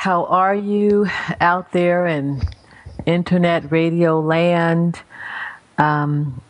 How 0.00 0.24
are 0.24 0.54
you 0.54 1.08
out 1.42 1.72
there 1.72 2.06
in 2.06 2.40
internet 3.04 3.70
radio 3.70 4.18
land? 4.18 4.98
Um, 5.76 6.40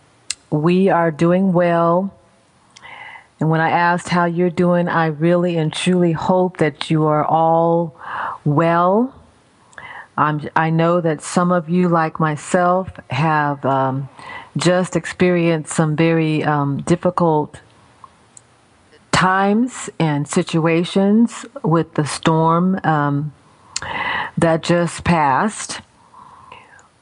we 0.51 0.89
are 0.89 1.11
doing 1.11 1.53
well. 1.53 2.15
And 3.41 3.51
when 3.51 3.61
I 3.61 3.71
asked 3.71 4.09
how 4.09 4.27
you're 4.27 4.51
doing, 4.51 4.87
I 4.87 5.07
really 5.07 5.57
and 5.57 5.73
truly 5.73 6.13
hope 6.13 6.59
that 6.59 6.93
you 6.93 7.07
are 7.07 7.25
all 7.25 7.97
well. 8.45 9.13
I'm, 10.17 10.49
I 10.55 10.71
know 10.71 11.01
that 11.01 11.21
some 11.21 11.51
of 11.51 11.69
you, 11.69 11.89
like 11.89 12.21
myself, 12.21 12.89
have 13.11 13.65
um, 13.67 14.09
just 14.57 14.95
experienced 14.95 15.73
some 15.73 15.97
very 15.97 16.45
um, 16.45 16.83
difficult 16.83 17.59
times 19.11 19.91
and 19.99 20.29
situations 20.29 21.45
with 21.65 21.95
the 21.95 22.07
storm 22.07 22.79
um, 22.85 23.33
that 24.39 24.63
just 24.63 25.05
passed. 25.05 25.81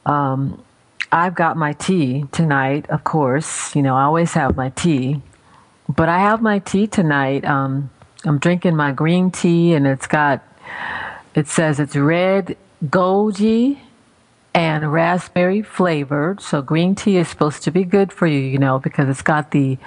Um, 0.05 0.63
I've 1.11 1.35
got 1.35 1.57
my 1.57 1.73
tea 1.73 2.25
tonight, 2.31 2.89
of 2.89 3.03
course. 3.03 3.75
You 3.75 3.81
know, 3.81 3.95
I 3.95 4.03
always 4.03 4.33
have 4.33 4.55
my 4.55 4.69
tea. 4.69 5.21
But 5.87 6.07
I 6.07 6.19
have 6.19 6.41
my 6.41 6.59
tea 6.59 6.87
tonight. 6.87 7.45
Um, 7.45 7.89
I'm 8.25 8.37
drinking 8.37 8.75
my 8.75 8.91
green 8.91 9.31
tea, 9.31 9.73
and 9.73 9.87
it's 9.87 10.05
got, 10.05 10.43
it 11.33 11.47
says 11.47 11.79
it's 11.79 11.95
red 11.95 12.57
goji 12.85 13.79
and 14.53 14.91
raspberry 14.91 15.61
flavored. 15.61 16.41
So 16.41 16.61
green 16.61 16.95
tea 16.95 17.17
is 17.17 17.27
supposed 17.27 17.63
to 17.63 17.71
be 17.71 17.83
good 17.83 18.11
for 18.11 18.27
you, 18.27 18.39
you 18.39 18.57
know, 18.57 18.79
because 18.79 19.07
it's 19.09 19.21
got 19.21 19.51
the 19.51 19.77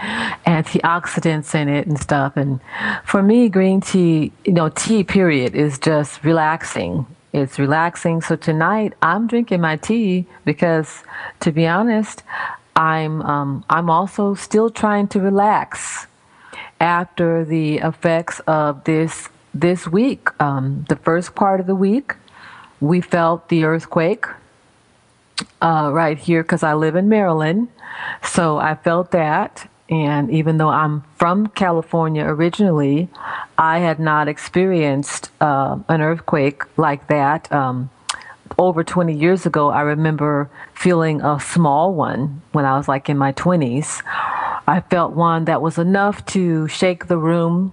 antioxidants 0.46 1.54
in 1.54 1.68
it 1.68 1.86
and 1.86 1.98
stuff. 1.98 2.36
And 2.36 2.60
for 3.04 3.22
me, 3.22 3.48
green 3.48 3.80
tea, 3.80 4.32
you 4.44 4.52
know, 4.52 4.68
tea 4.70 5.04
period 5.04 5.54
is 5.54 5.78
just 5.78 6.24
relaxing. 6.24 7.06
It's 7.32 7.58
relaxing. 7.58 8.20
So 8.20 8.36
tonight 8.36 8.92
I'm 9.00 9.26
drinking 9.26 9.62
my 9.62 9.76
tea 9.76 10.26
because, 10.44 11.02
to 11.40 11.50
be 11.50 11.66
honest, 11.66 12.22
I'm 12.76 13.22
um, 13.22 13.64
I'm 13.70 13.88
also 13.88 14.34
still 14.34 14.68
trying 14.70 15.08
to 15.08 15.20
relax 15.20 16.06
after 16.80 17.44
the 17.44 17.78
effects 17.78 18.40
of 18.46 18.84
this 18.84 19.30
this 19.54 19.88
week. 19.88 20.28
Um, 20.40 20.84
the 20.88 20.96
first 20.96 21.34
part 21.34 21.60
of 21.60 21.66
the 21.66 21.74
week, 21.74 22.14
we 22.80 23.00
felt 23.00 23.48
the 23.48 23.64
earthquake 23.64 24.26
uh, 25.60 25.90
right 25.92 26.18
here 26.18 26.42
because 26.42 26.62
I 26.62 26.74
live 26.74 26.96
in 26.96 27.08
Maryland. 27.08 27.68
So 28.22 28.58
I 28.58 28.74
felt 28.74 29.10
that. 29.12 29.70
And 29.88 30.30
even 30.30 30.56
though 30.56 30.68
I'm 30.68 31.02
from 31.16 31.48
California 31.48 32.24
originally, 32.24 33.08
I 33.58 33.80
had 33.80 33.98
not 33.98 34.28
experienced 34.28 35.30
uh, 35.40 35.78
an 35.88 36.00
earthquake 36.00 36.62
like 36.78 37.08
that. 37.08 37.50
Um, 37.52 37.90
over 38.58 38.84
20 38.84 39.12
years 39.14 39.46
ago, 39.46 39.70
I 39.70 39.82
remember 39.82 40.48
feeling 40.74 41.20
a 41.22 41.40
small 41.40 41.94
one 41.94 42.42
when 42.52 42.64
I 42.64 42.76
was 42.76 42.88
like 42.88 43.08
in 43.08 43.18
my 43.18 43.32
20s. 43.32 44.02
I 44.66 44.82
felt 44.88 45.12
one 45.12 45.46
that 45.46 45.60
was 45.60 45.78
enough 45.78 46.24
to 46.26 46.68
shake 46.68 47.08
the 47.08 47.18
room 47.18 47.72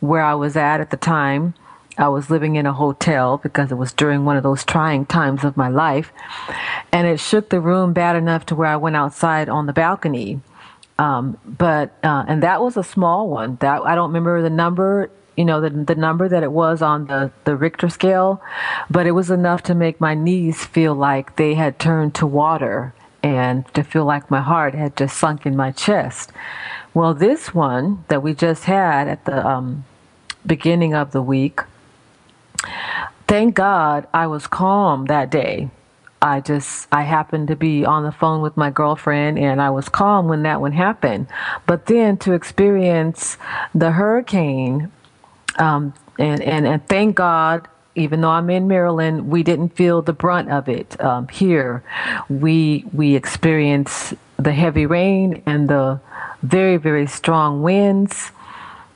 where 0.00 0.22
I 0.22 0.34
was 0.34 0.56
at 0.56 0.80
at 0.80 0.90
the 0.90 0.96
time. 0.96 1.54
I 1.98 2.08
was 2.08 2.30
living 2.30 2.56
in 2.56 2.66
a 2.66 2.72
hotel 2.72 3.36
because 3.36 3.70
it 3.70 3.76
was 3.76 3.92
during 3.92 4.24
one 4.24 4.36
of 4.36 4.42
those 4.42 4.64
trying 4.64 5.04
times 5.04 5.44
of 5.44 5.56
my 5.56 5.68
life. 5.68 6.10
And 6.90 7.06
it 7.06 7.20
shook 7.20 7.50
the 7.50 7.60
room 7.60 7.92
bad 7.92 8.16
enough 8.16 8.46
to 8.46 8.54
where 8.54 8.68
I 8.68 8.76
went 8.76 8.96
outside 8.96 9.48
on 9.48 9.66
the 9.66 9.72
balcony. 9.72 10.40
Um, 11.02 11.36
but, 11.44 11.90
uh, 12.04 12.24
and 12.28 12.44
that 12.44 12.60
was 12.60 12.76
a 12.76 12.84
small 12.84 13.28
one. 13.28 13.56
That 13.56 13.82
I 13.82 13.96
don't 13.96 14.10
remember 14.10 14.40
the 14.40 14.50
number, 14.50 15.10
you 15.36 15.44
know, 15.44 15.60
the, 15.60 15.70
the 15.70 15.96
number 15.96 16.28
that 16.28 16.44
it 16.44 16.52
was 16.52 16.80
on 16.80 17.06
the, 17.08 17.32
the 17.44 17.56
Richter 17.56 17.88
scale, 17.88 18.40
but 18.88 19.04
it 19.04 19.10
was 19.10 19.28
enough 19.28 19.64
to 19.64 19.74
make 19.74 20.00
my 20.00 20.14
knees 20.14 20.64
feel 20.64 20.94
like 20.94 21.34
they 21.34 21.54
had 21.54 21.80
turned 21.80 22.14
to 22.16 22.26
water 22.26 22.94
and 23.20 23.66
to 23.74 23.82
feel 23.82 24.04
like 24.04 24.30
my 24.30 24.40
heart 24.40 24.74
had 24.74 24.96
just 24.96 25.16
sunk 25.16 25.44
in 25.44 25.56
my 25.56 25.72
chest. 25.72 26.30
Well, 26.94 27.14
this 27.14 27.52
one 27.52 28.04
that 28.06 28.22
we 28.22 28.32
just 28.32 28.64
had 28.64 29.08
at 29.08 29.24
the 29.24 29.44
um, 29.44 29.84
beginning 30.46 30.94
of 30.94 31.10
the 31.10 31.22
week, 31.22 31.60
thank 33.26 33.56
God 33.56 34.06
I 34.14 34.28
was 34.28 34.46
calm 34.46 35.06
that 35.06 35.30
day. 35.30 35.70
I 36.22 36.40
just, 36.40 36.86
I 36.92 37.02
happened 37.02 37.48
to 37.48 37.56
be 37.56 37.84
on 37.84 38.04
the 38.04 38.12
phone 38.12 38.42
with 38.42 38.56
my 38.56 38.70
girlfriend 38.70 39.40
and 39.40 39.60
I 39.60 39.70
was 39.70 39.88
calm 39.88 40.28
when 40.28 40.44
that 40.44 40.60
one 40.60 40.70
happened. 40.70 41.26
But 41.66 41.86
then 41.86 42.16
to 42.18 42.32
experience 42.32 43.36
the 43.74 43.90
hurricane, 43.90 44.92
um, 45.58 45.92
and, 46.20 46.40
and, 46.40 46.64
and 46.64 46.86
thank 46.88 47.16
God, 47.16 47.66
even 47.96 48.20
though 48.20 48.30
I'm 48.30 48.48
in 48.50 48.68
Maryland, 48.68 49.28
we 49.28 49.42
didn't 49.42 49.70
feel 49.70 50.00
the 50.00 50.12
brunt 50.12 50.50
of 50.50 50.68
it 50.68 50.98
um, 51.02 51.26
here. 51.26 51.82
We, 52.28 52.84
we 52.92 53.16
experienced 53.16 54.14
the 54.36 54.52
heavy 54.52 54.86
rain 54.86 55.42
and 55.44 55.68
the 55.68 56.00
very, 56.42 56.76
very 56.76 57.08
strong 57.08 57.62
winds, 57.62 58.30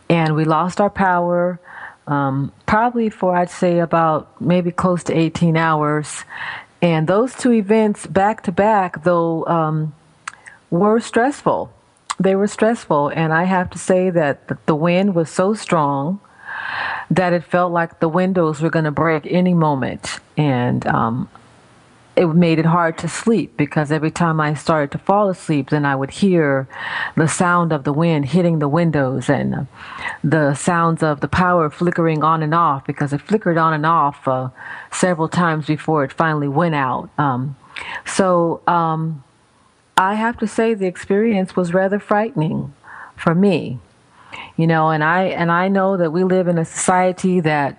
and 0.08 0.36
we 0.36 0.44
lost 0.44 0.80
our 0.80 0.90
power 0.90 1.60
um, 2.06 2.52
probably 2.66 3.10
for 3.10 3.34
I'd 3.34 3.50
say 3.50 3.80
about 3.80 4.40
maybe 4.40 4.70
close 4.70 5.02
to 5.04 5.16
18 5.16 5.56
hours. 5.56 6.24
And 6.82 7.08
those 7.08 7.34
two 7.34 7.52
events 7.52 8.06
back 8.06 8.42
to 8.44 8.52
back, 8.52 9.04
though, 9.04 9.46
um, 9.46 9.94
were 10.70 11.00
stressful. 11.00 11.72
They 12.18 12.34
were 12.34 12.46
stressful, 12.46 13.08
and 13.08 13.32
I 13.32 13.44
have 13.44 13.70
to 13.70 13.78
say 13.78 14.10
that 14.10 14.66
the 14.66 14.74
wind 14.74 15.14
was 15.14 15.30
so 15.30 15.54
strong 15.54 16.20
that 17.10 17.32
it 17.32 17.44
felt 17.44 17.72
like 17.72 18.00
the 18.00 18.08
windows 18.08 18.60
were 18.60 18.70
going 18.70 18.84
to 18.84 18.90
break 18.90 19.26
any 19.26 19.54
moment. 19.54 20.18
And 20.36 20.86
um, 20.86 21.28
it 22.16 22.26
made 22.28 22.58
it 22.58 22.64
hard 22.64 22.96
to 22.98 23.08
sleep 23.08 23.56
because 23.58 23.92
every 23.92 24.10
time 24.10 24.40
I 24.40 24.54
started 24.54 24.90
to 24.92 24.98
fall 24.98 25.28
asleep, 25.28 25.68
then 25.68 25.84
I 25.84 25.94
would 25.94 26.10
hear 26.10 26.66
the 27.14 27.28
sound 27.28 27.72
of 27.72 27.84
the 27.84 27.92
wind 27.92 28.26
hitting 28.26 28.58
the 28.58 28.68
windows 28.68 29.28
and 29.28 29.66
the 30.24 30.54
sounds 30.54 31.02
of 31.02 31.20
the 31.20 31.28
power 31.28 31.68
flickering 31.68 32.24
on 32.24 32.42
and 32.42 32.54
off 32.54 32.86
because 32.86 33.12
it 33.12 33.20
flickered 33.20 33.58
on 33.58 33.74
and 33.74 33.84
off 33.84 34.26
uh, 34.26 34.48
several 34.90 35.28
times 35.28 35.66
before 35.66 36.04
it 36.04 36.12
finally 36.12 36.48
went 36.48 36.74
out. 36.74 37.10
Um, 37.18 37.54
so 38.06 38.62
um, 38.66 39.22
I 39.98 40.14
have 40.14 40.38
to 40.38 40.46
say 40.46 40.72
the 40.72 40.86
experience 40.86 41.54
was 41.54 41.74
rather 41.74 41.98
frightening 41.98 42.72
for 43.14 43.34
me. 43.34 43.78
You 44.56 44.66
know, 44.66 44.88
and 44.88 45.04
I 45.04 45.24
and 45.24 45.52
I 45.52 45.68
know 45.68 45.96
that 45.98 46.12
we 46.12 46.24
live 46.24 46.48
in 46.48 46.58
a 46.58 46.64
society 46.64 47.40
that 47.40 47.78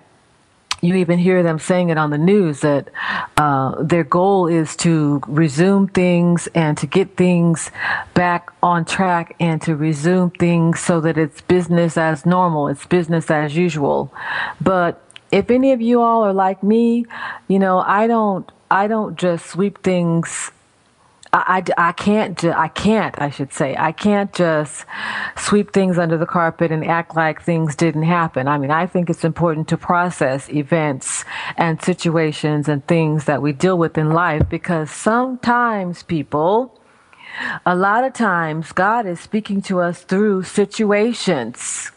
you 0.82 0.96
even 0.96 1.18
hear 1.18 1.42
them 1.44 1.60
saying 1.60 1.90
it 1.90 1.98
on 1.98 2.12
the 2.12 2.18
news 2.18 2.62
that 2.62 2.90
uh, 3.38 3.82
their 3.82 4.04
goal 4.04 4.48
is 4.48 4.76
to 4.78 5.22
resume 5.28 5.88
things 5.88 6.48
and 6.54 6.78
to 6.78 6.86
get 6.86 7.18
things 7.18 7.72
back 8.14 8.52
on 8.62 8.86
track 8.86 9.36
and 9.40 9.62
to 9.64 9.76
resume 9.76 10.30
things 10.30 10.80
so 10.80 11.02
that 11.02 11.18
it's 11.18 11.42
business 11.42 11.98
as 11.98 12.26
normal, 12.26 12.68
it's 12.68 12.86
business 12.86 13.32
as 13.32 13.56
usual. 13.56 14.14
But 14.62 15.02
if 15.32 15.50
any 15.50 15.72
of 15.72 15.82
you 15.82 16.02
all 16.02 16.24
are 16.24 16.34
like 16.34 16.62
me, 16.62 17.06
you 17.48 17.60
know, 17.60 17.80
I 17.80 18.08
don't, 18.08 18.50
I 18.70 18.88
don't 18.88 19.18
just 19.18 19.48
sweep 19.48 19.84
things 19.84 20.52
I, 21.34 21.64
I, 21.78 21.90
I 21.90 21.92
can't 21.92 22.44
I 22.44 22.68
can't 22.68 23.20
I 23.22 23.30
should 23.30 23.52
say 23.52 23.76
I 23.78 23.92
can't 23.92 24.34
just 24.34 24.86
sweep 25.38 25.74
things 25.74 25.98
under 25.98 26.18
the 26.18 26.26
carpet 26.26 26.72
and 26.72 26.86
act 26.86 27.16
like 27.16 27.42
things 27.42 27.76
didn't 27.76 28.04
happen. 28.04 28.48
I 28.48 28.58
mean 28.58 28.72
I 28.72 28.86
think 28.86 29.10
it's 29.10 29.24
important 29.24 29.68
to 29.70 29.78
process 29.78 30.50
events 30.50 31.26
and 31.58 31.82
situations 31.82 32.68
and 32.68 32.86
things 32.88 33.26
that 33.26 33.42
we 33.42 33.52
deal 33.52 33.78
with 33.78 33.98
in 33.98 34.12
life 34.12 34.44
because 34.50 34.90
sometimes 34.90 36.04
people 36.04 36.80
a 37.66 37.76
lot 37.76 38.04
of 38.04 38.14
times 38.14 38.72
God 38.72 39.06
is 39.06 39.20
speaking 39.20 39.62
to 39.64 39.82
us 39.82 40.04
through 40.04 40.44
situations 40.44 41.92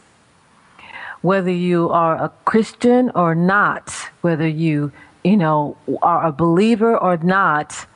whether 1.22 1.50
you 1.50 1.90
are 1.90 2.16
a 2.16 2.30
Christian 2.44 3.10
or 3.14 3.34
not 3.34 3.90
whether 4.22 4.48
you 4.48 4.92
you 5.22 5.36
know 5.36 5.76
are 6.02 6.26
a 6.26 6.32
believer 6.32 6.96
or 6.96 7.16
not 7.18 7.86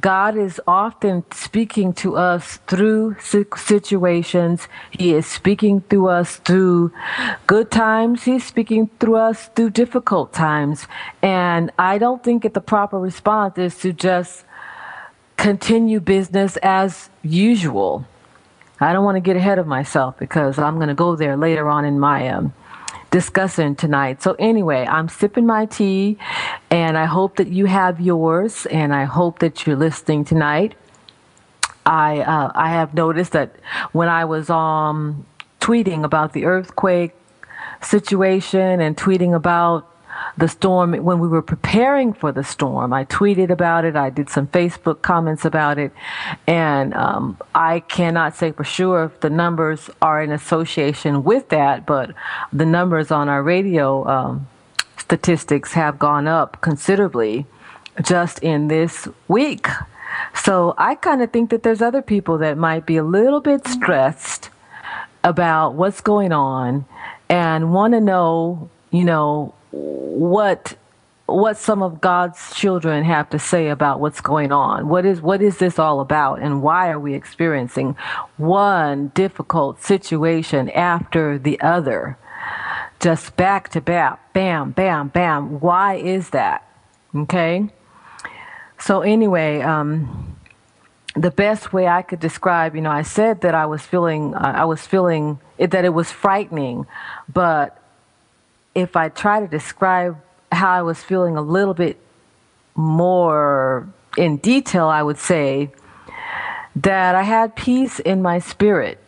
God 0.00 0.36
is 0.36 0.60
often 0.66 1.24
speaking 1.32 1.92
to 1.94 2.16
us 2.16 2.58
through 2.66 3.16
situations. 3.20 4.68
He 4.90 5.14
is 5.14 5.26
speaking 5.26 5.80
through 5.80 6.08
us 6.08 6.36
through 6.36 6.92
good 7.46 7.70
times. 7.70 8.24
He's 8.24 8.44
speaking 8.46 8.90
through 9.00 9.16
us 9.16 9.48
through 9.48 9.70
difficult 9.70 10.32
times. 10.32 10.86
And 11.22 11.72
I 11.78 11.98
don't 11.98 12.22
think 12.22 12.42
that 12.44 12.54
the 12.54 12.60
proper 12.60 12.98
response 12.98 13.58
is 13.58 13.78
to 13.78 13.92
just 13.92 14.44
continue 15.36 16.00
business 16.00 16.56
as 16.62 17.10
usual. 17.22 18.06
I 18.80 18.92
don't 18.92 19.04
want 19.04 19.16
to 19.16 19.20
get 19.20 19.36
ahead 19.36 19.58
of 19.58 19.66
myself 19.66 20.18
because 20.18 20.58
I'm 20.58 20.76
going 20.76 20.88
to 20.88 20.94
go 20.94 21.16
there 21.16 21.36
later 21.36 21.68
on 21.68 21.84
in 21.84 21.98
my 21.98 22.28
um, 22.28 22.52
discussing 23.10 23.74
tonight. 23.74 24.22
So, 24.22 24.34
anyway, 24.38 24.86
I'm 24.86 25.08
sipping 25.08 25.46
my 25.46 25.66
tea, 25.66 26.18
and 26.70 26.98
I 26.98 27.06
hope 27.06 27.36
that 27.36 27.48
you 27.48 27.66
have 27.66 28.00
yours, 28.00 28.66
and 28.66 28.94
I 28.94 29.04
hope 29.04 29.38
that 29.40 29.66
you're 29.66 29.76
listening 29.76 30.24
tonight. 30.24 30.74
I 31.86 32.20
uh, 32.20 32.52
I 32.54 32.68
have 32.70 32.94
noticed 32.94 33.32
that 33.32 33.56
when 33.92 34.08
I 34.08 34.24
was 34.26 34.50
um, 34.50 35.26
tweeting 35.60 36.04
about 36.04 36.34
the 36.34 36.44
earthquake 36.44 37.14
situation 37.82 38.80
and 38.80 38.96
tweeting 38.96 39.34
about 39.34 39.88
the 40.36 40.48
storm 40.48 40.92
when 41.04 41.18
we 41.18 41.28
were 41.28 41.42
preparing 41.42 42.12
for 42.12 42.32
the 42.32 42.44
storm. 42.44 42.92
I 42.92 43.04
tweeted 43.04 43.50
about 43.50 43.84
it. 43.84 43.96
I 43.96 44.10
did 44.10 44.30
some 44.30 44.46
Facebook 44.48 45.02
comments 45.02 45.44
about 45.44 45.78
it, 45.78 45.92
and 46.46 46.94
um, 46.94 47.36
I 47.54 47.80
cannot 47.80 48.36
say 48.36 48.52
for 48.52 48.64
sure 48.64 49.04
if 49.04 49.20
the 49.20 49.30
numbers 49.30 49.90
are 50.00 50.22
in 50.22 50.30
association 50.30 51.24
with 51.24 51.48
that, 51.48 51.86
but 51.86 52.14
the 52.52 52.66
numbers 52.66 53.10
on 53.10 53.28
our 53.28 53.42
radio 53.42 54.06
um, 54.06 54.48
statistics 54.96 55.72
have 55.72 55.98
gone 55.98 56.26
up 56.26 56.60
considerably 56.60 57.46
just 58.02 58.38
in 58.40 58.68
this 58.68 59.08
week. 59.26 59.66
So 60.34 60.74
I 60.78 60.94
kind 60.94 61.22
of 61.22 61.32
think 61.32 61.50
that 61.50 61.62
there's 61.62 61.82
other 61.82 62.02
people 62.02 62.38
that 62.38 62.56
might 62.56 62.86
be 62.86 62.96
a 62.96 63.02
little 63.02 63.40
bit 63.40 63.66
stressed 63.66 64.50
about 65.24 65.74
what's 65.74 66.00
going 66.00 66.32
on 66.32 66.84
and 67.28 67.72
want 67.72 67.94
to 67.94 68.00
know, 68.00 68.70
you 68.90 69.04
know, 69.04 69.54
what 69.70 70.76
what 71.26 71.58
some 71.58 71.82
of 71.82 72.00
God's 72.00 72.54
children 72.54 73.04
have 73.04 73.28
to 73.30 73.38
say 73.38 73.68
about 73.68 74.00
what's 74.00 74.22
going 74.22 74.50
on. 74.50 74.88
What 74.88 75.04
is 75.04 75.20
what 75.20 75.42
is 75.42 75.58
this 75.58 75.78
all 75.78 76.00
about 76.00 76.40
and 76.40 76.62
why 76.62 76.90
are 76.90 76.98
we 76.98 77.14
experiencing 77.14 77.96
one 78.38 79.08
difficult 79.08 79.82
situation 79.82 80.70
after 80.70 81.38
the 81.38 81.60
other? 81.60 82.16
Just 82.98 83.36
back 83.36 83.68
to 83.70 83.80
back, 83.80 84.32
bam, 84.32 84.70
bam, 84.70 85.08
bam. 85.08 85.60
Why 85.60 85.96
is 85.96 86.30
that? 86.30 86.66
Okay? 87.14 87.68
So 88.78 89.02
anyway, 89.02 89.60
um 89.60 90.36
the 91.14 91.30
best 91.30 91.72
way 91.72 91.88
I 91.88 92.02
could 92.02 92.20
describe, 92.20 92.74
you 92.74 92.80
know, 92.80 92.90
I 92.90 93.02
said 93.02 93.40
that 93.40 93.54
I 93.54 93.66
was 93.66 93.82
feeling, 93.82 94.34
uh, 94.34 94.52
I 94.54 94.64
was 94.66 94.86
feeling 94.86 95.40
it, 95.56 95.72
that 95.72 95.84
it 95.84 95.92
was 95.92 96.12
frightening, 96.12 96.86
but 97.32 97.77
if 98.80 98.96
I 98.96 99.08
try 99.08 99.40
to 99.40 99.48
describe 99.48 100.16
how 100.52 100.70
I 100.70 100.82
was 100.82 101.02
feeling 101.02 101.36
a 101.36 101.42
little 101.42 101.74
bit 101.74 101.98
more 102.74 103.88
in 104.16 104.36
detail, 104.36 104.86
I 104.86 105.02
would 105.02 105.18
say 105.18 105.70
that 106.76 107.14
I 107.14 107.22
had 107.22 107.56
peace 107.56 107.98
in 107.98 108.22
my 108.22 108.38
spirit. 108.38 108.98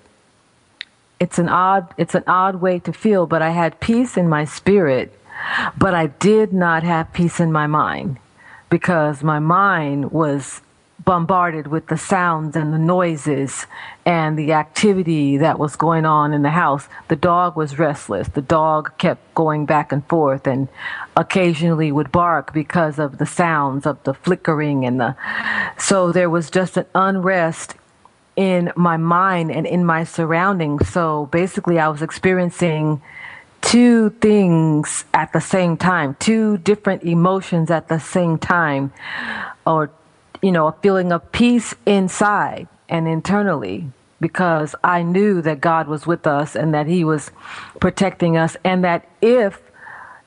It's 1.21 1.39
an 1.39 1.49
odd 1.49 1.95
it's 1.97 2.15
an 2.15 2.25
odd 2.27 2.57
way 2.57 2.79
to 2.81 2.93
feel, 2.93 3.27
but 3.27 3.43
I 3.43 3.51
had 3.51 3.79
peace 3.81 4.17
in 4.17 4.29
my 4.29 4.45
spirit, 4.45 5.17
but 5.79 5.95
I 5.95 6.07
did 6.07 6.53
not 6.53 6.83
have 6.83 7.13
peace 7.13 7.39
in 7.39 7.53
my 7.53 7.67
mind 7.67 8.19
because 8.71 9.23
my 9.23 9.39
mind 9.39 10.11
was 10.11 10.63
bombarded 11.11 11.67
with 11.67 11.89
the 11.89 11.97
sounds 11.97 12.55
and 12.55 12.73
the 12.73 12.79
noises 12.79 13.67
and 14.07 14.39
the 14.39 14.53
activity 14.53 15.37
that 15.39 15.59
was 15.59 15.75
going 15.75 16.07
on 16.07 16.33
in 16.33 16.43
the 16.43 16.51
house. 16.51 16.87
The 17.09 17.17
dog 17.17 17.57
was 17.57 17.81
restless. 17.81 18.29
The 18.29 18.41
dog 18.41 18.97
kept 18.97 19.35
going 19.35 19.67
back 19.67 19.91
and 19.91 20.07
forth 20.07 20.47
and 20.47 20.69
occasionally 21.17 21.91
would 21.91 22.13
bark 22.13 22.53
because 22.53 23.01
of 23.01 23.19
the 23.19 23.27
sounds 23.27 23.87
of 23.87 24.01
the 24.05 24.15
flickering 24.15 24.85
and 24.85 25.01
the. 25.01 25.17
So 25.79 26.13
there 26.13 26.31
was 26.31 26.49
just 26.49 26.77
an 26.77 26.87
unrest 26.95 27.75
in 28.37 28.73
my 28.77 28.97
mind 28.97 29.51
and 29.51 29.67
in 29.67 29.85
my 29.85 30.05
surroundings. 30.05 30.89
So 30.91 31.27
basically, 31.33 31.81
I 31.81 31.89
was 31.89 32.03
experiencing 32.03 33.03
two 33.63 34.11
things 34.21 35.05
at 35.13 35.33
the 35.33 35.41
same 35.41 35.77
time, 35.77 36.17
two 36.21 36.59
different 36.59 37.03
emotions 37.03 37.69
at 37.69 37.89
the 37.89 37.99
same 37.99 38.39
time, 38.39 38.93
or 39.67 39.91
you 40.43 40.53
know, 40.53 40.67
a 40.67 40.73
feeling 40.73 41.13
of 41.13 41.33
peace 41.33 41.75
inside 41.87 42.69
and 42.89 43.07
internally 43.07 43.91
because 44.21 44.75
I 44.85 45.03
knew 45.03 45.41
that 45.43 45.61
God 45.61 45.89
was 45.89 46.07
with 46.07 46.27
us 46.27 46.55
and 46.55 46.75
that 46.75 46.87
he 46.87 47.05
was 47.05 47.31
protecting 47.81 48.37
us 48.37 48.57
and 48.65 48.85
that 48.85 49.09
if 49.23 49.61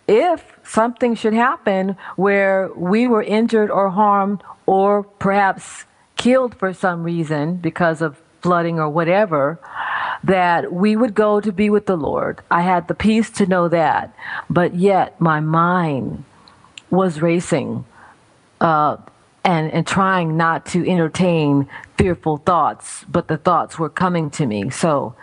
if 0.07 0.43
something 0.63 1.15
should 1.15 1.33
happen 1.33 1.95
where 2.17 2.69
we 2.75 3.07
were 3.07 3.23
injured 3.23 3.71
or 3.71 3.89
harmed 3.89 4.43
or 4.65 5.03
perhaps 5.03 5.85
killed 6.17 6.55
for 6.55 6.73
some 6.73 7.03
reason 7.03 7.55
because 7.55 8.01
of 8.01 8.21
flooding 8.41 8.79
or 8.79 8.89
whatever, 8.89 9.59
that 10.23 10.73
we 10.73 10.95
would 10.95 11.13
go 11.13 11.39
to 11.39 11.51
be 11.51 11.69
with 11.69 11.85
the 11.85 11.95
Lord. 11.95 12.41
I 12.51 12.61
had 12.61 12.87
the 12.87 12.93
peace 12.93 13.29
to 13.31 13.45
know 13.45 13.69
that, 13.69 14.13
but 14.49 14.75
yet 14.75 15.19
my 15.21 15.39
mind 15.39 16.25
was 16.89 17.21
racing. 17.21 17.85
Uh, 18.59 18.97
and, 19.43 19.71
and 19.71 19.85
trying 19.85 20.37
not 20.37 20.65
to 20.67 20.89
entertain 20.89 21.67
fearful 21.97 22.37
thoughts, 22.37 23.05
but 23.09 23.27
the 23.27 23.37
thoughts 23.37 23.77
were 23.77 23.89
coming 23.89 24.29
to 24.31 24.45
me. 24.45 24.69
So 24.69 25.15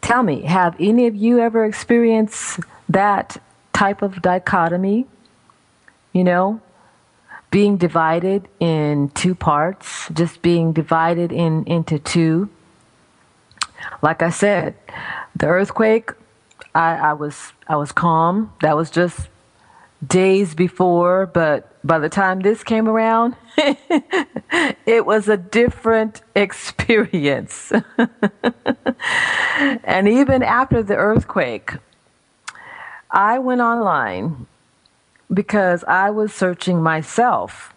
tell 0.00 0.22
me, 0.22 0.42
have 0.42 0.74
any 0.80 1.06
of 1.06 1.14
you 1.14 1.40
ever 1.40 1.64
experienced 1.64 2.60
that 2.88 3.40
type 3.72 4.02
of 4.02 4.22
dichotomy? 4.22 5.06
You 6.12 6.24
know, 6.24 6.60
being 7.50 7.76
divided 7.76 8.48
in 8.58 9.10
two 9.10 9.34
parts, 9.34 10.08
just 10.12 10.42
being 10.42 10.72
divided 10.72 11.32
in 11.32 11.64
into 11.64 11.98
two. 11.98 12.48
Like 14.02 14.22
I 14.22 14.30
said, 14.30 14.74
the 15.36 15.46
earthquake, 15.46 16.10
I, 16.74 16.96
I 16.96 17.12
was 17.12 17.52
I 17.68 17.76
was 17.76 17.92
calm. 17.92 18.52
That 18.62 18.76
was 18.76 18.90
just 18.90 19.28
days 20.06 20.54
before, 20.54 21.26
but 21.26 21.74
by 21.84 21.98
the 21.98 22.08
time 22.08 22.40
this 22.40 22.62
came 22.62 22.88
around, 22.88 23.34
it 24.86 25.04
was 25.04 25.28
a 25.28 25.36
different 25.36 26.22
experience. 26.34 27.72
and 29.84 30.08
even 30.08 30.42
after 30.42 30.82
the 30.82 30.96
earthquake, 30.96 31.72
I 33.10 33.38
went 33.38 33.60
online 33.60 34.46
because 35.32 35.84
I 35.84 36.10
was 36.10 36.32
searching 36.32 36.82
myself. 36.82 37.74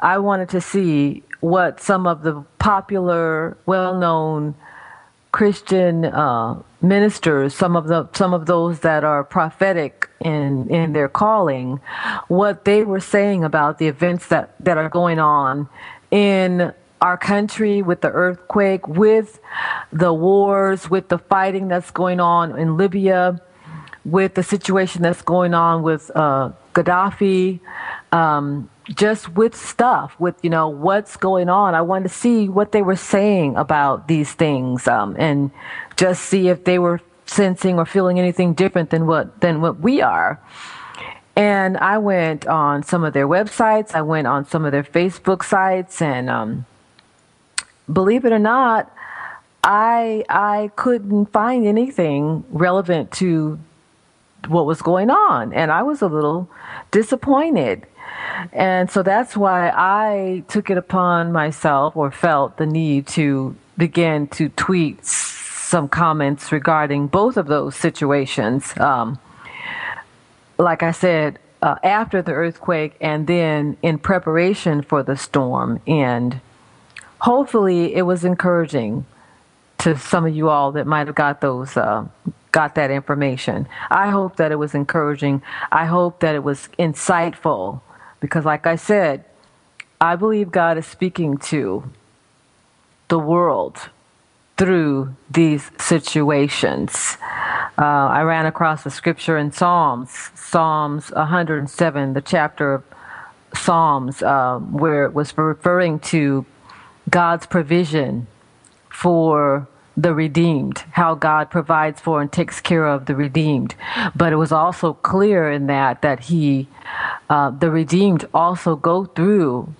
I 0.00 0.18
wanted 0.18 0.48
to 0.50 0.60
see 0.60 1.22
what 1.40 1.80
some 1.80 2.06
of 2.06 2.22
the 2.22 2.42
popular, 2.58 3.56
well 3.66 3.96
known 3.96 4.54
Christian 5.32 6.04
uh, 6.04 6.62
ministers, 6.80 7.54
some 7.54 7.76
of 7.76 7.86
the 7.86 8.08
some 8.12 8.34
of 8.34 8.46
those 8.46 8.80
that 8.80 9.04
are 9.04 9.22
prophetic 9.22 10.05
in 10.26 10.68
in 10.68 10.92
their 10.92 11.08
calling, 11.08 11.80
what 12.28 12.64
they 12.64 12.82
were 12.82 13.00
saying 13.00 13.44
about 13.44 13.78
the 13.78 13.86
events 13.86 14.26
that 14.28 14.54
that 14.60 14.76
are 14.76 14.88
going 14.88 15.18
on 15.18 15.68
in 16.10 16.72
our 17.00 17.16
country 17.16 17.82
with 17.82 18.00
the 18.00 18.10
earthquake, 18.10 18.88
with 18.88 19.38
the 19.92 20.12
wars, 20.12 20.90
with 20.90 21.08
the 21.08 21.18
fighting 21.18 21.68
that's 21.68 21.90
going 21.90 22.20
on 22.20 22.58
in 22.58 22.76
Libya, 22.76 23.40
with 24.04 24.34
the 24.34 24.42
situation 24.42 25.02
that's 25.02 25.22
going 25.22 25.54
on 25.54 25.82
with 25.82 26.10
uh, 26.14 26.50
Gaddafi, 26.74 27.60
um, 28.12 28.68
just 28.94 29.28
with 29.34 29.54
stuff, 29.54 30.18
with 30.18 30.36
you 30.42 30.50
know 30.50 30.68
what's 30.68 31.16
going 31.16 31.48
on. 31.48 31.74
I 31.74 31.82
wanted 31.82 32.08
to 32.08 32.14
see 32.14 32.48
what 32.48 32.72
they 32.72 32.82
were 32.82 32.96
saying 32.96 33.56
about 33.56 34.08
these 34.08 34.32
things, 34.32 34.88
um, 34.88 35.16
and 35.18 35.50
just 35.96 36.22
see 36.22 36.48
if 36.48 36.64
they 36.64 36.78
were 36.78 37.00
sensing 37.26 37.78
or 37.78 37.84
feeling 37.84 38.18
anything 38.18 38.54
different 38.54 38.90
than 38.90 39.06
what 39.06 39.40
than 39.40 39.60
what 39.60 39.80
we 39.80 40.00
are. 40.00 40.40
And 41.36 41.76
I 41.76 41.98
went 41.98 42.46
on 42.46 42.82
some 42.82 43.04
of 43.04 43.12
their 43.12 43.28
websites. 43.28 43.94
I 43.94 44.02
went 44.02 44.26
on 44.26 44.46
some 44.46 44.64
of 44.64 44.72
their 44.72 44.84
Facebook 44.84 45.44
sites, 45.44 46.00
and 46.00 46.30
um, 46.30 46.64
believe 47.92 48.24
it 48.24 48.32
or 48.32 48.38
not, 48.38 48.90
I 49.62 50.24
I 50.28 50.70
couldn't 50.76 51.26
find 51.26 51.66
anything 51.66 52.44
relevant 52.50 53.12
to 53.12 53.58
what 54.48 54.64
was 54.64 54.80
going 54.80 55.10
on, 55.10 55.52
and 55.52 55.70
I 55.70 55.82
was 55.82 56.00
a 56.00 56.06
little 56.06 56.48
disappointed. 56.90 57.86
And 58.52 58.90
so 58.90 59.02
that's 59.02 59.36
why 59.36 59.70
I 59.74 60.44
took 60.48 60.70
it 60.70 60.78
upon 60.78 61.32
myself 61.32 61.96
or 61.96 62.10
felt 62.10 62.56
the 62.56 62.66
need 62.66 63.06
to 63.08 63.56
begin 63.76 64.28
to 64.28 64.48
tweet 64.50 65.04
some 65.66 65.88
comments 65.88 66.52
regarding 66.52 67.08
both 67.08 67.36
of 67.36 67.48
those 67.48 67.74
situations. 67.74 68.76
Um, 68.78 69.18
like 70.58 70.84
I 70.84 70.92
said, 70.92 71.40
uh, 71.60 71.74
after 71.82 72.22
the 72.22 72.32
earthquake 72.32 72.94
and 73.00 73.26
then 73.26 73.76
in 73.82 73.98
preparation 73.98 74.82
for 74.82 75.02
the 75.02 75.16
storm. 75.16 75.80
And 75.86 76.40
hopefully 77.18 77.94
it 77.94 78.02
was 78.02 78.24
encouraging 78.24 79.06
to 79.78 79.98
some 79.98 80.24
of 80.24 80.36
you 80.36 80.48
all 80.48 80.70
that 80.72 80.86
might 80.86 81.08
have 81.08 81.16
got 81.16 81.40
those. 81.40 81.76
Uh, 81.76 82.06
got 82.52 82.76
that 82.76 82.90
information. 82.90 83.68
I 83.90 84.08
hope 84.08 84.36
that 84.36 84.50
it 84.50 84.56
was 84.56 84.74
encouraging. 84.74 85.42
I 85.70 85.84
hope 85.84 86.20
that 86.20 86.34
it 86.34 86.42
was 86.42 86.70
insightful 86.78 87.82
because, 88.20 88.46
like 88.46 88.66
I 88.66 88.76
said, 88.76 89.26
I 90.00 90.16
believe 90.16 90.50
God 90.50 90.78
is 90.78 90.86
speaking 90.86 91.36
to 91.52 91.84
the 93.08 93.18
world 93.18 93.90
through 94.56 95.14
these 95.30 95.70
situations. 95.78 97.18
Uh, 97.78 97.84
I 97.84 98.22
ran 98.22 98.46
across 98.46 98.86
a 98.86 98.90
scripture 98.90 99.36
in 99.36 99.52
Psalms, 99.52 100.30
Psalms 100.34 101.10
107, 101.10 102.14
the 102.14 102.22
chapter 102.22 102.74
of 102.74 102.84
Psalms, 103.54 104.22
uh, 104.22 104.58
where 104.58 105.04
it 105.04 105.12
was 105.12 105.36
referring 105.36 106.00
to 106.00 106.46
God's 107.10 107.46
provision 107.46 108.26
for 108.88 109.68
the 109.96 110.14
redeemed, 110.14 110.78
how 110.92 111.14
God 111.14 111.50
provides 111.50 112.00
for 112.00 112.20
and 112.20 112.30
takes 112.30 112.60
care 112.60 112.86
of 112.86 113.06
the 113.06 113.14
redeemed. 113.14 113.74
But 114.14 114.32
it 114.32 114.36
was 114.36 114.52
also 114.52 114.94
clear 114.94 115.50
in 115.50 115.66
that 115.68 116.02
that 116.02 116.20
He, 116.20 116.68
uh, 117.30 117.50
the 117.50 117.70
redeemed, 117.70 118.26
also 118.32 118.76
go 118.76 119.04
through 119.04 119.74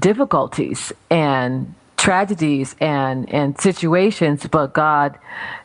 difficulties 0.00 0.92
and 1.10 1.74
tragedies 2.02 2.74
and 2.80 3.32
and 3.32 3.58
situations, 3.60 4.44
but 4.50 4.72
God 4.72 5.10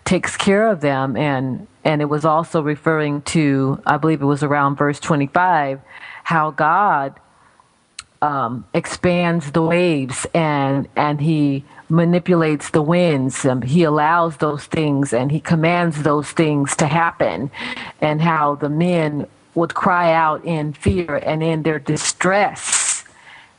takes 0.06 0.38
care 0.38 0.70
of 0.70 0.82
them. 0.82 1.18
And 1.18 1.66
and 1.84 2.02
it 2.02 2.10
was 2.16 2.26
also 2.26 2.62
referring 2.62 3.24
to, 3.34 3.82
I 3.86 3.98
believe 3.98 4.22
it 4.22 4.26
was 4.26 4.44
around 4.44 4.76
verse 4.76 5.00
twenty 5.00 5.28
five, 5.28 5.82
how 6.24 6.52
God 6.52 7.10
um, 8.22 8.66
expands 8.74 9.52
the 9.52 9.64
waves 9.64 10.28
and 10.34 10.88
and 10.96 11.20
He 11.20 11.64
manipulates 11.90 12.70
the 12.70 12.84
winds. 12.84 13.44
Um, 13.44 13.62
he 13.64 13.82
allows 13.84 14.38
those 14.38 14.66
things 14.66 15.14
and 15.14 15.32
He 15.32 15.40
commands 15.40 16.04
those 16.04 16.30
things 16.32 16.76
to 16.76 16.86
happen, 16.86 17.50
and 18.00 18.22
how 18.22 18.56
the 18.56 18.70
men 18.70 19.26
would 19.56 19.74
cry 19.74 20.14
out 20.14 20.46
in 20.46 20.74
fear 20.74 21.16
and 21.26 21.42
in 21.42 21.64
their 21.64 21.80
distress 21.80 22.77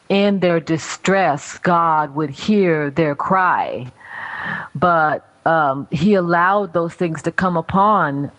in 0.09 0.41
their 0.41 0.61
distress, 0.61 1.59
God 1.59 2.15
would 2.15 2.31
hear 2.31 2.91
their 2.91 3.15
cry. 3.15 3.91
But 4.75 5.27
um, 5.45 5.87
He 5.91 6.15
allowed 6.15 6.73
those 6.73 6.95
things 6.95 7.23
to 7.23 7.33
come 7.33 7.57
upon 7.57 8.31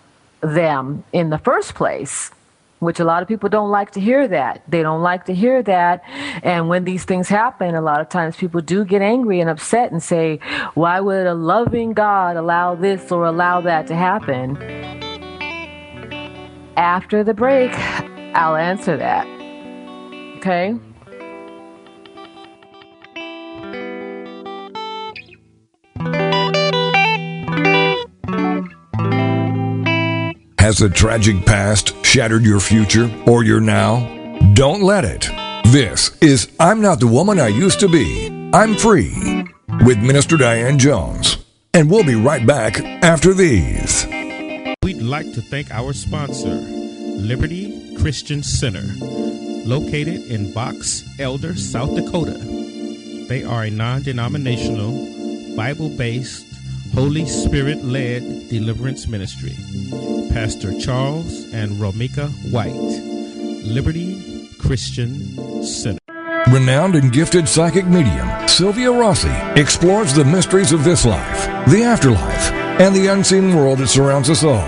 them 0.41 1.03
in 1.11 1.29
the 1.29 1.37
first 1.37 1.75
place, 1.75 2.31
which 2.79 2.99
a 2.99 3.03
lot 3.03 3.21
of 3.21 3.27
people 3.27 3.49
don't 3.49 3.69
like 3.69 3.91
to 3.91 3.99
hear 3.99 4.27
that. 4.27 4.63
They 4.67 4.81
don't 4.81 5.01
like 5.01 5.25
to 5.25 5.33
hear 5.33 5.61
that. 5.63 6.03
And 6.43 6.69
when 6.69 6.85
these 6.85 7.03
things 7.03 7.27
happen, 7.27 7.75
a 7.75 7.81
lot 7.81 7.99
of 8.01 8.09
times 8.09 8.37
people 8.37 8.61
do 8.61 8.85
get 8.85 9.01
angry 9.01 9.41
and 9.41 9.49
upset 9.49 9.91
and 9.91 10.01
say, 10.01 10.39
Why 10.73 10.99
would 10.99 11.27
a 11.27 11.33
loving 11.33 11.93
God 11.93 12.37
allow 12.37 12.75
this 12.75 13.11
or 13.11 13.25
allow 13.25 13.61
that 13.61 13.87
to 13.87 13.95
happen? 13.95 14.57
After 16.77 17.25
the 17.25 17.33
break, 17.33 17.71
I'll 18.33 18.55
answer 18.55 18.95
that. 18.95 19.27
Okay? 20.37 20.79
Has 30.69 30.77
the 30.77 30.87
tragic 30.87 31.47
past 31.47 31.95
shattered 32.05 32.43
your 32.43 32.59
future 32.59 33.09
or 33.25 33.43
your 33.43 33.59
now? 33.59 34.05
Don't 34.53 34.83
let 34.83 35.03
it. 35.03 35.27
This 35.71 36.15
is 36.21 36.47
I'm 36.59 36.79
Not 36.79 36.99
the 36.99 37.07
Woman 37.07 37.39
I 37.39 37.47
Used 37.47 37.79
to 37.79 37.87
Be. 37.89 38.51
I'm 38.53 38.75
Free 38.75 39.47
with 39.83 39.97
Minister 39.97 40.37
Diane 40.37 40.77
Jones. 40.77 41.37
And 41.73 41.89
we'll 41.89 42.03
be 42.03 42.13
right 42.13 42.45
back 42.45 42.79
after 43.01 43.33
these. 43.33 44.05
We'd 44.83 45.01
like 45.01 45.33
to 45.33 45.41
thank 45.41 45.71
our 45.71 45.91
sponsor, 45.91 46.53
Liberty 46.53 47.95
Christian 47.95 48.43
Center, 48.43 48.85
located 49.65 50.21
in 50.29 50.53
Box 50.53 51.03
Elder, 51.17 51.55
South 51.55 51.95
Dakota. 51.95 52.37
They 53.27 53.43
are 53.43 53.63
a 53.63 53.71
non 53.71 54.03
denominational, 54.03 55.55
Bible 55.55 55.89
based 55.89 56.45
Holy 56.93 57.25
Spirit 57.25 57.83
led 57.83 58.49
deliverance 58.49 59.07
ministry. 59.07 59.55
Pastor 60.39 60.79
Charles 60.79 61.51
and 61.51 61.71
Romika 61.71 62.29
White, 62.49 62.71
Liberty 63.67 64.47
Christian 64.57 65.65
Center. 65.65 65.99
Renowned 66.49 66.95
and 66.95 67.11
gifted 67.11 67.45
psychic 67.45 67.85
medium 67.85 68.29
Sylvia 68.47 68.89
Rossi 68.89 69.33
explores 69.59 70.13
the 70.13 70.23
mysteries 70.23 70.71
of 70.71 70.85
this 70.85 71.03
life, 71.03 71.45
the 71.69 71.83
afterlife, 71.83 72.53
and 72.79 72.95
the 72.95 73.07
unseen 73.07 73.53
world 73.53 73.79
that 73.79 73.89
surrounds 73.89 74.29
us 74.29 74.45
all. 74.45 74.65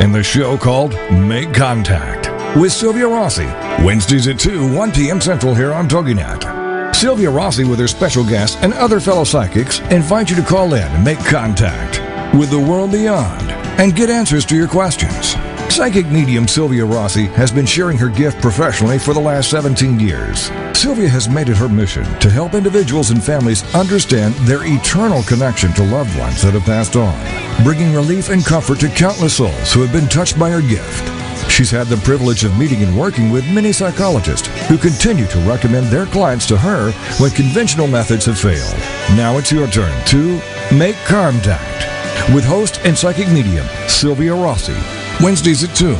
In 0.00 0.12
the 0.12 0.22
show 0.22 0.56
called 0.56 0.94
Make 1.12 1.52
Contact 1.52 2.56
with 2.56 2.72
Sylvia 2.72 3.06
Rossi, 3.06 3.44
Wednesdays 3.84 4.28
at 4.28 4.38
2, 4.38 4.74
1 4.74 4.92
p.m. 4.92 5.20
Central 5.20 5.54
here 5.54 5.74
on 5.74 5.90
TogiNet. 5.90 6.96
Sylvia 6.96 7.30
Rossi, 7.30 7.64
with 7.64 7.80
her 7.80 7.86
special 7.86 8.24
guests 8.24 8.56
and 8.62 8.72
other 8.72 8.98
fellow 8.98 9.24
psychics, 9.24 9.80
invite 9.90 10.30
you 10.30 10.36
to 10.36 10.42
call 10.42 10.72
in 10.72 10.90
and 10.90 11.04
make 11.04 11.18
contact 11.18 12.00
with 12.34 12.48
the 12.48 12.58
world 12.58 12.92
beyond 12.92 13.61
and 13.82 13.96
get 13.96 14.08
answers 14.08 14.46
to 14.46 14.54
your 14.54 14.68
questions. 14.68 15.34
Psychic 15.68 16.06
medium 16.06 16.46
Sylvia 16.46 16.84
Rossi 16.84 17.26
has 17.26 17.50
been 17.50 17.66
sharing 17.66 17.98
her 17.98 18.08
gift 18.08 18.40
professionally 18.40 18.96
for 18.96 19.12
the 19.12 19.20
last 19.20 19.50
17 19.50 19.98
years. 19.98 20.52
Sylvia 20.72 21.08
has 21.08 21.28
made 21.28 21.48
it 21.48 21.56
her 21.56 21.68
mission 21.68 22.04
to 22.20 22.30
help 22.30 22.54
individuals 22.54 23.10
and 23.10 23.22
families 23.22 23.64
understand 23.74 24.34
their 24.46 24.60
eternal 24.62 25.24
connection 25.24 25.72
to 25.72 25.82
loved 25.82 26.16
ones 26.16 26.42
that 26.42 26.54
have 26.54 26.62
passed 26.62 26.94
on, 26.94 27.18
bringing 27.64 27.92
relief 27.92 28.28
and 28.28 28.44
comfort 28.44 28.78
to 28.78 28.88
countless 28.88 29.38
souls 29.38 29.72
who 29.72 29.82
have 29.82 29.92
been 29.92 30.08
touched 30.08 30.38
by 30.38 30.48
her 30.48 30.62
gift. 30.62 31.50
She's 31.50 31.72
had 31.72 31.88
the 31.88 31.96
privilege 32.04 32.44
of 32.44 32.56
meeting 32.56 32.84
and 32.84 32.96
working 32.96 33.30
with 33.30 33.52
many 33.52 33.72
psychologists 33.72 34.46
who 34.68 34.78
continue 34.78 35.26
to 35.26 35.38
recommend 35.40 35.86
their 35.88 36.06
clients 36.06 36.46
to 36.46 36.56
her 36.56 36.92
when 37.18 37.32
conventional 37.32 37.88
methods 37.88 38.26
have 38.26 38.38
failed. 38.38 38.78
Now 39.18 39.38
it's 39.38 39.50
your 39.50 39.66
turn 39.66 40.06
to 40.06 40.40
make 40.72 40.94
contact 41.04 41.91
with 42.34 42.44
host 42.44 42.80
and 42.84 42.96
psychic 42.96 43.28
medium 43.28 43.66
Sylvia 43.88 44.34
Rossi. 44.34 44.76
Wednesdays 45.22 45.62
at 45.64 45.74
2, 45.76 45.94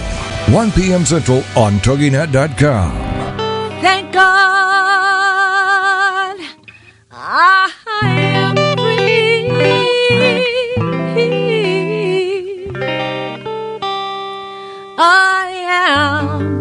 1 0.54 0.73
p.m. 0.73 1.04
Central 1.04 1.42
on 1.57 1.75
TogiNet.com. 1.81 2.92
Thank 3.81 4.12
God 4.12 4.33
I 7.11 7.73
am 8.14 8.57
free. 8.76 9.49
I 14.99 15.47
am 15.66 16.61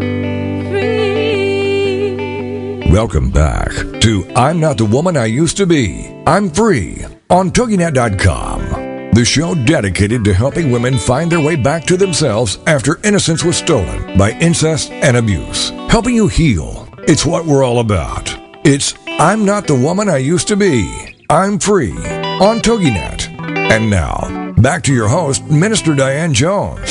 free. 2.81 2.91
Welcome 2.91 3.29
back 3.31 3.71
to 4.01 4.25
I'm 4.35 4.59
Not 4.59 4.77
the 4.77 4.85
Woman 4.85 5.15
I 5.17 5.25
Used 5.25 5.57
to 5.57 5.65
Be. 5.65 6.13
I'm 6.25 6.49
Free 6.49 7.05
on 7.29 7.51
TogiNet.com. 7.51 8.70
The 9.13 9.25
show 9.25 9.53
dedicated 9.55 10.23
to 10.23 10.33
helping 10.33 10.71
women 10.71 10.97
find 10.97 11.29
their 11.29 11.41
way 11.41 11.57
back 11.57 11.83
to 11.85 11.97
themselves 11.97 12.59
after 12.65 12.97
innocence 13.03 13.43
was 13.43 13.57
stolen 13.57 14.17
by 14.17 14.31
incest 14.39 14.89
and 14.91 15.17
abuse. 15.17 15.71
Helping 15.89 16.15
you 16.15 16.29
heal. 16.29 16.87
It's 16.99 17.25
what 17.25 17.45
we're 17.45 17.65
all 17.65 17.79
about. 17.79 18.33
It's 18.65 18.93
I'm 19.07 19.43
Not 19.43 19.67
the 19.67 19.75
Woman 19.75 20.07
I 20.07 20.17
Used 20.17 20.47
to 20.47 20.55
Be. 20.55 21.17
I'm 21.29 21.59
Free 21.59 21.91
on 21.91 22.59
TogiNet. 22.59 23.27
And 23.69 23.89
now, 23.89 24.53
back 24.53 24.81
to 24.83 24.93
your 24.93 25.09
host, 25.09 25.43
Minister 25.43 25.93
Diane 25.93 26.33
Jones. 26.33 26.89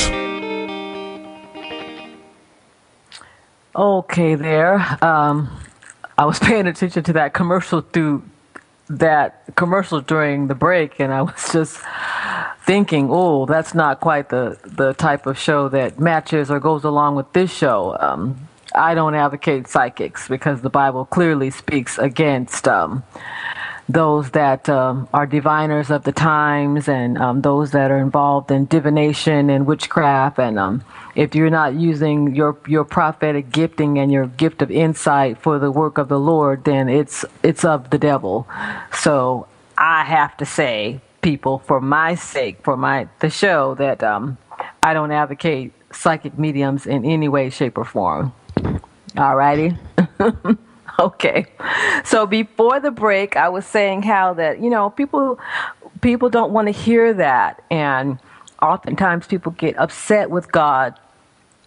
Okay, 3.75 4.35
there. 4.35 4.99
Um, 5.03 5.49
I 6.19 6.27
was 6.27 6.39
paying 6.39 6.67
attention 6.67 7.03
to 7.05 7.15
that 7.15 7.33
commercial 7.33 7.81
through 7.81 8.23
that 8.91 9.45
commercial 9.55 10.01
during 10.01 10.49
the 10.49 10.55
break, 10.55 11.01
and 11.01 11.13
I 11.13 11.23
was 11.31 11.53
just 11.53 11.79
thinking, 12.67 13.09
oh, 13.11 13.47
that's 13.47 13.75
not 13.75 14.01
quite 14.01 14.29
the, 14.29 14.59
the 14.65 14.93
type 14.95 15.27
of 15.27 15.39
show 15.39 15.69
that 15.71 15.99
matches 15.99 16.51
or 16.51 16.61
goes 16.61 16.85
along 16.85 17.17
with 17.17 17.33
this 17.33 17.53
show. 17.53 17.97
Um, 17.99 18.49
I 18.75 18.95
don't 18.95 19.15
advocate 19.15 19.67
psychics 19.67 20.29
because 20.29 20.61
the 20.63 20.71
Bible 20.71 21.05
clearly 21.05 21.51
speaks 21.51 21.99
against 21.99 22.69
um, 22.69 23.03
those 23.93 24.31
that 24.31 24.69
um, 24.69 25.09
are 25.13 25.27
diviners 25.27 25.91
of 25.91 26.05
the 26.05 26.13
times 26.13 26.89
and 26.89 27.19
um, 27.19 27.43
those 27.43 27.73
that 27.73 27.91
are 27.91 27.99
involved 27.99 28.51
in 28.51 28.67
divination 28.67 29.51
and 29.51 29.67
witchcraft. 29.67 30.39
And 30.39 30.59
um, 30.59 30.85
if 31.15 31.35
you're 31.35 31.51
not 31.51 31.75
using 31.75 32.35
your 32.35 32.57
your 32.67 32.85
prophetic 32.85 33.51
gifting 33.51 33.99
and 33.99 34.13
your 34.13 34.27
gift 34.27 34.63
of 34.63 34.71
insight 34.71 35.39
for 35.39 35.59
the 35.59 35.71
work 35.71 35.99
of 35.99 36.09
the 36.09 36.21
Lord, 36.21 36.65
then 36.65 36.89
it's 36.89 37.25
it's 37.43 37.65
of 37.65 37.91
the 37.91 37.99
devil. 37.99 38.47
So 38.93 39.47
I 39.77 40.05
have 40.05 40.37
to 40.39 40.47
say, 40.47 41.01
people, 41.23 41.59
for 41.61 41.81
my 41.81 42.15
sake, 42.15 42.63
for 42.63 42.77
my 42.77 43.09
the 43.21 43.31
show, 43.31 43.75
that 43.77 44.03
um, 44.03 44.39
I 44.83 44.95
don't 44.95 45.11
advocate 45.11 45.73
psychic 45.93 46.39
mediums 46.39 46.87
in 46.87 47.05
any 47.05 47.29
way, 47.29 47.51
shape, 47.51 47.79
or 47.79 47.85
form. 47.85 48.33
All 49.17 49.37
righty. 49.37 49.77
okay. 51.07 51.47
So 52.05 52.27
before 52.27 52.81
the 52.81 52.91
break, 52.91 53.37
I 53.37 53.49
was 53.49 53.67
saying 53.67 54.03
how 54.03 54.35
that, 54.35 54.61
you 54.61 54.71
know, 54.71 54.91
people 54.91 55.39
people 56.01 56.31
don't 56.31 56.53
want 56.53 56.67
to 56.67 56.73
hear 56.73 57.13
that 57.15 57.63
and 57.71 58.19
oftentimes 58.63 59.27
people 59.27 59.53
get 59.53 59.79
upset 59.79 60.31
with 60.31 60.51
God 60.51 60.99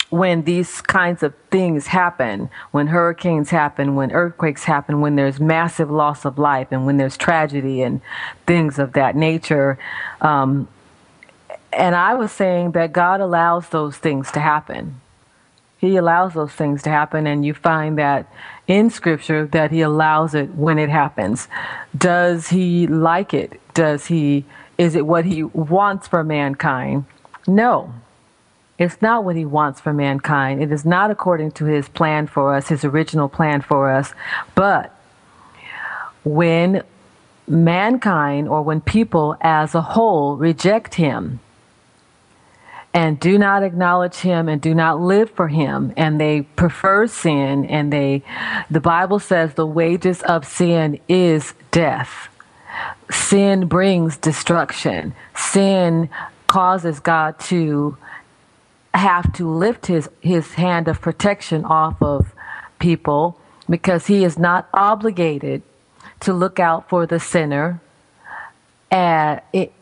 when 0.09 0.43
these 0.43 0.81
kinds 0.81 1.23
of 1.23 1.33
things 1.49 1.87
happen, 1.87 2.49
when 2.69 2.87
hurricanes 2.87 3.49
happen, 3.49 3.95
when 3.95 4.11
earthquakes 4.11 4.63
happen, 4.63 5.01
when 5.01 5.15
there's 5.15 5.39
massive 5.39 5.89
loss 5.89 6.23
of 6.23 6.37
life, 6.37 6.67
and 6.69 6.85
when 6.85 6.97
there's 6.97 7.17
tragedy 7.17 7.81
and 7.81 7.99
things 8.45 8.77
of 8.77 8.93
that 8.93 9.15
nature. 9.15 9.79
Um, 10.21 10.67
and 11.71 11.95
I 11.95 12.13
was 12.13 12.31
saying 12.31 12.73
that 12.73 12.93
God 12.93 13.21
allows 13.21 13.69
those 13.69 13.97
things 13.97 14.31
to 14.33 14.39
happen. 14.39 15.01
He 15.83 15.97
allows 15.97 16.33
those 16.33 16.53
things 16.53 16.81
to 16.83 16.89
happen, 16.89 17.27
and 17.27 17.43
you 17.43 17.53
find 17.53 17.97
that 17.97 18.31
in 18.67 18.89
Scripture 18.89 19.45
that 19.47 19.69
He 19.69 19.81
allows 19.81 20.33
it 20.33 20.55
when 20.55 20.79
it 20.79 20.87
happens. 20.87 21.49
Does 21.95 22.47
He 22.47 22.87
like 22.87 23.33
it? 23.33 23.59
Does 23.73 24.05
He? 24.05 24.45
Is 24.77 24.95
it 24.95 25.05
what 25.05 25.25
He 25.25 25.43
wants 25.43 26.07
for 26.07 26.23
mankind? 26.23 27.03
No. 27.45 27.93
It's 28.79 29.01
not 29.01 29.25
what 29.25 29.35
he 29.35 29.43
wants 29.45 29.81
for 29.81 29.91
mankind. 29.91 30.63
It 30.63 30.71
is 30.71 30.85
not 30.85 31.11
according 31.11 31.51
to 31.51 31.65
his 31.65 31.89
plan 31.89 32.27
for 32.27 32.55
us, 32.55 32.69
his 32.69 32.85
original 32.85 33.27
plan 33.27 33.61
for 33.61 33.91
us. 33.91 34.13
But 34.55 34.97
when 36.23 36.83
mankind 37.45 38.47
or 38.47 38.61
when 38.61 38.79
people 38.79 39.35
as 39.41 39.75
a 39.75 39.81
whole 39.81 40.37
reject 40.37 40.95
him, 40.95 41.39
and 42.93 43.19
do 43.19 43.38
not 43.38 43.63
acknowledge 43.63 44.17
him 44.17 44.47
and 44.47 44.62
do 44.62 44.75
not 44.75 45.00
live 45.01 45.31
for 45.31 45.47
him 45.47 45.93
and 45.97 46.21
they 46.21 46.41
prefer 46.41 47.07
sin 47.07 47.65
and 47.65 47.91
they 47.91 48.21
the 48.69 48.79
bible 48.79 49.19
says 49.19 49.55
the 49.55 49.65
wages 49.65 50.21
of 50.23 50.45
sin 50.45 51.00
is 51.07 51.53
death. 51.71 52.29
Sin 53.12 53.67
brings 53.67 54.17
destruction. 54.17 55.13
Sin 55.35 56.09
causes 56.47 57.00
god 57.00 57.39
to 57.39 57.97
have 58.93 59.33
to 59.33 59.50
lift 59.50 59.87
his 59.87 60.09
his 60.22 60.53
hand 60.53 60.87
of 60.87 61.01
protection 61.01 61.65
off 61.65 62.01
of 62.01 62.31
people 62.79 63.39
because 63.70 64.07
he 64.07 64.24
is 64.24 64.37
not 64.37 64.70
obligated 64.74 65.63
to 66.20 66.33
look 66.33 66.59
out 66.59 66.87
for 66.89 67.07
the 67.07 67.20
sinner. 67.20 67.81
It, 69.53 69.74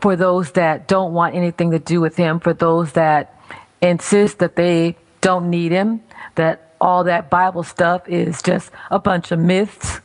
for 0.00 0.16
those 0.16 0.52
that 0.52 0.88
don't 0.88 1.12
want 1.12 1.34
anything 1.34 1.70
to 1.70 1.78
do 1.78 2.00
with 2.00 2.16
him, 2.16 2.40
for 2.40 2.54
those 2.54 2.92
that 2.92 3.40
insist 3.82 4.38
that 4.38 4.56
they 4.56 4.96
don't 5.20 5.50
need 5.50 5.72
him, 5.72 6.02
that 6.36 6.74
all 6.80 7.04
that 7.04 7.30
Bible 7.30 7.62
stuff 7.62 8.08
is 8.08 8.42
just 8.42 8.70
a 8.90 8.98
bunch 8.98 9.30
of 9.32 9.38
myths, 9.38 10.00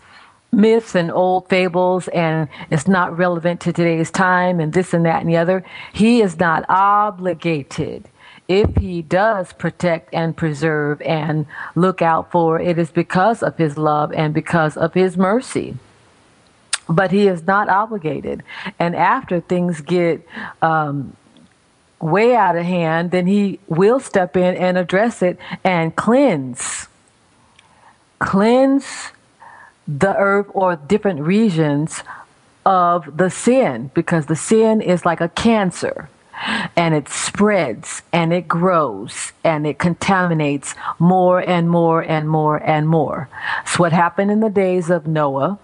myths 0.52 0.96
and 0.96 1.12
old 1.12 1.48
fables, 1.50 2.08
and 2.10 2.48
it's 2.70 2.88
not 2.88 3.18
relevant 3.18 3.62
to 3.62 3.74
today's 3.74 4.12
time, 4.12 4.60
and 4.60 4.74
this 4.74 4.94
and 4.94 5.06
that 5.06 5.22
and 5.22 5.30
the 5.30 5.38
other. 5.38 5.64
He 5.94 6.22
is 6.22 6.40
not 6.40 6.66
obligated. 6.70 8.10
If 8.48 8.78
he 8.78 9.04
does 9.04 9.54
protect 9.54 10.14
and 10.14 10.36
preserve 10.36 11.02
and 11.04 11.46
look 11.76 12.02
out 12.02 12.32
for, 12.32 12.60
it 12.60 12.80
is 12.80 12.90
because 12.90 13.44
of 13.44 13.58
his 13.58 13.78
love 13.78 14.12
and 14.12 14.34
because 14.34 14.76
of 14.76 14.94
his 14.94 15.18
mercy 15.18 15.78
but 16.90 17.12
he 17.12 17.28
is 17.28 17.46
not 17.46 17.70
obligated. 17.70 18.44
And 18.80 18.96
after 18.96 19.40
things 19.40 19.80
get 19.82 20.28
um, 20.62 21.16
way 22.02 22.36
out 22.36 22.56
of 22.56 22.66
hand, 22.66 23.12
then 23.12 23.28
he 23.28 23.60
will 23.68 24.00
step 24.00 24.36
in 24.36 24.56
and 24.56 24.78
address 24.78 25.22
it 25.22 25.38
and 25.64 25.96
cleanse. 25.96 26.88
Cleanse 28.18 29.12
the 29.88 30.16
earth 30.16 30.48
or 30.54 30.76
different 30.76 31.22
regions 31.22 32.04
of 32.66 33.18
the 33.18 33.30
sin 33.30 33.92
because 33.94 34.26
the 34.26 34.36
sin 34.36 34.82
is 34.82 35.06
like 35.06 35.22
a 35.22 35.30
cancer 35.30 36.10
and 36.76 36.96
it 36.96 37.10
spreads 37.10 38.02
and 38.14 38.32
it 38.32 38.48
grows 38.48 39.34
and 39.44 39.68
it 39.68 39.78
contaminates 39.78 40.76
more 40.98 41.40
and 41.40 41.70
more 41.70 42.02
and 42.02 42.30
more 42.30 42.58
and 42.58 42.88
more. 42.88 43.30
It's 43.64 43.78
what 43.78 43.92
happened 43.92 44.32
in 44.32 44.40
the 44.40 44.50
days 44.50 44.90
of 44.90 45.08
Noah 45.08 45.60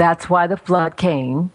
that's 0.00 0.30
why 0.30 0.46
the 0.46 0.56
flood 0.56 0.96
came. 0.96 1.52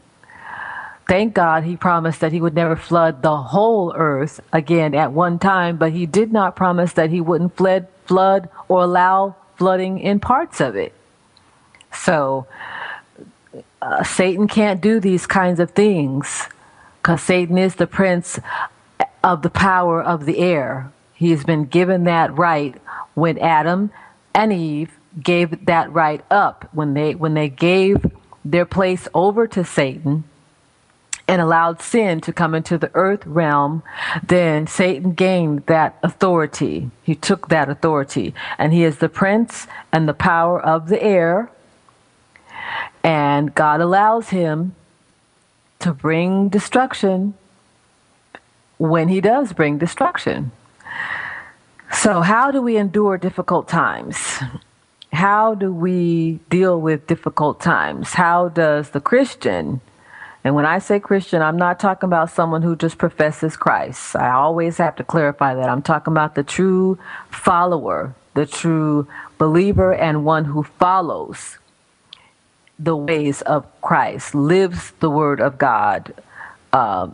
Thank 1.08 1.34
God 1.34 1.64
he 1.64 1.76
promised 1.76 2.20
that 2.20 2.32
he 2.32 2.40
would 2.40 2.54
never 2.54 2.76
flood 2.76 3.24
the 3.24 3.36
whole 3.36 3.92
earth 3.96 4.40
again 4.54 4.94
at 4.94 5.12
one 5.12 5.40
time, 5.40 5.78
but 5.78 5.92
he 5.92 6.06
did 6.06 6.32
not 6.32 6.56
promise 6.56 6.94
that 6.94 7.10
he 7.10 7.20
wouldn't 7.20 7.58
flood, 7.58 7.88
flood 8.06 8.48
or 8.68 8.84
allow 8.84 9.36
flooding 9.58 9.98
in 9.98 10.20
parts 10.20 10.62
of 10.62 10.76
it. 10.76 10.94
So 11.92 12.46
uh, 13.82 14.04
Satan 14.04 14.48
can't 14.48 14.80
do 14.80 15.00
these 15.00 15.26
kinds 15.26 15.60
of 15.60 15.72
things 15.72 16.48
because 17.02 17.24
Satan 17.24 17.58
is 17.58 17.74
the 17.76 17.88
prince 17.88 18.40
of 19.24 19.42
the 19.42 19.50
power 19.50 20.04
of 20.04 20.28
the 20.28 20.38
air. 20.38 20.92
He 21.16 21.32
has 21.32 21.44
been 21.44 21.66
given 21.66 22.04
that 22.04 22.38
right 22.38 22.76
when 23.16 23.40
Adam 23.40 23.90
and 24.36 24.54
Eve 24.54 24.92
gave 25.20 25.66
that 25.66 25.92
right 25.92 26.24
up 26.30 26.70
when 26.74 26.94
they 26.94 27.16
when 27.16 27.34
they 27.34 27.50
gave 27.50 28.06
their 28.46 28.66
place 28.66 29.08
over 29.14 29.48
to 29.48 29.66
Satan 29.66 30.24
and 31.28 31.42
allowed 31.42 31.82
sin 31.82 32.22
to 32.22 32.32
come 32.32 32.54
into 32.54 32.78
the 32.78 32.92
earth 32.94 33.26
realm, 33.26 33.82
then 34.26 34.68
Satan 34.68 35.14
gained 35.14 35.66
that 35.66 35.98
authority. 36.04 36.92
He 37.04 37.16
took 37.16 37.50
that 37.50 37.68
authority. 37.68 38.36
And 38.60 38.72
he 38.72 38.84
is 38.84 39.00
the 39.00 39.10
prince 39.10 39.66
and 39.92 40.08
the 40.08 40.14
power 40.14 40.62
of 40.62 40.88
the 40.88 41.02
air. 41.02 41.50
And 43.04 43.56
God 43.56 43.82
allows 43.82 44.30
him 44.30 44.76
to 45.80 45.94
bring 45.94 46.50
destruction 46.50 47.34
when 48.78 49.08
he 49.08 49.22
does 49.22 49.54
bring 49.54 49.78
destruction. 49.78 50.52
So, 51.92 52.22
how 52.22 52.52
do 52.52 52.62
we 52.62 52.78
endure 52.78 53.18
difficult 53.18 53.68
times? 53.68 54.40
How 55.16 55.56
do 55.56 55.72
we 55.72 56.40
deal 56.50 56.80
with 56.80 57.08
difficult 57.08 57.60
times? 57.60 58.14
How 58.14 58.50
does 58.50 58.90
the 58.92 59.00
Christian, 59.00 59.82
and 60.44 60.54
when 60.54 60.66
I 60.66 60.80
say 60.80 61.00
Christian, 61.00 61.42
I'm 61.42 61.58
not 61.58 61.80
talking 61.80 62.08
about 62.08 62.30
someone 62.30 62.62
who 62.62 62.76
just 62.76 63.00
professes 63.00 63.58
Christ. 63.58 64.16
I 64.16 64.30
always 64.30 64.78
have 64.78 64.96
to 64.98 65.04
clarify 65.04 65.56
that. 65.56 65.70
I'm 65.70 65.82
talking 65.82 66.12
about 66.14 66.36
the 66.36 66.44
true 66.44 67.00
follower, 67.30 68.14
the 68.36 68.46
true 68.46 69.08
believer, 69.40 69.94
and 69.94 70.24
one 70.24 70.46
who 70.46 70.64
follows 70.64 71.58
the 72.78 72.96
ways 72.96 73.42
of 73.42 73.66
Christ, 73.82 74.36
lives 74.36 74.92
the 75.00 75.10
word 75.10 75.40
of 75.40 75.58
God 75.58 76.14
uh, 76.74 77.10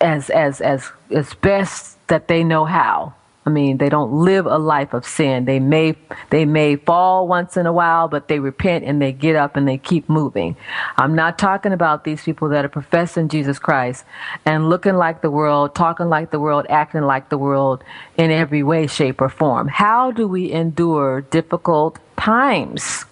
as, 0.00 0.28
as, 0.28 0.60
as, 0.60 0.90
as 1.10 1.34
best 1.34 2.06
that 2.08 2.28
they 2.28 2.44
know 2.44 2.64
how. 2.64 3.14
I 3.48 3.50
mean, 3.50 3.78
they 3.78 3.88
don't 3.88 4.12
live 4.12 4.44
a 4.44 4.58
life 4.58 4.92
of 4.92 5.06
sin. 5.06 5.46
They 5.46 5.58
may 5.58 5.96
they 6.28 6.44
may 6.44 6.76
fall 6.76 7.26
once 7.26 7.56
in 7.56 7.64
a 7.64 7.72
while, 7.72 8.06
but 8.06 8.28
they 8.28 8.40
repent 8.40 8.84
and 8.84 9.00
they 9.00 9.10
get 9.10 9.36
up 9.36 9.56
and 9.56 9.66
they 9.66 9.78
keep 9.78 10.06
moving. 10.06 10.54
I'm 10.98 11.14
not 11.14 11.38
talking 11.38 11.72
about 11.72 12.04
these 12.04 12.22
people 12.22 12.50
that 12.50 12.66
are 12.66 12.68
professing 12.68 13.30
Jesus 13.30 13.58
Christ 13.58 14.04
and 14.44 14.68
looking 14.68 14.96
like 14.96 15.22
the 15.22 15.30
world, 15.30 15.74
talking 15.74 16.10
like 16.10 16.30
the 16.30 16.38
world, 16.38 16.66
acting 16.68 17.00
like 17.04 17.30
the 17.30 17.38
world 17.38 17.82
in 18.18 18.30
every 18.30 18.62
way, 18.62 18.86
shape, 18.86 19.18
or 19.18 19.30
form. 19.30 19.68
How 19.68 20.10
do 20.10 20.28
we 20.28 20.52
endure 20.52 21.22
difficult 21.22 21.98
times? 22.18 23.06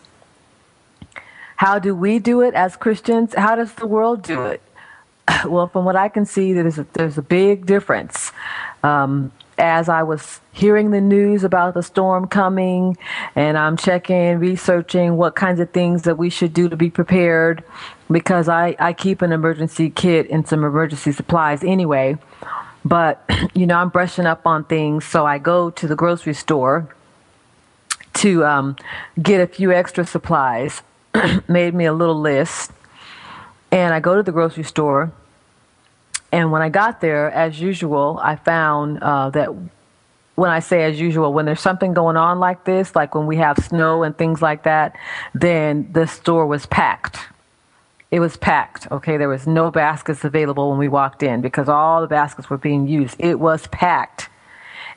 How 1.57 1.79
do 1.79 1.95
we 1.95 2.19
do 2.19 2.43
it 2.43 2.53
as 2.53 2.77
Christians? 2.77 3.35
How 3.35 3.57
does 3.57 3.73
the 3.73 3.87
world 3.87 4.21
do 4.21 4.43
it? 4.45 4.61
Well, 5.47 5.69
from 5.69 5.87
what 5.87 5.97
I 5.97 6.09
can 6.09 6.27
see, 6.27 6.53
there's 6.53 6.79
a, 6.79 6.87
there's 6.93 7.17
a 7.17 7.23
big 7.23 7.65
difference. 7.65 8.33
Um, 8.83 9.33
as 9.59 9.89
I 9.89 10.03
was 10.03 10.41
hearing 10.53 10.91
the 10.91 11.01
news 11.01 11.45
about 11.45 11.75
the 11.75 11.83
storm 11.83 12.27
coming, 12.27 12.97
and 13.35 13.57
I'm 13.57 13.77
checking, 13.77 14.39
researching 14.39 15.17
what 15.17 15.35
kinds 15.35 15.61
of 15.61 15.71
things 15.71 16.03
that 16.03 16.19
we 16.19 16.31
should 16.31 16.53
do 16.53 16.69
to 16.69 16.77
be 16.77 16.91
prepared, 16.91 17.65
because 18.11 18.49
I, 18.49 18.77
I 18.79 18.93
keep 18.93 19.23
an 19.23 19.33
emergency 19.33 19.91
kit 19.91 20.31
and 20.31 20.47
some 20.47 20.65
emergency 20.65 21.13
supplies 21.13 21.65
anyway. 21.65 22.19
But, 22.85 23.25
you 23.55 23.67
know, 23.67 23.77
I'm 23.77 23.89
brushing 23.89 24.27
up 24.27 24.47
on 24.47 24.65
things, 24.65 25.05
so 25.05 25.27
I 25.27 25.39
go 25.39 25.71
to 25.71 25.87
the 25.87 25.97
grocery 25.97 26.35
store 26.35 26.89
to 28.15 28.45
um, 28.45 28.77
get 29.21 29.41
a 29.41 29.47
few 29.47 29.73
extra 29.73 30.07
supplies. 30.07 30.83
Made 31.49 31.75
me 31.75 31.85
a 31.85 31.93
little 31.93 32.19
list. 32.19 32.73
And 33.71 33.93
I 33.93 34.01
go 34.01 34.17
to 34.17 34.23
the 34.23 34.33
grocery 34.33 34.65
store. 34.65 35.13
And 36.37 36.53
when 36.53 36.61
I 36.61 36.69
got 36.69 37.01
there, 37.01 37.31
as 37.31 37.59
usual, 37.59 38.21
I 38.23 38.37
found 38.37 38.99
uh, 39.03 39.31
that 39.31 39.49
when 40.35 40.51
I 40.51 40.61
say 40.61 40.85
as 40.85 41.01
usual, 41.01 41.33
when 41.33 41.47
there's 41.47 41.63
something 41.63 41.95
going 41.95 42.19
on 42.19 42.41
like 42.41 42.65
this, 42.65 42.95
like 42.95 43.15
when 43.15 43.27
we 43.27 43.39
have 43.39 43.57
snow 43.57 44.03
and 44.03 44.15
things 44.15 44.43
like 44.43 44.65
that, 44.65 44.99
then 45.33 45.89
the 45.91 46.07
store 46.07 46.47
was 46.47 46.67
packed. 46.67 47.21
It 48.11 48.21
was 48.21 48.37
packed. 48.37 48.87
Okay, 48.93 49.17
there 49.17 49.31
was 49.31 49.47
no 49.47 49.71
baskets 49.71 50.25
available 50.25 50.69
when 50.69 50.79
we 50.79 50.89
walked 50.89 51.23
in 51.23 51.41
because 51.41 51.71
all 51.71 52.03
the 52.03 52.07
baskets 52.07 52.51
were 52.51 52.59
being 52.59 52.87
used. 52.87 53.17
It 53.19 53.41
was 53.41 53.67
packed. 53.69 54.29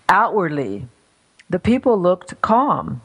Outwardly, 0.10 0.88
the 1.50 1.58
people 1.58 1.98
looked 1.98 2.42
calm. 2.42 3.02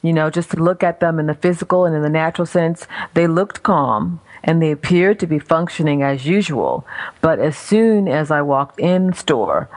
You 0.00 0.12
know, 0.12 0.30
just 0.30 0.52
to 0.52 0.62
look 0.62 0.84
at 0.84 1.00
them 1.00 1.18
in 1.18 1.26
the 1.26 1.34
physical 1.34 1.86
and 1.86 1.96
in 1.96 2.02
the 2.02 2.08
natural 2.08 2.46
sense, 2.46 2.86
they 3.14 3.26
looked 3.26 3.64
calm 3.64 4.20
and 4.44 4.60
they 4.60 4.70
appeared 4.70 5.18
to 5.20 5.26
be 5.26 5.38
functioning 5.38 6.02
as 6.02 6.26
usual. 6.26 6.86
But 7.22 7.38
as 7.38 7.56
soon 7.56 8.06
as 8.06 8.30
I 8.30 8.42
walked 8.42 8.78
in 8.78 9.14
store, 9.14 9.68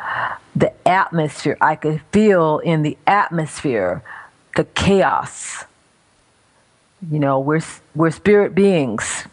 the 0.55 0.73
atmosphere, 0.87 1.57
I 1.61 1.75
could 1.75 2.01
feel 2.11 2.59
in 2.59 2.83
the 2.83 2.97
atmosphere 3.07 4.03
the 4.55 4.65
chaos. 4.65 5.63
You 7.09 7.19
know, 7.19 7.39
we're, 7.39 7.61
we're 7.95 8.11
spirit 8.11 8.53
beings. 8.53 9.23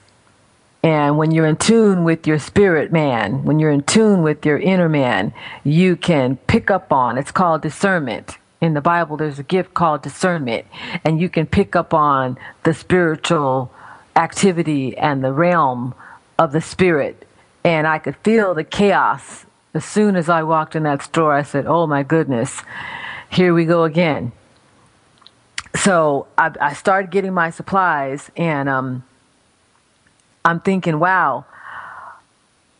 And 0.85 1.17
when 1.17 1.31
you're 1.31 1.47
in 1.47 1.57
tune 1.57 2.05
with 2.05 2.27
your 2.27 2.39
spirit 2.39 2.93
man, 2.93 3.43
when 3.43 3.59
you're 3.59 3.71
in 3.71 3.83
tune 3.83 4.23
with 4.23 4.45
your 4.47 4.59
inner 4.59 4.89
man, 4.89 5.33
you 5.65 5.97
can 5.97 6.37
pick 6.37 6.71
up 6.71 6.93
on 6.93 7.19
it's 7.19 7.33
called 7.33 7.63
discernment. 7.63 8.37
In 8.61 8.75
the 8.75 8.81
Bible, 8.81 9.17
there's 9.17 9.39
a 9.39 9.43
gift 9.43 9.75
called 9.75 10.03
discernment, 10.03 10.67
and 11.03 11.21
you 11.21 11.29
can 11.29 11.47
pick 11.47 11.75
up 11.75 11.93
on 11.93 12.39
the 12.63 12.73
spiritual 12.73 13.73
activity 14.17 14.97
and 14.97 15.25
the 15.25 15.33
realm 15.33 15.95
of 16.39 16.53
the 16.53 16.61
spirit. 16.61 17.27
And 17.65 17.87
I 17.87 17.99
could 17.99 18.17
feel 18.17 18.55
the 18.55 18.65
chaos 18.65 19.47
as 19.73 19.85
soon 19.85 20.17
as 20.17 20.29
I 20.29 20.43
walked 20.43 20.77
in 20.77 20.83
that 20.85 21.03
store. 21.03 21.33
I 21.33 21.43
said, 21.43 21.67
Oh 21.67 21.87
my 21.87 22.03
goodness, 22.03 22.63
here 23.31 23.55
we 23.55 23.65
go 23.65 23.85
again. 23.85 24.33
So 25.77 26.29
I, 26.39 26.53
I 26.61 26.73
started 26.73 27.11
getting 27.11 27.35
my 27.35 27.51
supplies, 27.51 28.31
and 28.37 28.69
um, 28.69 29.03
I'm 30.45 30.61
thinking, 30.61 31.01
wow, 31.01 31.47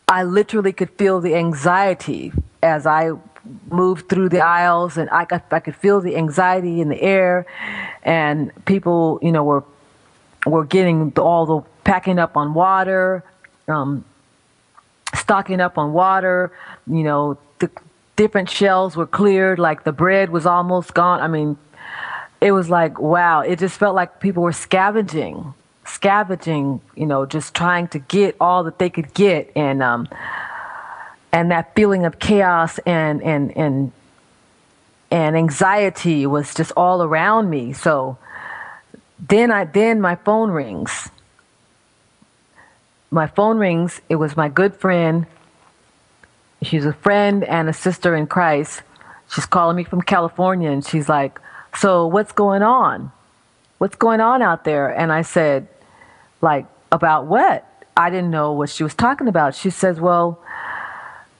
I 0.07 0.23
literally 0.23 0.71
could 0.71 0.91
feel 0.91 1.19
the 1.19 1.35
anxiety 1.35 2.31
as 2.63 2.85
I 2.85 3.11
moved 3.69 4.07
through 4.07 4.29
the 4.29 4.39
aisles, 4.39 4.97
and 4.97 5.09
I, 5.09 5.25
could, 5.25 5.41
I 5.51 5.59
could 5.59 5.75
feel 5.75 5.99
the 5.99 6.15
anxiety 6.15 6.79
in 6.79 6.87
the 6.87 7.01
air, 7.01 7.45
and 8.03 8.51
people, 8.65 9.19
you 9.21 9.31
know, 9.31 9.43
were 9.43 9.65
were 10.45 10.65
getting 10.65 11.11
all 11.17 11.45
the 11.45 11.61
packing 11.83 12.19
up 12.19 12.37
on 12.37 12.53
water, 12.53 13.23
um, 13.67 14.05
stocking 15.13 15.59
up 15.59 15.77
on 15.77 15.93
water. 15.93 16.51
You 16.87 17.03
know, 17.03 17.37
the 17.59 17.69
different 18.15 18.49
shelves 18.49 18.95
were 18.95 19.07
cleared, 19.07 19.59
like 19.59 19.83
the 19.83 19.91
bread 19.91 20.29
was 20.29 20.45
almost 20.45 20.93
gone. 20.93 21.21
I 21.21 21.27
mean, 21.27 21.57
it 22.41 22.51
was 22.51 22.69
like 22.69 22.99
wow. 22.99 23.41
It 23.41 23.59
just 23.59 23.77
felt 23.77 23.95
like 23.95 24.19
people 24.19 24.43
were 24.43 24.53
scavenging, 24.53 25.53
scavenging. 25.85 26.81
You 26.95 27.05
know, 27.05 27.25
just 27.25 27.53
trying 27.55 27.87
to 27.89 27.99
get 27.99 28.35
all 28.39 28.63
that 28.65 28.77
they 28.79 28.89
could 28.89 29.13
get, 29.13 29.51
and 29.55 29.81
um, 29.81 30.07
and 31.31 31.51
that 31.51 31.73
feeling 31.75 32.05
of 32.05 32.19
chaos 32.19 32.77
and 32.79 33.21
and 33.23 33.55
and 33.57 33.91
and 35.11 35.37
anxiety 35.37 36.25
was 36.25 36.53
just 36.53 36.71
all 36.75 37.01
around 37.01 37.49
me. 37.49 37.73
So 37.73 38.17
then 39.19 39.51
I 39.51 39.65
then 39.65 40.01
my 40.01 40.15
phone 40.15 40.51
rings. 40.51 41.09
My 43.11 43.27
phone 43.27 43.57
rings. 43.57 44.01
It 44.09 44.15
was 44.15 44.35
my 44.35 44.49
good 44.49 44.75
friend. 44.75 45.25
She's 46.61 46.85
a 46.85 46.93
friend 46.93 47.43
and 47.43 47.69
a 47.69 47.73
sister 47.73 48.15
in 48.15 48.27
Christ. 48.27 48.81
She's 49.31 49.45
calling 49.45 49.77
me 49.77 49.83
from 49.83 50.01
California 50.01 50.71
and 50.71 50.85
she's 50.85 51.07
like, 51.09 51.39
"So, 51.75 52.07
what's 52.07 52.31
going 52.31 52.61
on? 52.61 53.11
What's 53.77 53.95
going 53.95 54.21
on 54.21 54.41
out 54.41 54.63
there?" 54.63 54.89
And 54.89 55.11
I 55.11 55.21
said, 55.21 55.67
"Like 56.41 56.65
about 56.91 57.25
what?" 57.25 57.65
I 57.97 58.09
didn't 58.09 58.31
know 58.31 58.51
what 58.51 58.69
she 58.69 58.83
was 58.83 58.93
talking 58.93 59.27
about. 59.27 59.55
She 59.55 59.69
says, 59.69 59.99
"Well, 59.99 60.39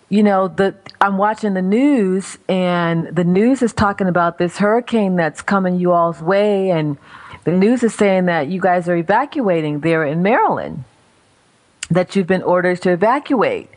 you 0.10 0.24
know, 0.24 0.48
the 0.48 0.76
I'm 1.02 1.18
watching 1.18 1.54
the 1.54 1.62
news 1.62 2.38
and 2.48 3.08
the 3.08 3.24
news 3.24 3.62
is 3.62 3.74
talking 3.74 4.08
about 4.08 4.38
this 4.38 4.58
hurricane 4.58 5.16
that's 5.16 5.42
coming 5.42 5.80
you 5.80 5.92
all's 5.92 6.22
way 6.22 6.70
and 6.70 6.98
the 7.46 7.52
news 7.52 7.84
is 7.84 7.94
saying 7.94 8.26
that 8.26 8.48
you 8.48 8.60
guys 8.60 8.90
are 8.90 8.96
evacuating 8.96 9.80
there 9.80 10.04
in 10.04 10.22
Maryland, 10.22 10.84
that 11.90 12.16
you've 12.16 12.28
been 12.28 12.44
ordered 12.44 12.82
to 12.82 12.92
evacuate. 12.92 13.70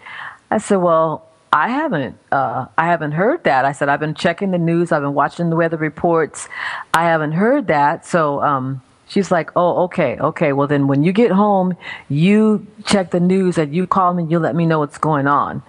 I 0.51 0.59
said, 0.59 0.77
well, 0.77 1.29
I 1.53 1.69
haven't, 1.69 2.19
uh, 2.33 2.67
I 2.77 2.87
haven't 2.87 3.13
heard 3.13 3.45
that. 3.45 3.65
I 3.65 3.73
said, 3.73 3.89
I've 3.89 4.01
been 4.01 4.15
checking 4.15 4.51
the 4.51 4.59
news. 4.59 4.91
I've 4.91 5.03
been 5.03 5.15
watching 5.15 5.51
the 5.51 5.57
weather 5.57 5.77
reports. 5.77 6.49
I 6.93 7.05
haven't 7.05 7.33
heard 7.33 7.69
that. 7.69 8.05
So, 8.05 8.43
um, 8.43 8.83
she's 9.09 9.31
like, 9.31 9.51
oh, 9.57 9.85
okay, 9.85 10.19
okay. 10.19 10.53
Well, 10.53 10.67
then 10.67 10.89
when 10.89 11.03
you 11.03 11.13
get 11.13 11.31
home, 11.31 11.77
you 12.09 12.67
check 12.85 13.11
the 13.11 13.21
news 13.21 13.59
and 13.59 13.75
you 13.75 13.87
call 13.87 14.15
me, 14.15 14.25
you 14.25 14.39
let 14.39 14.55
me 14.55 14.67
know 14.67 14.79
what's 14.79 14.99
going 14.99 15.27
on. 15.27 15.63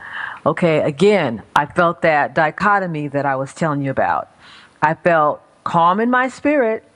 Okay. 0.45 0.79
Again, 0.79 1.43
I 1.55 1.65
felt 1.65 2.01
that 2.03 2.33
dichotomy 2.33 3.09
that 3.09 3.25
I 3.25 3.35
was 3.35 3.53
telling 3.53 3.81
you 3.81 3.91
about. 3.91 4.29
I 4.81 4.93
felt 4.93 5.41
calm 5.63 5.99
in 5.99 6.09
my 6.09 6.29
spirit 6.29 6.88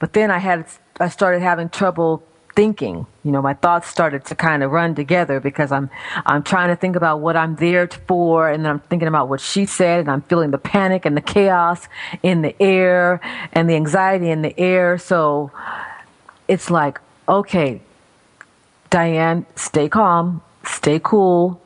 but 0.00 0.14
then 0.14 0.32
I 0.32 0.38
had 0.38 0.66
I 0.98 1.08
started 1.08 1.40
having 1.42 1.68
trouble 1.68 2.24
thinking. 2.56 3.06
You 3.22 3.30
know, 3.30 3.40
my 3.40 3.54
thoughts 3.54 3.86
started 3.86 4.24
to 4.26 4.34
kind 4.34 4.64
of 4.64 4.72
run 4.72 4.96
together 4.96 5.38
because 5.38 5.70
I'm 5.70 5.88
I'm 6.26 6.42
trying 6.42 6.68
to 6.68 6.76
think 6.76 6.96
about 6.96 7.20
what 7.20 7.36
I'm 7.36 7.54
there 7.56 7.86
for, 8.08 8.50
and 8.50 8.64
then 8.64 8.72
I'm 8.72 8.80
thinking 8.80 9.06
about 9.06 9.28
what 9.28 9.40
she 9.40 9.66
said, 9.66 10.00
and 10.00 10.10
I'm 10.10 10.22
feeling 10.22 10.50
the 10.50 10.58
panic 10.58 11.04
and 11.04 11.16
the 11.16 11.20
chaos 11.20 11.86
in 12.24 12.42
the 12.42 12.60
air 12.60 13.20
and 13.52 13.70
the 13.70 13.74
anxiety 13.74 14.30
in 14.30 14.42
the 14.42 14.58
air. 14.58 14.98
So 14.98 15.52
it's 16.48 16.70
like, 16.70 17.00
okay, 17.28 17.80
Diane, 18.88 19.46
stay 19.54 19.88
calm, 19.88 20.42
stay 20.64 20.98
cool, 20.98 21.62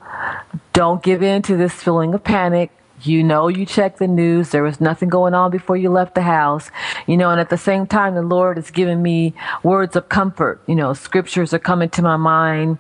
don't 0.74 1.02
give 1.02 1.22
in 1.22 1.40
to 1.42 1.56
this 1.56 1.72
feeling 1.72 2.12
of 2.14 2.22
panic 2.22 2.70
you 3.02 3.22
know, 3.22 3.48
you 3.48 3.66
checked 3.66 3.98
the 3.98 4.09
news. 4.09 4.50
There 4.50 4.62
was 4.62 4.80
nothing 4.80 5.09
going 5.09 5.35
on 5.35 5.50
before 5.50 5.76
you 5.76 5.90
left 5.90 6.14
the 6.14 6.22
house. 6.22 6.70
You 7.07 7.16
know, 7.16 7.30
and 7.30 7.40
at 7.40 7.50
the 7.50 7.59
same 7.59 7.87
time, 7.87 8.14
the 8.14 8.22
Lord 8.22 8.59
is 8.59 8.70
giving 8.70 9.02
me 9.02 9.35
words 9.62 9.96
of 9.96 10.09
comfort. 10.09 10.62
You 10.66 10.74
know, 10.74 10.92
scriptures 10.92 11.52
are 11.52 11.59
coming 11.59 11.90
to 11.90 12.02
my 12.02 12.16
mind 12.16 12.78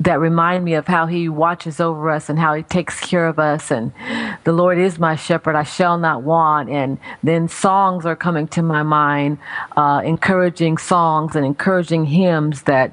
that 0.00 0.18
remind 0.18 0.64
me 0.64 0.74
of 0.74 0.86
how 0.86 1.06
he 1.06 1.28
watches 1.28 1.80
over 1.80 2.10
us 2.10 2.28
and 2.28 2.38
how 2.38 2.54
he 2.54 2.62
takes 2.62 2.98
care 3.00 3.28
of 3.28 3.38
us 3.38 3.70
and 3.70 3.92
the 4.42 4.52
lord 4.52 4.76
is 4.76 4.98
my 4.98 5.14
shepherd 5.14 5.54
i 5.54 5.62
shall 5.62 5.96
not 5.96 6.22
want 6.22 6.68
and 6.68 6.98
then 7.22 7.46
songs 7.48 8.04
are 8.04 8.16
coming 8.16 8.48
to 8.48 8.62
my 8.62 8.82
mind 8.82 9.38
uh, 9.76 10.02
encouraging 10.04 10.76
songs 10.76 11.36
and 11.36 11.46
encouraging 11.46 12.06
hymns 12.06 12.62
that 12.62 12.92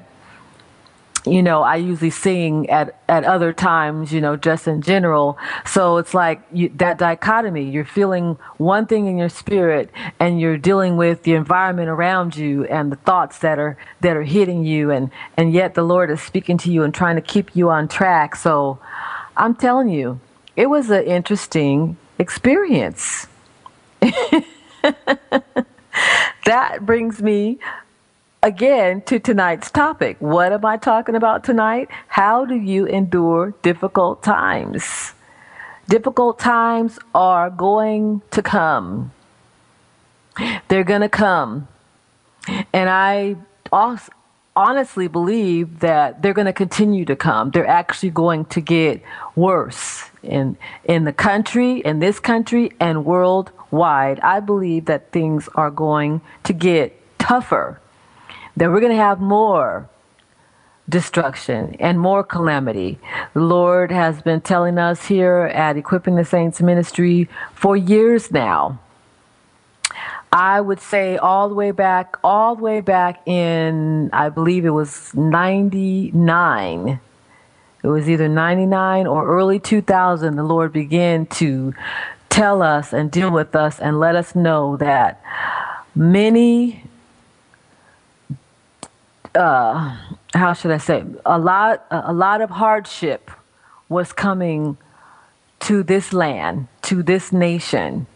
you 1.26 1.42
know, 1.42 1.62
I 1.62 1.76
usually 1.76 2.10
sing 2.10 2.68
at, 2.70 2.98
at 3.08 3.24
other 3.24 3.52
times, 3.52 4.12
you 4.12 4.20
know, 4.20 4.36
just 4.36 4.66
in 4.66 4.80
general. 4.80 5.38
So 5.66 5.98
it's 5.98 6.14
like 6.14 6.42
you, 6.52 6.70
that 6.76 6.98
dichotomy. 6.98 7.70
You're 7.70 7.84
feeling 7.84 8.38
one 8.56 8.86
thing 8.86 9.06
in 9.06 9.18
your 9.18 9.28
spirit 9.28 9.90
and 10.18 10.40
you're 10.40 10.56
dealing 10.56 10.96
with 10.96 11.24
the 11.24 11.34
environment 11.34 11.88
around 11.88 12.36
you 12.36 12.64
and 12.64 12.90
the 12.90 12.96
thoughts 12.96 13.38
that 13.40 13.58
are, 13.58 13.76
that 14.00 14.16
are 14.16 14.22
hitting 14.22 14.64
you. 14.64 14.90
And, 14.90 15.10
and 15.36 15.52
yet 15.52 15.74
the 15.74 15.82
Lord 15.82 16.10
is 16.10 16.22
speaking 16.22 16.56
to 16.58 16.72
you 16.72 16.82
and 16.82 16.94
trying 16.94 17.16
to 17.16 17.22
keep 17.22 17.54
you 17.54 17.70
on 17.70 17.88
track. 17.88 18.34
So 18.36 18.78
I'm 19.36 19.54
telling 19.54 19.88
you, 19.88 20.20
it 20.56 20.66
was 20.66 20.90
an 20.90 21.04
interesting 21.04 21.96
experience. 22.18 23.26
that 26.44 26.84
brings 26.86 27.20
me 27.20 27.58
again 28.42 29.02
to 29.02 29.18
tonight's 29.18 29.70
topic. 29.70 30.16
What 30.20 30.52
am 30.52 30.64
I 30.64 30.76
talking 30.76 31.14
about 31.14 31.44
tonight? 31.44 31.88
How 32.08 32.44
do 32.44 32.54
you 32.54 32.86
endure 32.86 33.54
difficult 33.62 34.22
times? 34.22 35.12
Difficult 35.88 36.38
times 36.38 36.98
are 37.14 37.50
going 37.50 38.22
to 38.30 38.42
come. 38.42 39.12
They're 40.68 40.84
going 40.84 41.00
to 41.00 41.08
come. 41.08 41.68
And 42.72 42.88
I 42.88 43.36
honestly 44.56 45.08
believe 45.08 45.80
that 45.80 46.22
they're 46.22 46.32
going 46.32 46.46
to 46.46 46.52
continue 46.52 47.04
to 47.04 47.16
come. 47.16 47.50
They're 47.50 47.66
actually 47.66 48.10
going 48.10 48.44
to 48.46 48.60
get 48.60 49.02
worse 49.36 50.04
in 50.22 50.56
in 50.84 51.04
the 51.04 51.12
country, 51.12 51.78
in 51.78 51.98
this 51.98 52.20
country, 52.20 52.72
and 52.80 53.04
worldwide. 53.04 54.20
I 54.20 54.40
believe 54.40 54.86
that 54.86 55.12
things 55.12 55.48
are 55.54 55.70
going 55.70 56.20
to 56.44 56.52
get 56.52 56.96
tougher. 57.18 57.80
That 58.56 58.70
we're 58.70 58.80
going 58.80 58.92
to 58.92 58.96
have 58.96 59.20
more 59.20 59.88
destruction 60.88 61.76
and 61.78 61.98
more 61.98 62.24
calamity. 62.24 62.98
The 63.32 63.40
Lord 63.40 63.90
has 63.92 64.20
been 64.22 64.40
telling 64.40 64.76
us 64.76 65.06
here 65.06 65.50
at 65.54 65.76
Equipping 65.76 66.16
the 66.16 66.24
Saints 66.24 66.60
Ministry 66.60 67.28
for 67.54 67.76
years 67.76 68.30
now. 68.30 68.80
I 70.32 70.60
would 70.60 70.80
say 70.80 71.16
all 71.16 71.48
the 71.48 71.54
way 71.54 71.70
back, 71.70 72.16
all 72.22 72.54
the 72.54 72.62
way 72.62 72.80
back 72.80 73.26
in, 73.26 74.10
I 74.12 74.28
believe 74.28 74.64
it 74.64 74.70
was 74.70 75.12
99. 75.14 77.00
It 77.82 77.88
was 77.88 78.08
either 78.08 78.28
99 78.28 79.06
or 79.06 79.26
early 79.26 79.58
2000, 79.58 80.36
the 80.36 80.42
Lord 80.42 80.72
began 80.72 81.26
to 81.26 81.74
tell 82.28 82.62
us 82.62 82.92
and 82.92 83.10
deal 83.10 83.30
with 83.30 83.56
us 83.56 83.80
and 83.80 83.98
let 83.98 84.14
us 84.14 84.34
know 84.34 84.76
that 84.76 85.20
many 85.94 86.84
uh, 89.34 89.96
how 90.34 90.52
should 90.52 90.70
I 90.70 90.78
say 90.78 91.04
a 91.24 91.38
lot 91.38 91.86
a 91.90 92.12
lot 92.12 92.40
of 92.40 92.50
hardship 92.50 93.30
was 93.88 94.12
coming 94.12 94.76
to 95.60 95.82
this 95.82 96.12
land 96.12 96.68
to 96.82 97.02
this 97.02 97.32
nation 97.32 98.06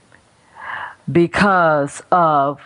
because 1.11 2.03
of 2.11 2.61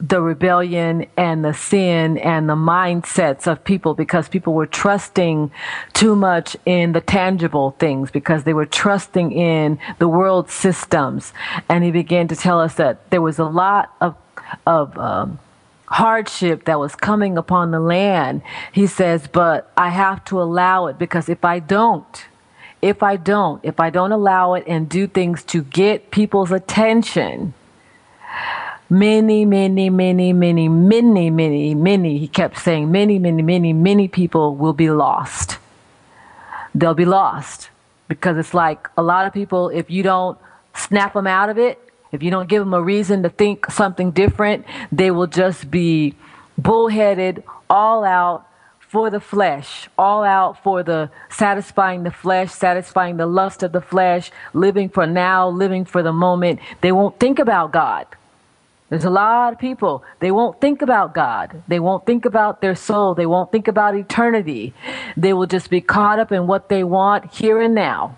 the 0.00 0.22
rebellion 0.22 1.06
and 1.16 1.44
the 1.44 1.52
sin 1.52 2.16
and 2.18 2.48
the 2.48 2.54
mindsets 2.54 3.46
of 3.46 3.62
people 3.64 3.92
because 3.92 4.28
people 4.28 4.54
were 4.54 4.66
trusting 4.66 5.50
too 5.92 6.16
much 6.16 6.56
in 6.64 6.92
the 6.92 7.02
tangible 7.02 7.72
things 7.72 8.10
because 8.10 8.44
they 8.44 8.54
were 8.54 8.64
trusting 8.64 9.32
in 9.32 9.78
the 9.98 10.08
world 10.08 10.50
systems. 10.50 11.34
And 11.68 11.84
he 11.84 11.90
began 11.90 12.28
to 12.28 12.36
tell 12.36 12.60
us 12.60 12.74
that 12.76 13.10
there 13.10 13.20
was 13.20 13.38
a 13.38 13.44
lot 13.44 13.94
of 14.00 14.16
of 14.66 14.96
um, 14.98 15.38
hardship 15.90 16.64
that 16.64 16.78
was 16.78 16.94
coming 16.94 17.36
upon 17.36 17.72
the 17.72 17.80
land. 17.80 18.42
He 18.72 18.86
says, 18.86 19.26
but 19.26 19.70
I 19.76 19.90
have 19.90 20.24
to 20.26 20.40
allow 20.40 20.86
it 20.86 20.98
because 20.98 21.28
if 21.28 21.44
I 21.44 21.58
don't, 21.58 22.26
if 22.80 23.02
I 23.02 23.16
don't, 23.16 23.60
if 23.64 23.80
I 23.80 23.90
don't 23.90 24.12
allow 24.12 24.54
it 24.54 24.64
and 24.66 24.88
do 24.88 25.06
things 25.06 25.42
to 25.44 25.62
get 25.62 26.10
people's 26.10 26.52
attention, 26.52 27.54
many, 28.88 29.44
many, 29.44 29.90
many, 29.90 30.32
many, 30.32 30.68
many, 30.68 31.30
many, 31.30 31.74
many, 31.74 32.18
he 32.18 32.28
kept 32.28 32.58
saying, 32.58 32.90
many, 32.90 33.18
many, 33.18 33.42
many, 33.42 33.72
many 33.72 34.06
people 34.06 34.54
will 34.54 34.72
be 34.72 34.90
lost. 34.90 35.58
They'll 36.74 36.94
be 36.94 37.04
lost 37.04 37.68
because 38.06 38.38
it's 38.38 38.54
like 38.54 38.88
a 38.96 39.02
lot 39.02 39.26
of 39.26 39.32
people, 39.32 39.68
if 39.70 39.90
you 39.90 40.04
don't 40.04 40.38
snap 40.74 41.14
them 41.14 41.26
out 41.26 41.50
of 41.50 41.58
it, 41.58 41.89
if 42.12 42.22
you 42.22 42.30
don't 42.30 42.48
give 42.48 42.60
them 42.60 42.74
a 42.74 42.82
reason 42.82 43.22
to 43.22 43.28
think 43.28 43.70
something 43.70 44.10
different, 44.10 44.66
they 44.90 45.10
will 45.10 45.26
just 45.26 45.70
be 45.70 46.14
bullheaded, 46.58 47.42
all 47.68 48.04
out 48.04 48.46
for 48.80 49.08
the 49.08 49.20
flesh, 49.20 49.88
all 49.96 50.24
out 50.24 50.60
for 50.64 50.82
the 50.82 51.10
satisfying 51.28 52.02
the 52.02 52.10
flesh, 52.10 52.50
satisfying 52.52 53.16
the 53.16 53.26
lust 53.26 53.62
of 53.62 53.70
the 53.70 53.80
flesh, 53.80 54.32
living 54.52 54.88
for 54.88 55.06
now, 55.06 55.48
living 55.48 55.84
for 55.84 56.02
the 56.02 56.12
moment. 56.12 56.58
They 56.80 56.90
won't 56.90 57.20
think 57.20 57.38
about 57.38 57.70
God. 57.70 58.06
There's 58.88 59.04
a 59.04 59.10
lot 59.10 59.52
of 59.52 59.60
people, 59.60 60.02
they 60.18 60.32
won't 60.32 60.60
think 60.60 60.82
about 60.82 61.14
God. 61.14 61.62
They 61.68 61.78
won't 61.78 62.04
think 62.04 62.24
about 62.24 62.60
their 62.60 62.74
soul. 62.74 63.14
They 63.14 63.26
won't 63.26 63.52
think 63.52 63.68
about 63.68 63.94
eternity. 63.94 64.74
They 65.16 65.32
will 65.32 65.46
just 65.46 65.70
be 65.70 65.80
caught 65.80 66.18
up 66.18 66.32
in 66.32 66.48
what 66.48 66.68
they 66.68 66.82
want 66.82 67.32
here 67.32 67.60
and 67.60 67.72
now 67.72 68.16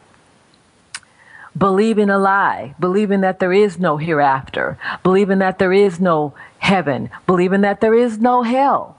believing 1.57 2.11
a 2.11 2.19
lie, 2.19 2.75
believing 2.81 3.21
that 3.21 3.39
there 3.39 3.53
is 3.53 3.79
no 3.79 3.97
hereafter, 3.97 4.79
believing 5.03 5.39
that 5.39 5.59
there 5.59 5.73
is 5.73 6.01
no 6.01 6.35
heaven, 6.59 7.11
believing 7.27 7.61
that 7.63 7.81
there 7.81 7.95
is 7.95 8.19
no 8.19 8.43
hell. 8.43 8.97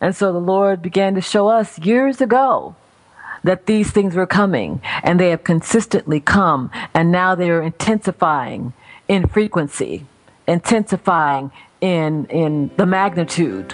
And 0.00 0.14
so 0.14 0.32
the 0.32 0.40
Lord 0.40 0.82
began 0.82 1.14
to 1.14 1.20
show 1.20 1.48
us 1.48 1.78
years 1.78 2.20
ago 2.20 2.74
that 3.42 3.66
these 3.66 3.90
things 3.90 4.14
were 4.14 4.26
coming, 4.26 4.80
and 5.02 5.20
they 5.20 5.28
have 5.30 5.44
consistently 5.44 6.18
come, 6.18 6.70
and 6.94 7.12
now 7.12 7.34
they 7.34 7.50
are 7.50 7.62
intensifying 7.62 8.72
in 9.06 9.28
frequency, 9.28 10.06
intensifying 10.48 11.50
in, 11.80 12.24
in 12.26 12.70
the 12.78 12.86
magnitude. 12.86 13.72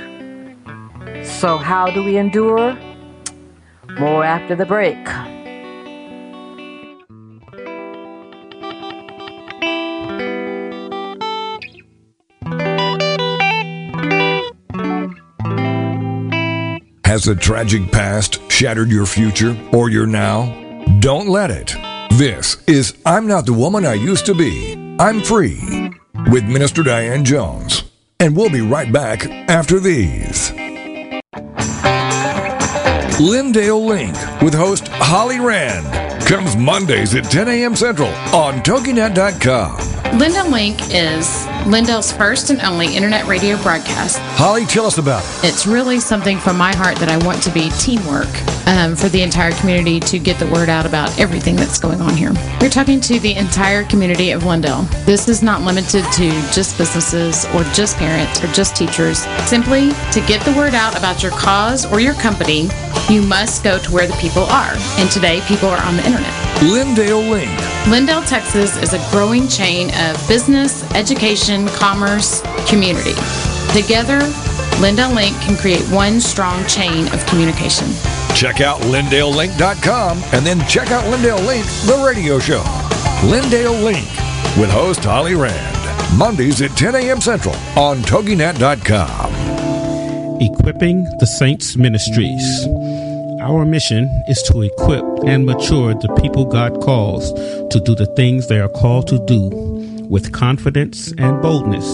So, 1.22 1.56
how 1.56 1.90
do 1.90 2.02
we 2.02 2.16
endure? 2.16 2.76
More 3.98 4.24
after 4.24 4.56
the 4.56 4.66
break. 4.66 4.98
Has 17.10 17.26
a 17.26 17.34
tragic 17.34 17.90
past 17.90 18.38
shattered 18.48 18.88
your 18.88 19.04
future 19.04 19.60
or 19.72 19.90
your 19.90 20.06
now? 20.06 20.44
Don't 21.00 21.26
let 21.26 21.50
it. 21.50 21.74
This 22.12 22.62
is 22.68 22.96
I'm 23.04 23.26
Not 23.26 23.46
the 23.46 23.52
Woman 23.52 23.84
I 23.84 23.94
Used 23.94 24.26
to 24.26 24.34
Be. 24.34 24.96
I'm 25.00 25.20
Free 25.20 25.90
with 26.30 26.44
Minister 26.44 26.84
Diane 26.84 27.24
Jones. 27.24 27.82
And 28.20 28.36
we'll 28.36 28.48
be 28.48 28.60
right 28.60 28.92
back 28.92 29.26
after 29.26 29.80
these. 29.80 30.52
Lindale 33.18 33.84
Link 33.84 34.14
with 34.40 34.54
host 34.54 34.86
Holly 34.86 35.40
Rand 35.40 36.24
comes 36.28 36.56
Mondays 36.56 37.16
at 37.16 37.24
10 37.24 37.48
a.m. 37.48 37.74
Central 37.74 38.10
on 38.32 38.60
TogiNet.com. 38.60 39.76
Lindale 40.16 40.52
Link 40.52 40.78
is 40.94 41.49
Lindale's 41.64 42.12
first 42.12 42.50
and 42.50 42.60
only 42.62 42.96
internet 42.96 43.26
radio 43.26 43.60
broadcast. 43.62 44.18
Holly, 44.38 44.64
tell 44.64 44.86
us 44.86 44.98
about 44.98 45.22
it. 45.22 45.48
It's 45.48 45.66
really 45.66 46.00
something 46.00 46.38
from 46.38 46.56
my 46.56 46.74
heart 46.74 46.96
that 46.98 47.08
I 47.08 47.24
want 47.26 47.42
to 47.42 47.50
be 47.50 47.70
teamwork 47.78 48.28
um, 48.66 48.96
for 48.96 49.08
the 49.08 49.22
entire 49.22 49.52
community 49.52 50.00
to 50.00 50.18
get 50.18 50.38
the 50.38 50.46
word 50.46 50.68
out 50.68 50.86
about 50.86 51.18
everything 51.18 51.56
that's 51.56 51.78
going 51.78 52.00
on 52.00 52.16
here. 52.16 52.32
We're 52.60 52.70
talking 52.70 53.00
to 53.02 53.20
the 53.20 53.34
entire 53.34 53.84
community 53.84 54.30
of 54.30 54.44
Lindell. 54.44 54.82
This 55.04 55.28
is 55.28 55.42
not 55.42 55.62
limited 55.62 56.04
to 56.12 56.30
just 56.52 56.78
businesses 56.78 57.46
or 57.54 57.62
just 57.74 57.96
parents 57.96 58.42
or 58.42 58.46
just 58.48 58.76
teachers. 58.76 59.18
Simply 59.46 59.90
to 60.12 60.20
get 60.26 60.44
the 60.44 60.54
word 60.56 60.74
out 60.74 60.96
about 60.96 61.22
your 61.22 61.32
cause 61.32 61.84
or 61.90 62.00
your 62.00 62.14
company, 62.14 62.68
you 63.08 63.22
must 63.22 63.62
go 63.62 63.78
to 63.78 63.92
where 63.92 64.06
the 64.06 64.16
people 64.16 64.44
are. 64.44 64.74
And 64.98 65.10
today, 65.10 65.40
people 65.46 65.68
are 65.68 65.82
on 65.84 65.96
the 65.96 66.06
internet. 66.06 66.39
Lindale 66.60 67.30
Link. 67.30 67.50
Lindale, 67.86 68.26
Texas 68.28 68.76
is 68.76 68.92
a 68.92 68.98
growing 69.10 69.48
chain 69.48 69.88
of 69.94 70.28
business, 70.28 70.84
education, 70.94 71.66
commerce, 71.68 72.42
community. 72.68 73.14
Together, 73.72 74.20
Lindale 74.78 75.14
Link 75.14 75.34
can 75.40 75.56
create 75.56 75.80
one 75.88 76.20
strong 76.20 76.66
chain 76.66 77.06
of 77.14 77.24
communication. 77.24 77.88
Check 78.34 78.60
out 78.60 78.78
LindaleLink.com 78.82 80.18
and 80.34 80.44
then 80.44 80.60
check 80.68 80.90
out 80.90 81.02
Lindale 81.04 81.46
Link, 81.46 81.64
the 81.86 82.04
radio 82.06 82.38
show. 82.38 82.62
Lindale 83.22 83.82
Link 83.82 84.06
with 84.58 84.68
host 84.70 85.02
Holly 85.02 85.34
Rand. 85.34 86.18
Mondays 86.18 86.60
at 86.60 86.76
10 86.76 86.94
a.m. 86.94 87.22
Central 87.22 87.54
on 87.74 88.02
TogiNet.com. 88.02 89.32
Equipping 90.42 91.04
the 91.20 91.26
Saints 91.26 91.76
Ministries. 91.78 92.66
Our 93.40 93.64
mission 93.64 94.04
is 94.28 94.42
to 94.44 94.60
equip 94.60 95.02
and 95.24 95.46
mature 95.46 95.94
the 95.94 96.14
people 96.20 96.44
God 96.44 96.80
calls 96.82 97.32
to 97.70 97.80
do 97.80 97.94
the 97.94 98.06
things 98.14 98.48
they 98.48 98.60
are 98.60 98.68
called 98.68 99.08
to 99.08 99.18
do 99.24 99.48
with 100.08 100.32
confidence 100.32 101.12
and 101.16 101.40
boldness, 101.40 101.86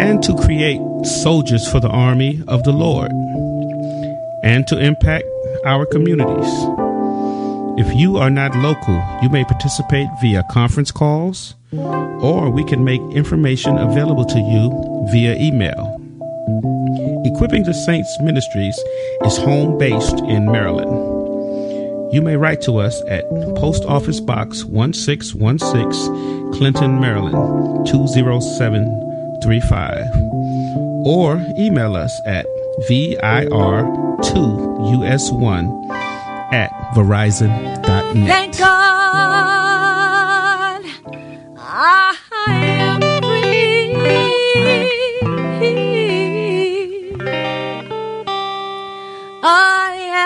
and 0.00 0.22
to 0.22 0.36
create 0.36 0.80
soldiers 1.04 1.66
for 1.66 1.80
the 1.80 1.88
army 1.88 2.40
of 2.46 2.62
the 2.62 2.72
Lord, 2.72 3.10
and 4.44 4.64
to 4.68 4.78
impact 4.78 5.24
our 5.66 5.84
communities. 5.86 6.54
If 7.76 7.92
you 7.96 8.16
are 8.18 8.30
not 8.30 8.54
local, 8.56 9.18
you 9.22 9.30
may 9.30 9.44
participate 9.44 10.08
via 10.22 10.44
conference 10.50 10.92
calls, 10.92 11.56
or 11.72 12.50
we 12.50 12.64
can 12.64 12.84
make 12.84 13.00
information 13.10 13.76
available 13.76 14.24
to 14.24 14.38
you 14.38 15.08
via 15.10 15.34
email. 15.36 15.96
Equipping 17.38 17.62
the 17.62 17.72
Saints 17.72 18.20
Ministries 18.20 18.76
is 19.24 19.36
home 19.36 19.78
based 19.78 20.18
in 20.24 20.46
Maryland. 20.46 20.90
You 22.12 22.20
may 22.20 22.34
write 22.34 22.60
to 22.62 22.78
us 22.78 23.00
at 23.06 23.30
Post 23.54 23.84
Office 23.84 24.18
Box 24.18 24.64
1616, 24.64 26.52
Clinton, 26.54 27.00
Maryland 27.00 27.86
20735, 27.86 30.06
or 31.06 31.40
email 31.56 31.94
us 31.94 32.20
at 32.26 32.44
VIR2US1 32.90 35.90
at 36.52 36.72
Verizon.net. 36.96 38.26
Thank 38.26 38.58
God 38.58 38.87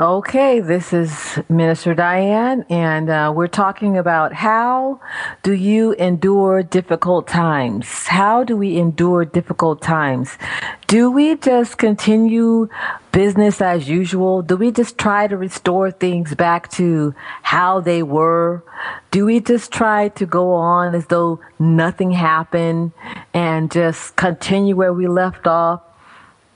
Okay, 0.00 0.60
this 0.60 0.94
is 0.94 1.38
Minister 1.50 1.94
Diane, 1.94 2.64
and 2.70 3.10
uh, 3.10 3.30
we're 3.36 3.48
talking 3.48 3.98
about 3.98 4.32
how 4.32 4.98
do 5.42 5.52
you 5.52 5.92
endure 5.92 6.62
difficult 6.62 7.28
times? 7.28 8.06
How 8.06 8.42
do 8.42 8.56
we 8.56 8.78
endure 8.78 9.26
difficult 9.26 9.82
times? 9.82 10.38
Do 10.86 11.10
we 11.10 11.36
just 11.36 11.76
continue 11.76 12.70
business 13.12 13.60
as 13.60 13.90
usual? 13.90 14.40
Do 14.40 14.56
we 14.56 14.70
just 14.70 14.96
try 14.96 15.26
to 15.26 15.36
restore 15.36 15.90
things 15.90 16.34
back 16.34 16.70
to 16.70 17.14
how 17.42 17.80
they 17.80 18.02
were? 18.02 18.64
Do 19.10 19.26
we 19.26 19.38
just 19.38 19.70
try 19.70 20.08
to 20.08 20.24
go 20.24 20.52
on 20.52 20.94
as 20.94 21.08
though 21.08 21.40
nothing 21.58 22.12
happened 22.12 22.92
and 23.34 23.70
just 23.70 24.16
continue 24.16 24.76
where 24.76 24.94
we 24.94 25.08
left 25.08 25.46
off? 25.46 25.82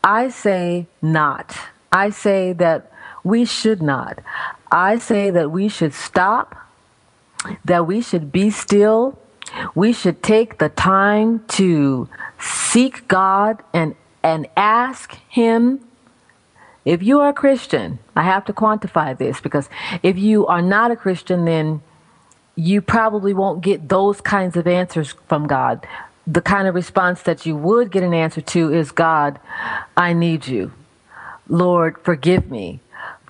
I 0.03 0.31
say 0.31 0.87
not. 1.03 1.55
I 1.93 2.09
say 2.09 2.55
that 2.55 2.91
we 3.25 3.47
should 3.47 3.83
not. 3.83 4.21
I 4.71 4.99
say 4.99 5.31
that 5.31 5.51
we 5.51 5.69
should 5.69 5.95
stop, 5.95 6.55
that 7.65 7.87
we 7.87 8.01
should 8.03 8.31
be 8.31 8.51
still. 8.51 9.19
We 9.75 9.93
should 9.93 10.23
take 10.23 10.59
the 10.59 10.69
time 10.69 11.45
to 11.49 12.09
seek 12.39 13.09
God 13.09 13.63
and, 13.73 13.95
and 14.23 14.47
ask 14.57 15.15
Him. 15.29 15.81
If 16.85 17.03
you 17.03 17.21
are 17.21 17.31
a 17.31 17.35
Christian, 17.35 17.99
I 18.15 18.23
have 18.23 18.45
to 18.45 18.53
quantify 18.53 19.17
this 19.17 19.41
because 19.41 19.71
if 20.03 20.19
you 20.19 20.47
are 20.47 20.61
not 20.61 20.91
a 20.91 20.97
Christian, 20.97 21.47
then 21.47 21.83
you 22.57 22.83
probably 22.83 23.33
won't 23.33 23.63
get 23.63 23.89
those 23.89 24.21
kinds 24.21 24.57
of 24.57 24.67
answers 24.67 25.15
from 25.29 25.47
God. 25.47 25.87
The 26.27 26.43
kind 26.43 26.69
of 26.69 26.75
response 26.75 27.23
that 27.23 27.47
you 27.47 27.57
would 27.57 27.91
get 27.91 28.03
an 28.03 28.15
answer 28.15 28.41
to 28.41 28.73
is 28.73 28.93
God, 28.93 29.39
I 29.97 30.13
need 30.13 30.47
you. 30.47 30.73
Lord, 31.49 31.99
forgive 32.03 32.51
me 32.51 32.81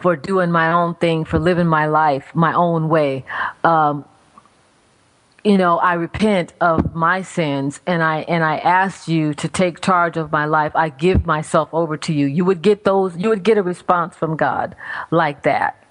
for 0.04 0.16
doing 0.16 0.52
my 0.52 0.70
own 0.70 0.94
thing, 0.96 1.24
for 1.24 1.38
living 1.38 1.66
my 1.66 1.86
life 1.86 2.30
my 2.34 2.52
own 2.52 2.90
way. 2.90 3.24
Um, 3.64 4.04
you 5.42 5.56
know, 5.56 5.78
I 5.78 5.94
repent 5.94 6.52
of 6.60 6.94
my 6.94 7.22
sins 7.22 7.80
and 7.86 8.02
I 8.02 8.18
and 8.28 8.44
I 8.44 8.58
ask 8.58 9.08
you 9.08 9.32
to 9.32 9.48
take 9.48 9.80
charge 9.80 10.18
of 10.18 10.30
my 10.30 10.44
life. 10.44 10.72
I 10.74 10.90
give 10.90 11.24
myself 11.24 11.70
over 11.72 11.96
to 11.96 12.12
you. 12.12 12.26
You 12.26 12.44
would 12.44 12.60
get 12.60 12.84
those 12.84 13.16
you 13.16 13.30
would 13.30 13.42
get 13.42 13.56
a 13.56 13.62
response 13.62 14.14
from 14.14 14.36
God 14.36 14.76
like 15.10 15.44
that. 15.44 15.82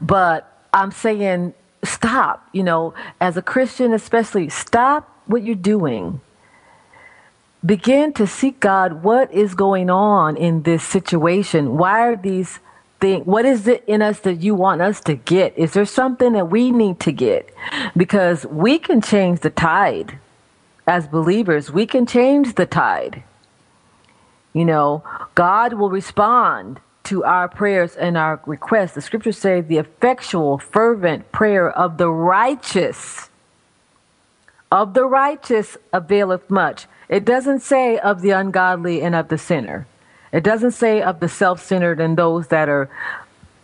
But 0.00 0.52
I'm 0.72 0.90
saying 0.90 1.54
stop, 1.84 2.48
you 2.50 2.64
know, 2.64 2.94
as 3.20 3.36
a 3.36 3.42
Christian 3.42 3.92
especially, 3.92 4.48
stop 4.48 5.08
what 5.26 5.44
you're 5.44 5.54
doing 5.54 6.20
begin 7.66 8.12
to 8.14 8.26
seek 8.26 8.60
God 8.60 9.02
what 9.02 9.32
is 9.32 9.54
going 9.54 9.90
on 9.90 10.36
in 10.36 10.62
this 10.62 10.84
situation. 10.84 11.76
Why 11.76 12.00
are 12.06 12.16
these 12.16 12.60
things? 13.00 13.26
What 13.26 13.44
is 13.44 13.66
it 13.66 13.84
in 13.86 14.02
us 14.02 14.20
that 14.20 14.40
you 14.40 14.54
want 14.54 14.80
us 14.82 15.00
to 15.02 15.14
get? 15.14 15.58
Is 15.58 15.72
there 15.72 15.84
something 15.84 16.32
that 16.34 16.50
we 16.50 16.70
need 16.70 17.00
to 17.00 17.12
get? 17.12 17.52
Because 17.96 18.46
we 18.46 18.78
can 18.78 19.00
change 19.00 19.40
the 19.40 19.50
tide 19.50 20.18
as 20.86 21.08
believers, 21.08 21.72
we 21.72 21.84
can 21.84 22.06
change 22.06 22.54
the 22.54 22.66
tide. 22.66 23.24
You 24.52 24.64
know, 24.64 25.02
God 25.34 25.74
will 25.74 25.90
respond 25.90 26.80
to 27.04 27.24
our 27.24 27.48
prayers 27.48 27.96
and 27.96 28.16
our 28.16 28.40
requests. 28.46 28.92
The 28.92 29.00
scriptures 29.00 29.36
say 29.36 29.60
the 29.60 29.78
effectual, 29.78 30.58
fervent 30.58 31.30
prayer 31.32 31.70
of 31.70 31.98
the 31.98 32.08
righteous, 32.08 33.30
of 34.70 34.94
the 34.94 35.06
righteous 35.06 35.76
availeth 35.92 36.48
much. 36.50 36.86
It 37.08 37.24
doesn't 37.24 37.60
say 37.60 37.98
of 37.98 38.20
the 38.20 38.30
ungodly 38.30 39.02
and 39.02 39.14
of 39.14 39.28
the 39.28 39.38
sinner. 39.38 39.86
It 40.32 40.42
doesn't 40.42 40.72
say 40.72 41.00
of 41.00 41.20
the 41.20 41.28
self 41.28 41.62
centered 41.62 42.00
and 42.00 42.16
those 42.16 42.48
that 42.48 42.68
are 42.68 42.90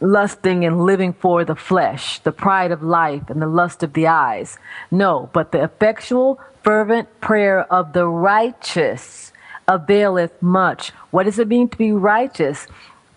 lusting 0.01 0.65
and 0.65 0.85
living 0.85 1.13
for 1.13 1.45
the 1.45 1.55
flesh, 1.55 2.19
the 2.21 2.33
pride 2.33 2.73
of 2.73 2.83
life, 2.83 3.29
and 3.29 3.41
the 3.41 3.47
lust 3.47 3.83
of 3.83 3.93
the 3.93 4.07
eyes. 4.07 4.59
No, 4.91 5.31
but 5.33 5.53
the 5.53 5.63
effectual, 5.63 6.41
fervent 6.63 7.21
prayer 7.21 7.61
of 7.73 7.93
the 7.93 8.07
righteous 8.07 9.33
availeth 9.69 10.43
much. 10.43 10.91
What 11.11 11.25
does 11.25 11.39
it 11.39 11.49
mean 11.49 11.69
to 11.69 11.77
be 11.77 11.93
righteous? 11.93 12.67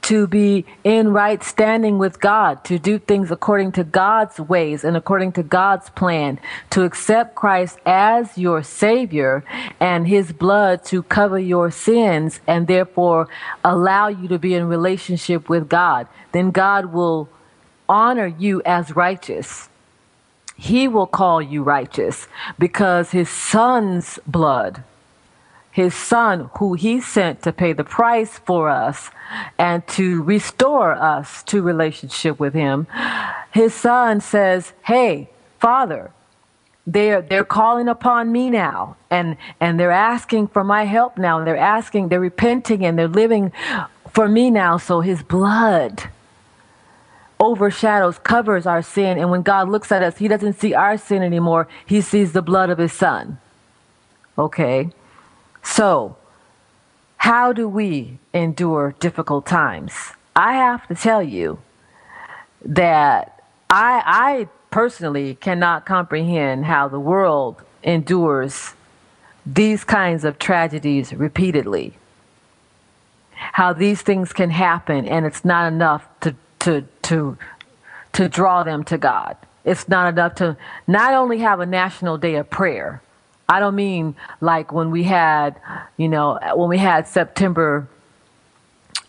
To 0.05 0.27
be 0.27 0.65
in 0.83 1.11
right 1.13 1.43
standing 1.43 1.97
with 1.97 2.19
God, 2.19 2.63
to 2.65 2.77
do 2.77 2.99
things 2.99 3.31
according 3.31 3.71
to 3.71 3.83
God's 3.83 4.39
ways 4.39 4.83
and 4.83 4.95
according 4.95 5.31
to 5.31 5.41
God's 5.41 5.89
plan, 5.89 6.39
to 6.69 6.83
accept 6.83 7.33
Christ 7.33 7.79
as 7.87 8.37
your 8.37 8.61
Savior 8.61 9.43
and 9.79 10.07
His 10.07 10.31
blood 10.31 10.83
to 10.85 11.01
cover 11.01 11.39
your 11.39 11.71
sins 11.71 12.39
and 12.45 12.67
therefore 12.67 13.27
allow 13.63 14.07
you 14.07 14.27
to 14.27 14.37
be 14.37 14.53
in 14.53 14.67
relationship 14.67 15.49
with 15.49 15.67
God, 15.69 16.07
then 16.33 16.51
God 16.51 16.93
will 16.93 17.27
honor 17.89 18.27
you 18.27 18.61
as 18.63 18.95
righteous. 18.95 19.69
He 20.55 20.87
will 20.87 21.07
call 21.07 21.41
you 21.41 21.63
righteous 21.63 22.27
because 22.59 23.09
His 23.09 23.29
Son's 23.29 24.19
blood 24.27 24.83
his 25.75 25.93
son, 25.93 26.49
who 26.59 26.73
he 26.73 27.01
sent 27.01 27.41
to 27.41 27.51
pay 27.51 27.73
the 27.73 27.83
price 27.83 28.37
for 28.37 28.69
us 28.69 29.11
and 29.57 29.85
to 29.89 30.23
restore 30.23 30.93
us 30.93 31.43
to 31.43 31.61
relationship 31.61 32.39
with 32.39 32.53
him, 32.53 32.87
his 33.51 33.73
son 33.73 34.21
says, 34.21 34.71
Hey, 34.85 35.29
Father, 35.59 36.11
they're 36.87 37.21
they're 37.21 37.43
calling 37.43 37.89
upon 37.89 38.31
me 38.31 38.49
now 38.49 38.95
and 39.09 39.35
and 39.59 39.77
they're 39.77 39.91
asking 39.91 40.47
for 40.47 40.63
my 40.63 40.85
help 40.85 41.17
now. 41.17 41.39
And 41.39 41.45
they're 41.45 41.57
asking 41.57 42.07
they're 42.07 42.21
repenting 42.21 42.85
and 42.85 42.97
they're 42.97 43.09
living 43.09 43.51
for 44.13 44.29
me 44.29 44.49
now. 44.49 44.77
So 44.77 45.01
his 45.01 45.23
blood 45.23 46.03
overshadows 47.37 48.17
covers 48.19 48.65
our 48.65 48.81
sin. 48.81 49.17
And 49.17 49.29
when 49.29 49.41
god 49.41 49.67
looks 49.67 49.91
at 49.91 50.03
us 50.03 50.19
he 50.19 50.29
doesn't 50.29 50.53
see 50.53 50.73
our 50.73 50.97
sin 50.97 51.21
anymore. 51.21 51.67
He 51.85 51.99
sees 51.99 52.31
the 52.31 52.41
blood 52.41 52.69
of 52.69 52.77
his 52.77 52.93
son. 52.93 53.39
Okay 54.37 54.91
so, 55.65 56.15
how 57.17 57.51
do 57.51 57.67
we 57.67 58.19
endure 58.33 58.95
difficult 58.99 59.47
times? 59.47 59.93
I 60.35 60.53
have 60.53 60.87
to 60.87 60.95
tell 60.95 61.23
you 61.23 61.59
that 62.63 63.43
I, 63.69 64.03
I 64.05 64.47
personally 64.69 65.35
cannot 65.35 65.85
comprehend 65.85 66.65
how 66.65 66.87
the 66.87 66.99
world 66.99 67.61
endures 67.83 68.73
these 69.45 69.83
kinds 69.83 70.23
of 70.23 70.37
tragedies 70.37 71.13
repeatedly. 71.13 71.93
How 73.33 73.73
these 73.73 74.01
things 74.01 74.33
can 74.33 74.51
happen 74.51 75.07
and 75.07 75.25
it's 75.25 75.43
not 75.43 75.71
enough 75.71 76.07
to, 76.21 76.35
to, 76.59 76.85
to, 77.03 77.37
to 78.13 78.29
draw 78.29 78.63
them 78.63 78.83
to 78.85 78.97
God. 78.97 79.35
It's 79.63 79.89
not 79.89 80.07
enough 80.09 80.35
to 80.35 80.57
not 80.87 81.13
only 81.13 81.39
have 81.39 81.59
a 81.59 81.65
national 81.65 82.17
day 82.17 82.35
of 82.35 82.49
prayer, 82.49 83.01
I 83.47 83.59
don't 83.59 83.75
mean 83.75 84.15
like 84.41 84.71
when 84.71 84.91
we 84.91 85.03
had, 85.03 85.59
you 85.97 86.07
know, 86.07 86.39
when 86.55 86.69
we 86.69 86.77
had 86.77 87.07
September 87.07 87.87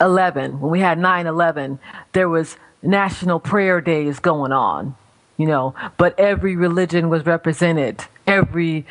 11, 0.00 0.60
when 0.60 0.70
we 0.70 0.80
had 0.80 0.98
9 0.98 1.26
11, 1.26 1.78
there 2.12 2.28
was 2.28 2.56
national 2.82 3.40
prayer 3.40 3.80
days 3.80 4.18
going 4.18 4.52
on, 4.52 4.94
you 5.36 5.46
know, 5.46 5.74
but 5.96 6.18
every 6.18 6.56
religion 6.56 7.08
was 7.08 7.24
represented. 7.24 8.04
Every, 8.26 8.86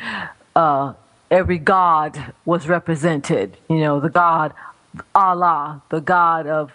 uh, 0.54 0.94
every 1.30 1.58
God 1.58 2.32
was 2.44 2.66
represented, 2.68 3.56
you 3.68 3.78
know, 3.78 4.00
the 4.00 4.10
God 4.10 4.52
Allah, 5.14 5.82
the 5.90 6.00
God 6.00 6.46
of 6.46 6.72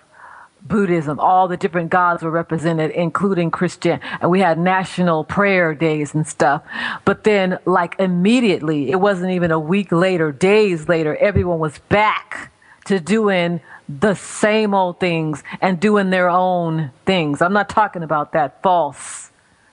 Buddhism, 0.64 1.20
all 1.20 1.47
the 1.47 1.57
different 1.57 1.89
gods 1.89 2.24
were 2.24 2.32
represented, 2.32 2.91
including 2.91 3.51
Christian. 3.51 3.99
And 4.22 4.30
we 4.30 4.39
had 4.39 4.59
national 4.59 5.24
prayer 5.24 5.74
days 5.74 6.14
and 6.14 6.28
stuff. 6.28 6.64
But 7.03 7.24
then, 7.24 7.59
like, 7.66 7.95
immediately, 7.99 8.91
it 8.91 8.99
wasn't 8.99 9.32
even 9.32 9.51
a 9.51 9.59
week 9.59 9.91
later, 9.91 10.32
days 10.32 10.88
later, 10.88 11.16
everyone 11.18 11.59
was 11.59 11.80
back 11.89 12.51
to 12.86 12.99
doing 12.99 13.62
the 13.89 14.14
same 14.14 14.74
old 14.74 14.99
things 14.99 15.43
and 15.59 15.80
doing 15.80 16.09
their 16.09 16.30
own 16.30 16.91
things. 17.05 17.41
I'm 17.41 17.53
not 17.53 17.70
talking 17.70 18.03
about 18.03 18.32
that 18.34 18.62
false, 18.62 19.32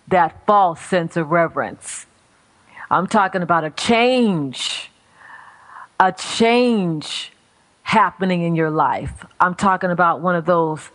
that 0.09 0.47
false 0.47 0.80
sense 0.80 1.16
of 1.16 1.30
reverence. 1.30 2.07
I'm 2.91 3.07
talking 3.07 3.43
about 3.43 3.64
a 3.64 3.70
change, 3.70 4.91
a 6.01 6.12
change 6.12 7.32
happening 7.89 8.43
in 8.43 8.55
your 8.55 8.68
life. 8.68 9.24
I'm 9.41 9.55
talking 9.55 9.91
about 9.91 10.20
one 10.20 10.36
of 10.36 10.45
those 10.45 10.91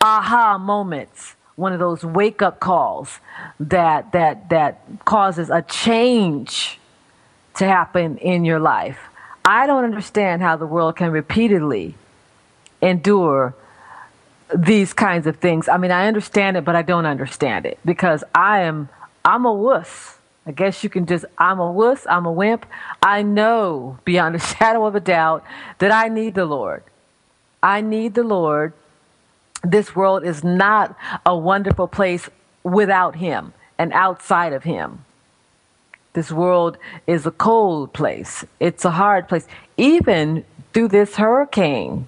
aha 0.00 0.56
moments, 0.56 1.34
one 1.54 1.74
of 1.74 1.78
those 1.78 2.02
wake 2.02 2.40
up 2.40 2.60
calls 2.60 3.18
that 3.60 4.12
that 4.12 4.48
that 4.48 4.80
causes 5.04 5.50
a 5.50 5.60
change 5.60 6.80
to 7.56 7.66
happen 7.66 8.16
in 8.16 8.46
your 8.46 8.58
life. 8.58 8.98
I 9.44 9.66
don't 9.66 9.84
understand 9.84 10.40
how 10.40 10.56
the 10.56 10.64
world 10.64 10.96
can 10.96 11.10
repeatedly 11.10 11.94
endure 12.80 13.54
these 14.56 14.94
kinds 14.94 15.26
of 15.26 15.36
things. 15.36 15.68
I 15.68 15.76
mean, 15.76 15.90
I 15.90 16.06
understand 16.06 16.56
it, 16.56 16.64
but 16.64 16.74
I 16.74 16.80
don't 16.80 17.04
understand 17.04 17.66
it 17.66 17.78
because 17.84 18.24
I 18.34 18.60
am 18.60 18.88
I'm 19.26 19.44
a 19.44 19.52
wuss. 19.52 20.16
I 20.46 20.52
guess 20.52 20.84
you 20.84 20.90
can 20.90 21.06
just 21.06 21.24
I'm 21.38 21.58
a 21.58 21.70
wuss, 21.70 22.06
I'm 22.08 22.26
a 22.26 22.32
wimp. 22.32 22.66
I 23.02 23.22
know 23.22 23.98
beyond 24.04 24.36
a 24.36 24.38
shadow 24.54 24.84
of 24.86 24.94
a 24.94 25.00
doubt 25.00 25.44
that 25.78 25.90
I 25.90 26.08
need 26.08 26.34
the 26.34 26.46
Lord. 26.46 26.82
I 27.62 27.80
need 27.80 28.14
the 28.14 28.22
Lord. 28.24 28.74
This 29.62 29.96
world 29.96 30.24
is 30.24 30.44
not 30.44 30.94
a 31.24 31.36
wonderful 31.36 31.88
place 31.88 32.28
without 32.62 33.16
him 33.16 33.54
and 33.78 33.92
outside 33.92 34.52
of 34.52 34.64
him. 34.64 35.04
This 36.12 36.30
world 36.30 36.76
is 37.06 37.26
a 37.26 37.30
cold 37.30 37.92
place. 37.92 38.44
It's 38.60 38.84
a 38.84 38.90
hard 38.90 39.28
place. 39.28 39.46
Even 39.76 40.44
through 40.72 40.88
this 40.88 41.16
hurricane, 41.16 42.06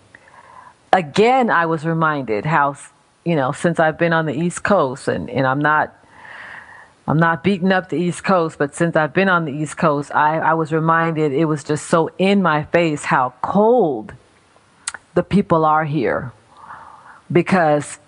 again, 0.92 1.50
I 1.50 1.66
was 1.66 1.84
reminded 1.84 2.44
how, 2.44 2.76
you 3.24 3.34
know, 3.34 3.52
since 3.52 3.80
I've 3.80 3.98
been 3.98 4.12
on 4.12 4.26
the 4.26 4.34
East 4.34 4.62
Coast 4.62 5.08
and, 5.08 5.28
and 5.28 5.46
I'm 5.46 5.58
not 5.58 5.94
I'm 7.08 7.18
not 7.18 7.44
beating 7.44 7.70
up 7.70 7.88
the 7.88 7.96
East 7.96 8.24
Coast, 8.24 8.58
but 8.58 8.74
since 8.74 8.96
I've 8.96 9.14
been 9.14 9.28
on 9.28 9.44
the 9.44 9.52
East 9.52 9.76
Coast, 9.76 10.12
I, 10.14 10.38
I 10.38 10.54
was 10.54 10.72
reminded 10.72 11.32
it 11.32 11.44
was 11.44 11.62
just 11.62 11.86
so 11.86 12.10
in 12.18 12.42
my 12.42 12.64
face 12.64 13.04
how 13.04 13.34
cold 13.42 14.12
the 15.14 15.22
people 15.22 15.64
are 15.64 15.84
here. 15.84 16.32
Because 17.30 17.98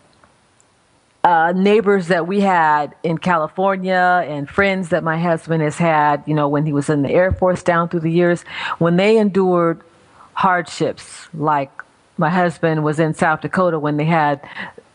uh, 1.22 1.52
neighbors 1.54 2.08
that 2.08 2.26
we 2.26 2.40
had 2.40 2.94
in 3.04 3.18
California 3.18 4.24
and 4.26 4.48
friends 4.48 4.88
that 4.88 5.04
my 5.04 5.18
husband 5.18 5.62
has 5.62 5.76
had, 5.76 6.22
you 6.26 6.34
know, 6.34 6.48
when 6.48 6.66
he 6.66 6.72
was 6.72 6.88
in 6.88 7.02
the 7.02 7.10
Air 7.10 7.30
Force 7.30 7.62
down 7.62 7.88
through 7.88 8.00
the 8.00 8.10
years, 8.10 8.42
when 8.78 8.96
they 8.96 9.16
endured 9.16 9.80
hardships, 10.34 11.28
like 11.34 11.70
my 12.16 12.30
husband 12.30 12.82
was 12.82 12.98
in 12.98 13.14
South 13.14 13.42
Dakota 13.42 13.78
when 13.78 13.96
they 13.96 14.04
had 14.04 14.40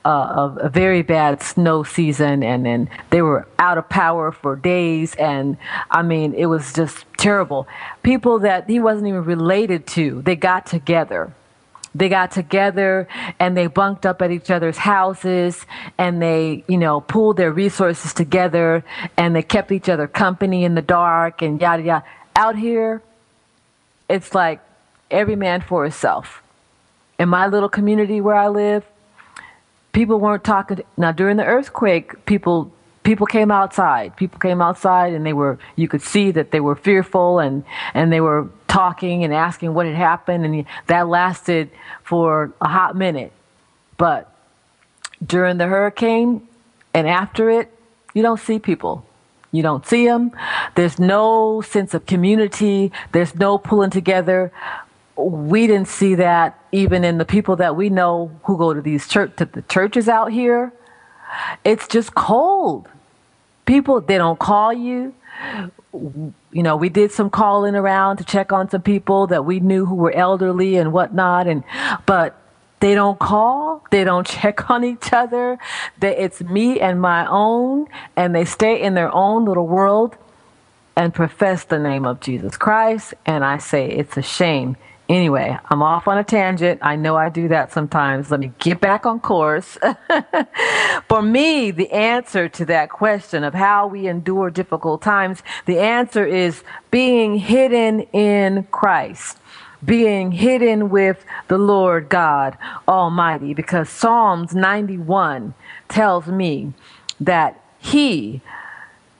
uh, 0.05 0.09
a, 0.09 0.65
a, 0.65 0.69
very 0.69 1.01
bad 1.01 1.41
snow 1.41 1.83
season 1.83 2.43
and, 2.43 2.65
then 2.65 2.89
they 3.09 3.21
were 3.21 3.47
out 3.57 3.77
of 3.77 3.87
power 3.87 4.31
for 4.31 4.55
days. 4.55 5.15
And 5.15 5.57
I 5.89 6.01
mean, 6.01 6.33
it 6.33 6.47
was 6.47 6.73
just 6.73 7.05
terrible. 7.17 7.67
People 8.01 8.39
that 8.39 8.69
he 8.69 8.79
wasn't 8.79 9.07
even 9.07 9.23
related 9.23 9.87
to, 9.87 10.21
they 10.23 10.35
got 10.35 10.65
together 10.65 11.33
they 11.95 12.09
got 12.09 12.31
together 12.31 13.07
and 13.39 13.55
they 13.55 13.67
bunked 13.67 14.05
up 14.05 14.21
at 14.21 14.31
each 14.31 14.49
other's 14.49 14.77
houses 14.77 15.65
and 15.97 16.21
they, 16.21 16.63
you 16.67 16.77
know, 16.77 17.01
pulled 17.01 17.37
their 17.37 17.51
resources 17.51 18.13
together 18.13 18.83
and 19.15 19.35
they 19.35 19.43
kept 19.43 19.71
each 19.71 19.89
other 19.89 20.07
company 20.07 20.63
in 20.63 20.75
the 20.75 20.81
dark 20.81 21.41
and 21.41 21.61
yada 21.61 21.83
yada. 21.83 22.05
Out 22.35 22.57
here, 22.57 23.01
it's 24.09 24.33
like 24.33 24.59
every 25.11 25.35
man 25.35 25.61
for 25.61 25.83
himself. 25.83 26.41
In 27.19 27.29
my 27.29 27.47
little 27.47 27.69
community 27.69 28.21
where 28.21 28.35
I 28.35 28.47
live, 28.47 28.83
people 29.93 30.19
weren't 30.19 30.43
talking. 30.43 30.81
Now, 30.97 31.11
during 31.11 31.37
the 31.37 31.45
earthquake, 31.45 32.25
people 32.25 32.73
people 33.03 33.27
came 33.27 33.51
outside. 33.51 34.15
People 34.15 34.39
came 34.39 34.61
outside 34.61 35.13
and 35.13 35.25
they 35.25 35.33
were, 35.33 35.59
you 35.75 35.87
could 35.87 36.01
see 36.01 36.31
that 36.31 36.51
they 36.51 36.59
were 36.59 36.75
fearful 36.75 37.39
and, 37.39 37.63
and 37.93 38.11
they 38.11 38.21
were 38.21 38.49
talking 38.67 39.23
and 39.23 39.33
asking 39.33 39.73
what 39.73 39.85
had 39.85 39.95
happened. 39.95 40.45
And 40.45 40.65
that 40.87 41.07
lasted 41.07 41.69
for 42.03 42.53
a 42.61 42.67
hot 42.67 42.95
minute. 42.95 43.31
But 43.97 44.33
during 45.25 45.57
the 45.57 45.67
hurricane 45.67 46.47
and 46.93 47.07
after 47.07 47.49
it, 47.49 47.71
you 48.13 48.21
don't 48.21 48.39
see 48.39 48.59
people. 48.59 49.05
You 49.51 49.61
don't 49.61 49.85
see 49.85 50.07
them. 50.07 50.31
There's 50.75 50.97
no 50.97 51.61
sense 51.61 51.93
of 51.93 52.07
community. 52.07 52.91
There's 53.11 53.35
no 53.35 53.59
pulling 53.59 53.91
together. 53.91 54.51
We 55.15 55.67
didn't 55.67 55.87
see 55.87 56.15
that 56.15 56.59
even 56.71 57.03
in 57.03 57.19
the 57.19 57.25
people 57.25 57.55
that 57.57 57.75
we 57.75 57.89
know 57.89 58.31
who 58.43 58.57
go 58.57 58.73
to 58.73 58.81
these 58.81 59.07
church 59.07 59.35
to 59.37 59.45
the 59.45 59.61
churches 59.63 60.09
out 60.09 60.31
here. 60.31 60.73
It's 61.63 61.87
just 61.87 62.15
cold. 62.15 62.87
People, 63.65 64.01
they 64.01 64.17
don't 64.17 64.39
call 64.39 64.73
you. 64.73 65.13
You 65.93 66.63
know, 66.63 66.75
we 66.75 66.89
did 66.89 67.11
some 67.11 67.29
calling 67.29 67.75
around 67.75 68.17
to 68.17 68.23
check 68.23 68.51
on 68.51 68.69
some 68.69 68.81
people 68.81 69.27
that 69.27 69.45
we 69.45 69.59
knew 69.59 69.85
who 69.85 69.95
were 69.95 70.11
elderly 70.11 70.75
and 70.77 70.91
whatnot, 70.91 71.47
and 71.47 71.63
but 72.05 72.39
they 72.79 72.95
don't 72.95 73.17
call, 73.19 73.83
they 73.91 74.03
don't 74.03 74.27
check 74.41 74.69
on 74.69 74.83
each 74.83 75.13
other. 75.13 75.57
They, 75.99 76.17
it's 76.17 76.41
me 76.41 76.79
and 76.79 76.99
my 76.99 77.25
own, 77.27 77.87
and 78.15 78.35
they 78.35 78.45
stay 78.45 78.81
in 78.81 78.93
their 78.93 79.13
own 79.13 79.45
little 79.45 79.67
world 79.67 80.17
and 80.95 81.13
profess 81.13 81.63
the 81.63 81.79
name 81.79 82.05
of 82.05 82.19
Jesus 82.19 82.57
Christ. 82.57 83.13
And 83.25 83.45
I 83.45 83.57
say 83.57 83.89
it's 83.89 84.17
a 84.17 84.21
shame 84.21 84.75
Anyway, 85.09 85.57
I'm 85.69 85.83
off 85.83 86.07
on 86.07 86.17
a 86.17 86.23
tangent. 86.23 86.79
I 86.81 86.95
know 86.95 87.17
I 87.17 87.27
do 87.27 87.49
that 87.49 87.73
sometimes. 87.73 88.31
Let 88.31 88.39
me 88.39 88.53
get 88.59 88.79
back 88.79 89.05
on 89.05 89.19
course. 89.19 89.77
For 91.09 91.21
me, 91.21 91.71
the 91.71 91.91
answer 91.91 92.47
to 92.47 92.65
that 92.65 92.89
question 92.89 93.43
of 93.43 93.53
how 93.53 93.87
we 93.87 94.07
endure 94.07 94.49
difficult 94.49 95.01
times, 95.01 95.43
the 95.65 95.79
answer 95.79 96.25
is 96.25 96.63
being 96.89 97.37
hidden 97.37 98.01
in 98.13 98.63
Christ. 98.71 99.37
Being 99.83 100.31
hidden 100.31 100.89
with 100.89 101.25
the 101.49 101.57
Lord 101.57 102.07
God 102.07 102.57
Almighty, 102.87 103.53
because 103.53 103.89
Psalms 103.89 104.55
91 104.55 105.53
tells 105.89 106.27
me 106.27 106.71
that 107.19 107.61
He, 107.79 108.39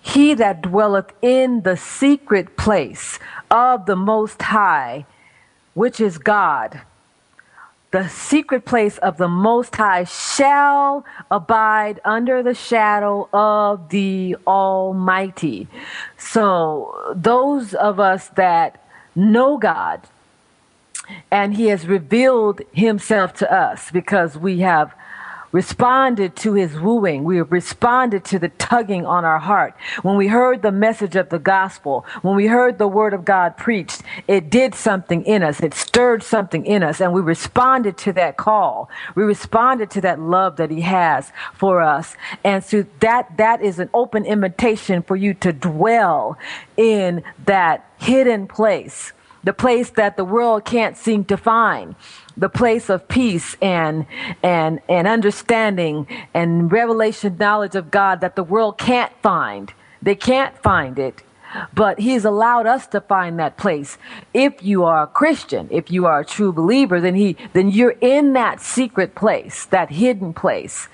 He 0.01 0.33
that 0.35 0.61
dwelleth 0.61 1.11
in 1.21 1.63
the 1.63 1.75
secret 1.75 2.55
place 2.55 3.19
of 3.51 3.85
the 3.85 3.97
Most 3.97 4.41
High, 4.41 5.05
which 5.73 5.99
is 5.99 6.17
God, 6.17 6.81
the 7.91 8.07
secret 8.07 8.65
place 8.65 8.97
of 8.97 9.17
the 9.17 9.27
Most 9.27 9.75
High 9.75 10.03
shall 10.03 11.05
abide 11.29 11.99
under 12.03 12.41
the 12.41 12.55
shadow 12.55 13.29
of 13.31 13.89
the 13.89 14.35
Almighty. 14.47 15.67
So, 16.17 17.13
those 17.15 17.75
of 17.75 17.99
us 17.99 18.29
that 18.29 18.83
know 19.15 19.57
God, 19.57 20.01
and 21.29 21.55
He 21.55 21.67
has 21.67 21.87
revealed 21.87 22.61
Himself 22.71 23.33
to 23.35 23.53
us 23.53 23.91
because 23.91 24.37
we 24.37 24.61
have 24.61 24.95
responded 25.53 26.35
to 26.35 26.53
his 26.55 26.77
wooing. 26.77 27.23
We 27.23 27.39
responded 27.41 28.25
to 28.25 28.39
the 28.39 28.49
tugging 28.49 29.05
on 29.05 29.23
our 29.23 29.39
heart. 29.39 29.75
When 30.01 30.17
we 30.17 30.27
heard 30.27 30.61
the 30.61 30.71
message 30.71 31.15
of 31.15 31.29
the 31.29 31.39
gospel, 31.39 32.05
when 32.23 32.35
we 32.35 32.47
heard 32.47 32.79
the 32.79 32.87
word 32.87 33.13
of 33.13 33.23
God 33.23 33.55
preached, 33.55 34.01
it 34.27 34.49
did 34.49 34.73
something 34.75 35.23
in 35.23 35.43
us. 35.43 35.61
It 35.61 35.75
stirred 35.75 36.23
something 36.23 36.65
in 36.65 36.81
us 36.83 36.99
and 36.99 37.13
we 37.13 37.21
responded 37.21 37.97
to 37.99 38.13
that 38.13 38.35
call. 38.35 38.89
We 39.15 39.23
responded 39.23 39.91
to 39.91 40.01
that 40.01 40.19
love 40.19 40.57
that 40.57 40.71
he 40.71 40.81
has 40.81 41.31
for 41.53 41.81
us. 41.81 42.15
And 42.43 42.63
so 42.63 42.85
that, 42.99 43.37
that 43.37 43.61
is 43.61 43.77
an 43.77 43.91
open 43.93 44.25
invitation 44.25 45.03
for 45.03 45.15
you 45.15 45.35
to 45.35 45.53
dwell 45.53 46.37
in 46.75 47.23
that 47.45 47.87
hidden 47.99 48.47
place 48.47 49.13
the 49.43 49.53
place 49.53 49.89
that 49.91 50.15
the 50.15 50.23
world 50.23 50.63
can't 50.63 50.97
seem 50.97 51.25
to 51.25 51.35
find 51.37 51.95
the 52.37 52.49
place 52.49 52.89
of 52.89 53.07
peace 53.07 53.55
and 53.61 54.05
and 54.41 54.79
and 54.89 55.07
understanding 55.07 56.07
and 56.33 56.71
revelation 56.71 57.37
knowledge 57.37 57.75
of 57.75 57.91
God 57.91 58.21
that 58.21 58.35
the 58.35 58.43
world 58.43 58.77
can't 58.77 59.11
find. 59.21 59.73
They 60.01 60.15
can't 60.15 60.57
find 60.61 60.99
it. 60.99 61.23
But 61.73 61.99
he's 61.99 62.25
allowed 62.25 62.65
us 62.65 62.87
to 62.87 63.01
find 63.01 63.37
that 63.37 63.57
place. 63.57 63.99
If 64.33 64.63
you 64.63 64.85
are 64.85 65.03
a 65.03 65.07
Christian, 65.07 65.67
if 65.69 65.91
you 65.91 66.07
are 66.07 66.21
a 66.21 66.25
true 66.25 66.51
believer, 66.51 66.99
then 66.99 67.15
he 67.15 67.37
then 67.53 67.69
you're 67.69 67.95
in 68.01 68.33
that 68.33 68.59
secret 68.59 69.13
place, 69.13 69.65
that 69.65 69.91
hidden 69.91 70.33
place. 70.33 70.87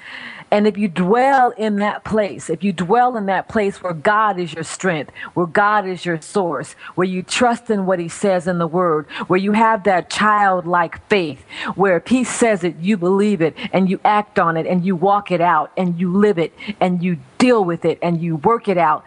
And 0.51 0.65
if 0.65 0.77
you 0.77 0.87
dwell 0.87 1.51
in 1.51 1.75
that 1.77 2.03
place, 2.03 2.49
if 2.49 2.63
you 2.63 2.73
dwell 2.73 3.15
in 3.17 3.27
that 3.27 3.47
place 3.47 3.83
where 3.83 3.93
God 3.93 4.39
is 4.39 4.53
your 4.53 4.63
strength, 4.63 5.11
where 5.35 5.45
God 5.45 5.87
is 5.87 6.05
your 6.05 6.19
source, 6.21 6.73
where 6.95 7.07
you 7.07 7.21
trust 7.21 7.69
in 7.69 7.85
what 7.85 7.99
He 7.99 8.09
says 8.09 8.47
in 8.47 8.57
the 8.57 8.67
Word, 8.67 9.05
where 9.27 9.37
you 9.37 9.51
have 9.51 9.83
that 9.83 10.09
childlike 10.09 11.07
faith, 11.07 11.43
where 11.75 11.97
if 11.97 12.07
He 12.07 12.23
says 12.23 12.63
it, 12.63 12.77
you 12.77 12.97
believe 12.97 13.41
it 13.41 13.55
and 13.71 13.89
you 13.89 13.99
act 14.03 14.39
on 14.39 14.57
it 14.57 14.65
and 14.65 14.83
you 14.83 14.95
walk 14.95 15.31
it 15.31 15.41
out 15.41 15.71
and 15.77 15.99
you 15.99 16.11
live 16.11 16.39
it 16.39 16.53
and 16.79 17.03
you 17.03 17.17
deal 17.37 17.63
with 17.63 17.85
it 17.85 17.99
and 18.01 18.19
you 18.19 18.37
work 18.37 18.67
it 18.67 18.77
out, 18.77 19.05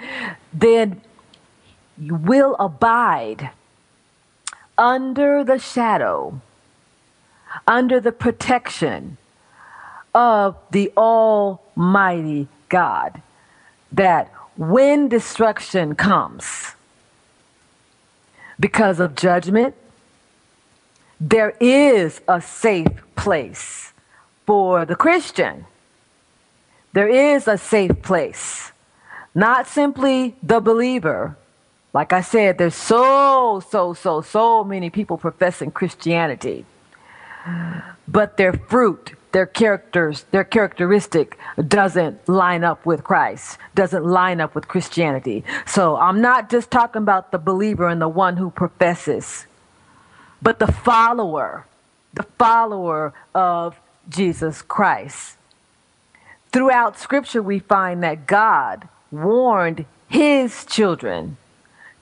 then 0.52 1.00
you 1.98 2.14
will 2.14 2.54
abide 2.60 3.50
under 4.78 5.42
the 5.42 5.58
shadow, 5.58 6.40
under 7.66 7.98
the 8.00 8.12
protection 8.12 9.18
of 10.14 10.56
the 10.70 10.92
Almighty 10.96 12.48
God. 12.68 13.20
That 13.92 14.32
when 14.56 15.08
destruction 15.08 15.94
comes 15.94 16.74
because 18.58 19.00
of 19.00 19.14
judgment, 19.14 19.74
there 21.20 21.54
is 21.60 22.20
a 22.26 22.40
safe 22.40 22.88
place 23.16 23.92
for 24.46 24.84
the 24.84 24.96
Christian. 24.96 25.66
There 26.92 27.08
is 27.08 27.46
a 27.48 27.56
safe 27.56 28.02
place. 28.02 28.72
Not 29.34 29.66
simply 29.66 30.34
the 30.42 30.60
believer. 30.60 31.36
Like 31.94 32.12
I 32.12 32.20
said, 32.22 32.58
there's 32.58 32.74
so, 32.74 33.62
so, 33.70 33.94
so, 33.94 34.20
so 34.20 34.64
many 34.64 34.90
people 34.90 35.16
professing 35.16 35.70
Christianity. 35.70 36.64
But 38.08 38.36
their 38.36 38.52
fruit, 38.52 39.12
their 39.32 39.46
characters, 39.46 40.24
their 40.30 40.44
characteristic 40.44 41.38
doesn't 41.68 42.28
line 42.28 42.64
up 42.64 42.86
with 42.86 43.02
Christ, 43.02 43.58
doesn't 43.74 44.04
line 44.04 44.40
up 44.40 44.54
with 44.54 44.68
Christianity. 44.68 45.44
So 45.66 45.96
I'm 45.96 46.20
not 46.20 46.50
just 46.50 46.70
talking 46.70 47.02
about 47.02 47.32
the 47.32 47.38
believer 47.38 47.88
and 47.88 48.00
the 48.00 48.08
one 48.08 48.36
who 48.36 48.50
professes 48.50 49.46
but 50.42 50.58
the 50.58 50.66
follower, 50.66 51.66
the 52.12 52.24
follower 52.24 53.14
of 53.34 53.78
Jesus 54.08 54.60
Christ. 54.60 55.36
Throughout 56.50 56.98
Scripture, 56.98 57.40
we 57.40 57.60
find 57.60 58.02
that 58.02 58.26
God 58.26 58.88
warned 59.10 59.86
his 60.08 60.66
children 60.66 61.36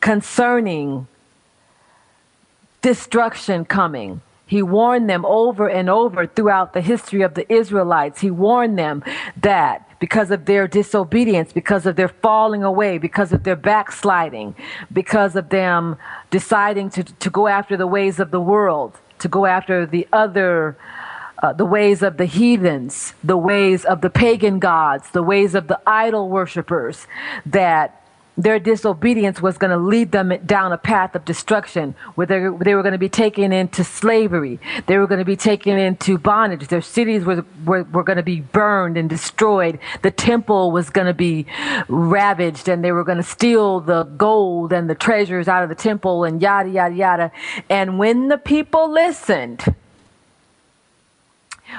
concerning 0.01 1.07
destruction 2.81 3.67
coming. 3.67 4.23
He 4.51 4.65
warned 4.65 5.09
them 5.09 5.25
over 5.25 5.71
and 5.71 5.89
over 5.89 6.27
throughout 6.27 6.73
the 6.73 6.81
history 6.81 7.23
of 7.23 7.35
the 7.35 7.51
Israelites. 7.53 8.21
He 8.21 8.33
warned 8.33 8.77
them 8.77 9.05
that 9.37 9.89
because 10.01 10.33
of 10.33 10.47
their 10.47 10.67
disobedience, 10.67 11.53
because 11.53 11.87
of 11.87 11.95
their 11.95 12.09
falling 12.09 12.65
away, 12.65 12.99
because 12.99 13.33
of 13.33 13.45
their 13.45 13.55
backsliding, 13.55 14.57
because 14.93 15.37
of 15.37 15.51
them 15.51 15.97
deciding 16.31 16.91
to, 16.91 17.05
to 17.05 17.31
go 17.31 17.47
after 17.47 17.77
the 17.77 17.87
ways 17.87 18.19
of 18.19 18.33
the 18.33 18.41
world, 18.41 18.99
to 19.21 19.29
go 19.29 19.47
after 19.47 19.87
the 19.87 20.09
other, 20.13 20.77
uh, 21.41 21.53
the 21.53 21.65
ways 21.65 22.03
of 22.03 22.17
the 22.17 22.25
heathens, 22.25 23.15
the 23.23 23.37
ways 23.37 23.85
of 23.85 24.01
the 24.01 24.11
pagan 24.11 24.59
gods, 24.59 25.11
the 25.11 25.23
ways 25.23 25.55
of 25.55 25.69
the 25.69 25.81
idol 25.87 26.29
worshippers, 26.29 27.07
that 27.47 28.00
their 28.37 28.59
disobedience 28.59 29.43
was 29.43 29.59
going 29.59 29.71
to 29.71 29.77
lead 29.77 30.13
them 30.13 30.33
down 30.47 30.73
a 30.73 30.79
path 30.79 31.15
of 31.15 31.25
destruction 31.25 31.95
where 32.15 32.27
they, 32.27 32.39
they 32.65 32.75
were 32.75 32.83
going 32.83 32.93
to 32.93 32.99
be 32.99 33.09
taken 33.09 33.53
into 33.53 33.85
slavery. 33.85 34.59
They 34.87 34.99
were 34.99 35.07
going 35.07 35.19
to 35.19 35.25
be 35.25 35.37
taken 35.37 35.79
into 35.79 36.17
bondage. 36.17 36.69
Their 36.69 36.81
cities 36.81 37.25
were, 37.25 37.45
were, 37.65 37.83
were 37.85 38.05
going 38.05 38.17
to 38.17 38.23
be 38.23 38.41
burned 38.41 38.97
and 38.97 39.11
destroyed. 39.11 39.79
The 40.03 40.11
temple 40.11 40.71
was 40.71 40.91
going 40.91 41.07
to 41.07 41.15
be 41.15 41.47
ravaged 41.89 42.69
and 42.69 42.85
they 42.85 42.93
were 42.93 43.05
going 43.05 43.19
to 43.19 43.25
steal 43.25 43.81
the 43.81 44.05
gold 44.05 44.73
and 44.73 44.89
the 44.89 44.95
treasures 44.95 45.49
out 45.49 45.63
of 45.63 45.69
the 45.69 45.75
temple 45.75 46.25
and 46.25 46.41
yada, 46.41 46.71
yada, 46.71 46.95
yada. 46.95 47.33
And 47.69 47.99
when 47.99 48.29
the 48.29 48.39
people 48.39 48.91
listened, 48.91 49.75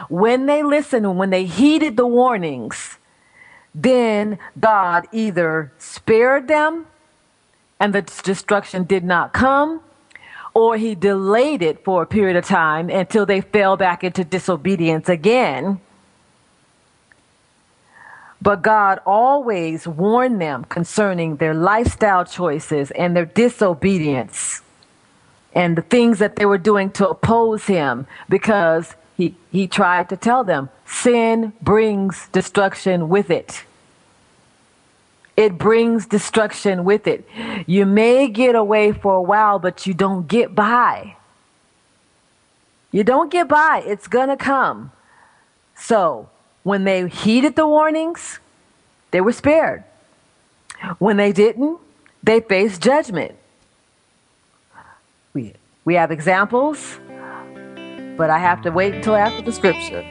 when 0.10 0.46
they 0.46 0.64
listened 0.64 1.18
when 1.18 1.30
they 1.30 1.46
heeded 1.46 1.98
the 1.98 2.08
warnings, 2.08 2.98
then 3.74 4.38
God 4.60 5.08
either 5.12 5.72
spared 5.78 6.48
them 6.48 6.88
and 7.80 7.94
the 7.94 8.02
destruction 8.02 8.84
did 8.84 9.04
not 9.04 9.34
come, 9.34 9.82
or 10.54 10.78
he 10.78 10.94
delayed 10.94 11.62
it 11.62 11.84
for 11.84 12.04
a 12.04 12.06
period 12.06 12.36
of 12.36 12.46
time 12.46 12.90
until 12.90 13.26
they 13.26 13.42
fell 13.42 13.78
back 13.78 14.04
into 14.04 14.24
disobedience 14.24 15.10
again. 15.10 15.80
But 18.42 18.62
God 18.62 19.00
always 19.06 19.88
warned 19.88 20.42
them 20.42 20.66
concerning 20.66 21.38
their 21.38 21.54
lifestyle 21.54 22.26
choices 22.26 22.92
and 22.92 23.16
their 23.16 23.26
disobedience 23.26 24.62
and 25.54 25.78
the 25.78 25.82
things 25.82 26.20
that 26.20 26.36
they 26.36 26.46
were 26.46 26.58
doing 26.58 26.92
to 26.92 27.10
oppose 27.10 27.66
him 27.66 28.08
because 28.30 28.96
he, 29.22 29.36
he 29.52 29.68
tried 29.68 30.10
to 30.10 30.18
tell 30.18 30.44
them 30.44 30.70
sin 30.88 31.54
brings 31.62 32.28
destruction 32.30 33.08
with 33.08 33.30
it. 33.30 33.64
It 35.38 35.60
brings 35.60 36.08
destruction 36.08 36.84
with 36.84 37.06
it. 37.06 37.28
You 37.68 37.86
may 37.86 38.28
get 38.28 38.56
away 38.56 38.92
for 38.92 39.14
a 39.14 39.22
while, 39.22 39.60
but 39.60 39.86
you 39.86 39.94
don't 39.94 40.28
get 40.28 40.56
by. 40.56 41.18
You 42.92 43.04
don't 43.04 43.32
get 43.32 43.48
by. 43.48 43.84
It's 43.86 44.08
going 44.08 44.30
to 44.30 44.38
come. 44.38 44.92
So, 45.76 46.28
when 46.64 46.84
they 46.84 47.08
heeded 47.08 47.56
the 47.56 47.68
warnings, 47.68 48.40
they 49.12 49.22
were 49.22 49.34
spared. 49.34 49.84
When 50.98 51.18
they 51.18 51.32
didn't, 51.32 51.78
they 52.24 52.40
faced 52.42 52.82
judgment. 52.82 53.36
We, 55.34 55.54
we 55.86 55.94
have 55.94 56.12
examples, 56.12 56.98
but 58.18 58.30
I 58.30 58.40
have 58.40 58.62
to 58.64 58.72
wait 58.72 58.96
until 58.96 59.16
after 59.16 59.42
the 59.42 59.52
scripture. 59.52 60.02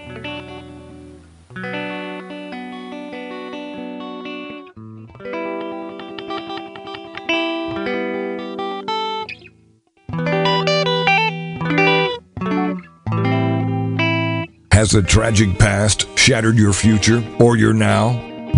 Has 14.73 14.95
a 14.95 15.03
tragic 15.03 15.59
past 15.59 16.07
shattered 16.19 16.57
your 16.57 16.73
future 16.73 17.23
or 17.39 17.57
your 17.57 17.75
now? 17.75 18.13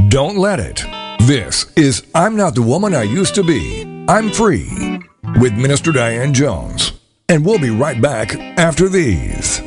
Don't 0.08 0.36
let 0.36 0.60
it. 0.60 0.84
This 1.26 1.66
is 1.76 2.04
I'm 2.14 2.36
Not 2.36 2.54
the 2.54 2.62
Woman 2.62 2.94
I 2.94 3.02
Used 3.02 3.34
to 3.34 3.42
Be. 3.42 3.82
I'm 4.08 4.30
Free 4.30 5.00
with 5.40 5.52
Minister 5.54 5.90
Diane 5.90 6.32
Jones. 6.32 6.91
And 7.32 7.46
we'll 7.46 7.58
be 7.58 7.70
right 7.70 7.98
back 7.98 8.34
after 8.58 8.90
these. 8.90 9.62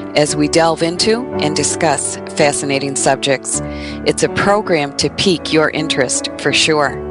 as 0.15 0.35
we 0.35 0.47
delve 0.47 0.83
into 0.83 1.25
and 1.41 1.55
discuss 1.55 2.17
fascinating 2.35 2.95
subjects. 2.95 3.61
It's 4.05 4.23
a 4.23 4.29
program 4.29 4.95
to 4.97 5.09
pique 5.11 5.51
your 5.51 5.69
interest 5.71 6.29
for 6.39 6.53
sure. 6.53 7.10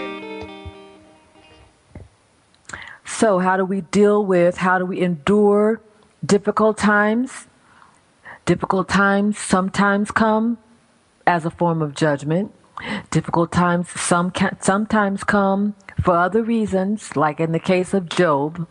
So, 3.21 3.37
how 3.37 3.55
do 3.55 3.65
we 3.65 3.81
deal 3.81 4.25
with, 4.25 4.57
how 4.57 4.79
do 4.79 4.85
we 4.87 4.99
endure 4.99 5.79
difficult 6.25 6.79
times? 6.79 7.45
Difficult 8.45 8.89
times 8.89 9.37
sometimes 9.37 10.09
come 10.09 10.57
as 11.27 11.45
a 11.45 11.51
form 11.51 11.83
of 11.83 11.93
judgment. 11.93 12.51
Difficult 13.11 13.51
times 13.51 13.91
some 13.91 14.33
sometimes 14.59 15.23
come 15.23 15.75
for 16.01 16.17
other 16.17 16.41
reasons, 16.41 17.15
like 17.15 17.39
in 17.39 17.51
the 17.51 17.59
case 17.59 17.93
of 17.93 18.09
Job. 18.09 18.67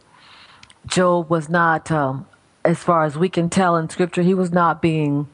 Job 0.84 1.30
was 1.30 1.48
not, 1.48 1.92
um, 1.92 2.26
as 2.64 2.80
far 2.80 3.04
as 3.04 3.16
we 3.16 3.28
can 3.28 3.50
tell 3.50 3.76
in 3.76 3.88
Scripture, 3.88 4.22
he 4.22 4.34
was 4.34 4.50
not 4.50 4.82
being 4.82 5.28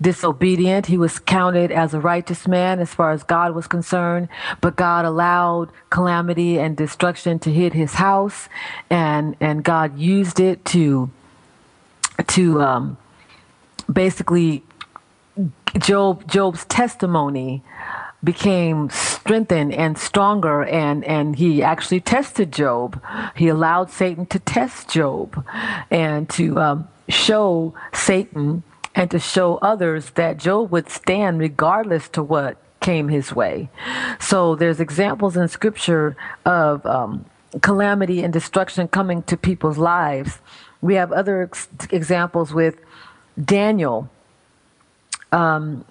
disobedient. 0.00 0.86
He 0.86 0.98
was 0.98 1.18
counted 1.18 1.72
as 1.72 1.94
a 1.94 2.00
righteous 2.00 2.46
man 2.46 2.80
as 2.80 2.92
far 2.92 3.12
as 3.12 3.22
God 3.22 3.54
was 3.54 3.66
concerned, 3.66 4.28
but 4.60 4.76
God 4.76 5.04
allowed 5.04 5.70
calamity 5.90 6.58
and 6.58 6.76
destruction 6.76 7.38
to 7.40 7.50
hit 7.50 7.72
his 7.72 7.94
house, 7.94 8.48
and 8.90 9.36
and 9.40 9.64
God 9.64 9.98
used 9.98 10.40
it 10.40 10.64
to 10.66 11.10
to 12.28 12.60
um, 12.62 12.96
basically 13.90 14.62
Job 15.78 16.28
Job's 16.28 16.64
testimony 16.66 17.62
became 18.24 18.90
strengthened 18.90 19.72
and 19.72 19.96
stronger 19.96 20.64
and 20.64 21.04
and 21.04 21.36
he 21.36 21.62
actually 21.62 22.00
tested 22.00 22.52
Job. 22.52 23.00
He 23.34 23.48
allowed 23.48 23.90
Satan 23.90 24.26
to 24.26 24.38
test 24.38 24.90
Job 24.90 25.44
and 25.90 26.28
to 26.30 26.58
um, 26.58 26.88
show 27.08 27.74
Satan 27.92 28.62
and 28.96 29.10
to 29.10 29.18
show 29.18 29.58
others 29.58 30.10
that 30.10 30.38
Job 30.38 30.72
would 30.72 30.88
stand 30.88 31.38
regardless 31.38 32.08
to 32.08 32.22
what 32.22 32.56
came 32.80 33.08
his 33.08 33.34
way. 33.34 33.68
So 34.18 34.54
there's 34.54 34.80
examples 34.80 35.36
in 35.36 35.46
scripture 35.48 36.16
of 36.46 36.84
um, 36.86 37.26
calamity 37.60 38.22
and 38.22 38.32
destruction 38.32 38.88
coming 38.88 39.22
to 39.24 39.36
people's 39.36 39.78
lives. 39.78 40.38
We 40.80 40.94
have 40.94 41.12
other 41.12 41.42
ex- 41.42 41.68
examples 41.90 42.54
with 42.54 42.76
Daniel. 43.42 44.08
Um, 45.30 45.84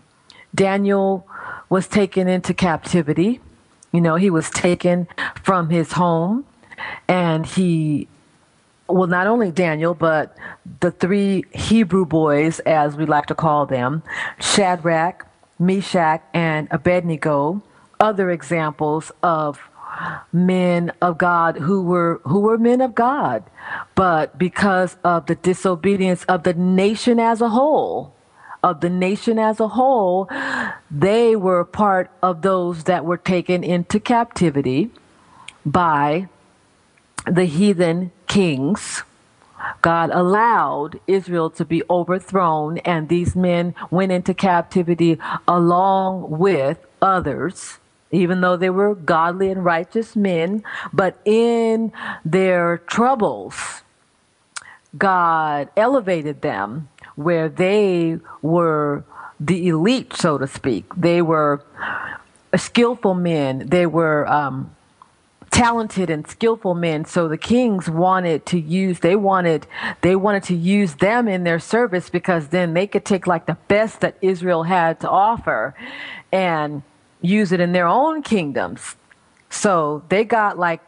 Daniel 0.54 1.28
was 1.70 1.88
taken 1.88 2.28
into 2.28 2.54
captivity. 2.54 3.40
You 3.92 4.02
know, 4.02 4.16
he 4.16 4.30
was 4.30 4.50
taken 4.50 5.08
from 5.44 5.70
his 5.70 5.94
home 5.94 6.46
and 7.08 7.46
he 7.46 8.08
well, 8.88 9.08
not 9.08 9.28
only 9.28 9.52
Daniel, 9.52 9.94
but 9.94 10.38
the 10.80 10.92
three 10.92 11.46
Hebrew 11.54 12.06
boys, 12.06 12.60
as 12.62 12.96
we 12.96 13.06
like 13.06 13.26
to 13.28 13.36
call 13.36 13.66
them, 13.66 14.04
Shadrach, 14.40 15.28
Meshach, 15.58 16.22
and 16.34 16.68
Abednego, 16.72 17.62
other 18.00 18.30
examples 18.30 19.12
of 19.24 19.60
men 20.34 20.92
of 21.02 21.18
God 21.18 21.58
who 21.58 21.82
were 21.82 22.20
who 22.26 22.42
were 22.42 22.58
men 22.58 22.82
of 22.82 22.94
God, 22.94 23.44
but 23.96 24.38
because 24.38 24.98
of 25.04 25.26
the 25.28 25.36
disobedience 25.36 26.24
of 26.26 26.44
the 26.44 26.54
nation 26.54 27.20
as 27.20 27.42
a 27.42 27.50
whole, 27.50 28.14
of 28.62 28.82
the 28.82 28.90
nation 28.90 29.40
as 29.40 29.60
a 29.60 29.70
whole, 29.70 30.30
they 30.92 31.36
were 31.36 31.64
part 31.64 32.12
of 32.22 32.42
those 32.42 32.84
that 32.84 33.06
were 33.06 33.18
taken 33.18 33.64
into 33.64 34.00
captivity 34.00 34.92
by 35.66 36.28
the 37.26 37.46
heathen 37.46 38.12
kings. 38.36 39.04
God 39.82 40.10
allowed 40.12 41.00
Israel 41.08 41.50
to 41.52 41.64
be 41.64 41.82
overthrown, 41.90 42.80
and 42.80 43.08
these 43.08 43.34
men 43.34 43.74
went 43.90 44.12
into 44.12 44.34
captivity 44.34 45.18
along 45.48 46.30
with 46.30 46.78
others, 47.02 47.78
even 48.12 48.42
though 48.42 48.58
they 48.58 48.70
were 48.70 48.94
godly 48.94 49.50
and 49.50 49.64
righteous 49.64 50.18
men. 50.18 50.64
But 50.92 51.18
in 51.24 51.94
their 52.26 52.80
troubles, 52.80 53.56
God 54.98 55.70
elevated 55.78 56.42
them 56.42 56.90
where 57.16 57.48
they 57.48 58.20
were 58.42 59.06
the 59.40 59.70
elite, 59.70 60.12
so 60.14 60.38
to 60.38 60.48
speak. 60.48 60.86
They 60.96 61.22
were 61.22 61.64
skillful 62.56 63.14
men. 63.14 63.70
They 63.70 63.86
were 63.86 64.28
um, 64.28 64.76
talented 65.56 66.10
and 66.10 66.28
skillful 66.28 66.76
men. 66.76 67.06
So 67.06 67.30
the 67.30 67.38
kings 67.38 67.90
wanted 67.90 68.46
to 68.48 68.60
use 68.60 69.00
they 69.00 69.16
wanted 69.16 69.66
they 70.02 70.14
wanted 70.16 70.44
to 70.44 70.56
use 70.56 70.96
them 70.96 71.30
in 71.30 71.46
their 71.46 71.60
service 71.60 72.10
because 72.10 72.50
then 72.50 72.74
they 72.74 72.88
could 72.88 73.06
take 73.06 73.26
like 73.26 73.46
the 73.46 73.58
best 73.70 74.02
that 74.02 74.18
Israel 74.22 74.64
had 74.64 75.00
to 75.00 75.10
offer 75.10 75.74
and 76.34 76.84
use 77.22 77.54
it 77.54 77.62
in 77.62 77.72
their 77.72 77.88
own 77.88 78.22
kingdoms. 78.22 78.98
So 79.50 80.04
they 80.10 80.26
got 80.26 80.60
like 80.60 80.82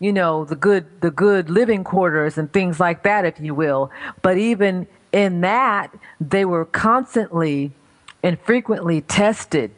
you 0.00 0.14
know 0.14 0.46
the 0.46 0.56
good 0.56 1.02
the 1.02 1.10
good 1.10 1.50
living 1.50 1.84
quarters 1.84 2.38
and 2.38 2.50
things 2.50 2.80
like 2.80 3.02
that 3.02 3.26
if 3.26 3.38
you 3.38 3.54
will. 3.54 3.90
But 4.22 4.38
even 4.38 4.86
in 5.12 5.42
that 5.42 5.94
they 6.18 6.46
were 6.46 6.64
constantly 6.64 7.72
and 8.22 8.40
frequently 8.40 9.02
tested. 9.02 9.70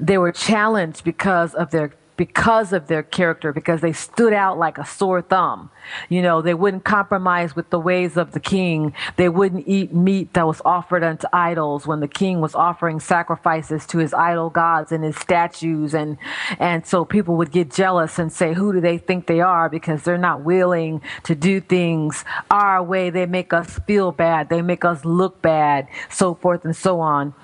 They 0.00 0.18
were 0.18 0.32
challenged 0.32 1.04
because 1.04 1.54
of 1.54 1.70
their 1.70 1.92
because 2.22 2.72
of 2.72 2.86
their 2.86 3.02
character, 3.02 3.52
because 3.52 3.80
they 3.80 3.92
stood 3.92 4.32
out 4.32 4.56
like 4.56 4.78
a 4.78 4.86
sore 4.86 5.20
thumb. 5.20 5.68
You 6.08 6.22
know, 6.22 6.40
they 6.40 6.54
wouldn't 6.54 6.84
compromise 6.84 7.56
with 7.56 7.70
the 7.70 7.80
ways 7.80 8.16
of 8.16 8.30
the 8.30 8.38
king. 8.38 8.94
They 9.16 9.28
wouldn't 9.28 9.66
eat 9.66 9.92
meat 9.92 10.32
that 10.34 10.46
was 10.46 10.62
offered 10.64 11.02
unto 11.02 11.26
idols 11.32 11.84
when 11.84 11.98
the 11.98 12.06
king 12.06 12.40
was 12.40 12.54
offering 12.54 13.00
sacrifices 13.00 13.88
to 13.88 13.98
his 13.98 14.14
idol 14.14 14.50
gods 14.50 14.92
and 14.92 15.02
his 15.02 15.16
statues. 15.16 15.94
And, 15.94 16.16
and 16.60 16.86
so 16.86 17.04
people 17.04 17.34
would 17.38 17.50
get 17.50 17.72
jealous 17.72 18.20
and 18.20 18.32
say, 18.32 18.54
who 18.54 18.72
do 18.72 18.80
they 18.80 18.98
think 18.98 19.26
they 19.26 19.40
are? 19.40 19.68
Because 19.68 20.04
they're 20.04 20.16
not 20.16 20.42
willing 20.42 21.02
to 21.24 21.34
do 21.34 21.60
things 21.60 22.24
our 22.52 22.80
way. 22.84 23.10
They 23.10 23.26
make 23.26 23.52
us 23.52 23.80
feel 23.80 24.12
bad. 24.12 24.48
They 24.48 24.62
make 24.62 24.84
us 24.84 25.04
look 25.04 25.42
bad, 25.42 25.88
so 26.08 26.34
forth 26.34 26.64
and 26.64 26.76
so 26.76 27.00
on. 27.00 27.34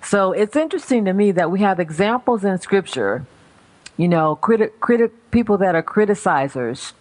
So 0.00 0.30
it's 0.30 0.54
interesting 0.54 1.06
to 1.06 1.12
me 1.12 1.32
that 1.32 1.50
we 1.50 1.58
have 1.58 1.80
examples 1.80 2.44
in 2.44 2.56
scripture 2.58 3.26
you 3.98 4.08
know, 4.08 4.36
critic, 4.36 4.80
critic, 4.80 5.30
people 5.30 5.58
that 5.58 5.74
are 5.74 5.82
criticizers, 5.82 6.94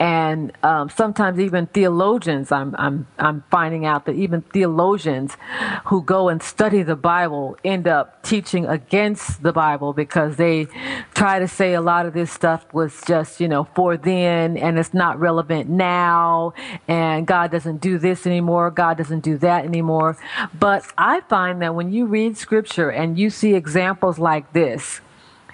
and 0.00 0.52
um, 0.62 0.88
sometimes 0.88 1.38
even 1.38 1.66
theologians. 1.66 2.50
I'm, 2.50 2.74
I'm, 2.78 3.06
I'm 3.18 3.44
finding 3.50 3.84
out 3.84 4.06
that 4.06 4.14
even 4.14 4.40
theologians 4.40 5.36
who 5.84 6.02
go 6.02 6.30
and 6.30 6.42
study 6.42 6.82
the 6.82 6.96
Bible 6.96 7.58
end 7.62 7.86
up 7.86 8.22
teaching 8.22 8.64
against 8.64 9.42
the 9.42 9.52
Bible 9.52 9.92
because 9.92 10.36
they 10.36 10.68
try 11.14 11.38
to 11.38 11.46
say 11.46 11.74
a 11.74 11.82
lot 11.82 12.06
of 12.06 12.14
this 12.14 12.32
stuff 12.32 12.72
was 12.72 13.02
just, 13.06 13.40
you 13.40 13.48
know, 13.48 13.64
for 13.74 13.98
then 13.98 14.56
and 14.56 14.78
it's 14.78 14.94
not 14.94 15.20
relevant 15.20 15.68
now, 15.68 16.54
and 16.88 17.26
God 17.26 17.50
doesn't 17.50 17.82
do 17.82 17.98
this 17.98 18.26
anymore, 18.26 18.70
God 18.70 18.96
doesn't 18.96 19.20
do 19.20 19.36
that 19.38 19.66
anymore. 19.66 20.16
But 20.58 20.90
I 20.96 21.20
find 21.20 21.60
that 21.60 21.74
when 21.74 21.92
you 21.92 22.06
read 22.06 22.38
scripture 22.38 22.90
and 22.90 23.18
you 23.18 23.28
see 23.28 23.54
examples 23.54 24.18
like 24.18 24.50
this, 24.54 25.02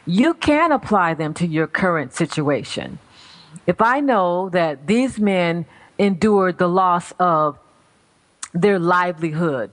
you 0.07 0.35
can 0.35 0.73
apply 0.73 1.15
them 1.15 1.35
to 1.35 1.47
your 1.47 1.67
current 1.67 2.15
situation. 2.15 2.99
If 3.67 3.83
I 3.83 4.01
know 4.01 4.49
that 4.51 4.87
these 4.87 5.19
men 5.19 5.67
endured 5.99 6.59
the 6.59 6.69
loss 6.69 7.13
of 7.19 7.59
their 8.55 8.79
livelihood, 8.79 9.73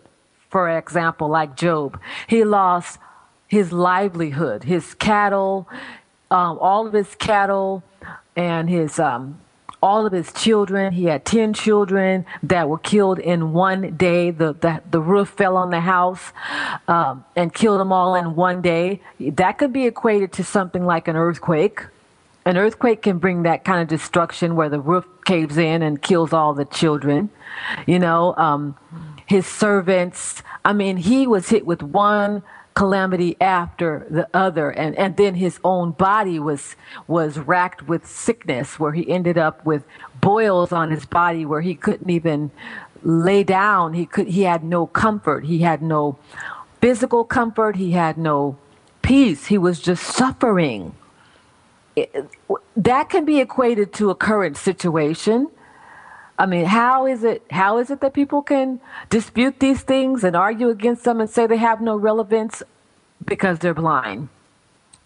for 0.49 0.69
example, 0.69 1.29
like 1.29 1.55
Job, 1.55 1.99
he 2.27 2.43
lost 2.43 2.99
his 3.47 3.71
livelihood, 3.71 4.63
his 4.63 4.95
cattle, 4.95 5.67
um, 6.31 6.57
all 6.59 6.87
of 6.87 6.93
his 6.93 7.13
cattle, 7.15 7.83
and 8.35 8.69
his 8.69 8.99
um, 8.99 9.39
all 9.83 10.05
of 10.05 10.13
his 10.13 10.31
children. 10.31 10.93
He 10.93 11.05
had 11.05 11.25
10 11.25 11.53
children 11.53 12.25
that 12.41 12.69
were 12.69 12.77
killed 12.77 13.19
in 13.19 13.51
one 13.51 13.97
day. 13.97 14.31
The, 14.31 14.53
the, 14.53 14.81
the 14.89 15.01
roof 15.01 15.27
fell 15.27 15.57
on 15.57 15.71
the 15.71 15.81
house 15.81 16.31
um, 16.87 17.25
and 17.35 17.53
killed 17.53 17.81
them 17.81 17.91
all 17.91 18.15
in 18.15 18.33
one 18.37 18.61
day. 18.61 19.01
That 19.19 19.57
could 19.57 19.73
be 19.73 19.85
equated 19.85 20.31
to 20.33 20.43
something 20.45 20.85
like 20.85 21.09
an 21.09 21.17
earthquake. 21.17 21.81
An 22.45 22.55
earthquake 22.55 23.01
can 23.01 23.17
bring 23.17 23.43
that 23.43 23.65
kind 23.65 23.81
of 23.81 23.89
destruction 23.89 24.55
where 24.55 24.69
the 24.69 24.79
roof 24.79 25.05
caves 25.25 25.57
in 25.57 25.81
and 25.81 26.01
kills 26.01 26.31
all 26.31 26.53
the 26.53 26.65
children. 26.65 27.29
You 27.85 27.99
know, 27.99 28.35
um, 28.37 28.77
his 29.25 29.45
servants, 29.45 30.43
I 30.63 30.71
mean, 30.71 30.95
he 30.95 31.27
was 31.27 31.49
hit 31.49 31.65
with 31.65 31.83
one 31.83 32.41
calamity 32.73 33.37
after 33.39 34.05
the 34.09 34.27
other. 34.33 34.69
And 34.69 34.95
and 34.97 35.17
then 35.17 35.35
his 35.35 35.59
own 35.63 35.91
body 35.91 36.39
was 36.39 36.75
was 37.07 37.37
racked 37.37 37.87
with 37.87 38.07
sickness 38.07 38.79
where 38.79 38.93
he 38.93 39.09
ended 39.09 39.37
up 39.37 39.65
with 39.65 39.83
boils 40.21 40.71
on 40.71 40.91
his 40.91 41.05
body 41.05 41.45
where 41.45 41.61
he 41.61 41.75
couldn't 41.75 42.09
even 42.09 42.51
lay 43.03 43.43
down. 43.43 43.93
He 43.93 44.05
could 44.05 44.27
he 44.27 44.43
had 44.43 44.63
no 44.63 44.87
comfort. 44.87 45.45
He 45.45 45.59
had 45.59 45.81
no 45.81 46.17
physical 46.81 47.23
comfort. 47.23 47.75
He 47.75 47.91
had 47.91 48.17
no 48.17 48.57
peace. 49.01 49.47
He 49.47 49.57
was 49.57 49.79
just 49.79 50.03
suffering. 50.03 50.95
It, 51.95 52.27
that 52.75 53.09
can 53.09 53.23
be 53.23 53.39
equated 53.39 53.93
to 53.93 54.09
a 54.09 54.15
current 54.15 54.57
situation 54.57 55.49
I 56.37 56.45
mean, 56.45 56.65
how 56.65 57.05
is 57.05 57.23
it 57.23 57.43
how 57.51 57.77
is 57.77 57.91
it 57.91 58.01
that 58.01 58.13
people 58.13 58.41
can 58.41 58.81
dispute 59.09 59.59
these 59.59 59.81
things 59.81 60.23
and 60.23 60.35
argue 60.35 60.69
against 60.69 61.03
them 61.03 61.21
and 61.21 61.29
say 61.29 61.45
they 61.45 61.57
have 61.57 61.81
no 61.81 61.95
relevance 61.95 62.63
because 63.23 63.59
they're 63.59 63.73
blind. 63.73 64.29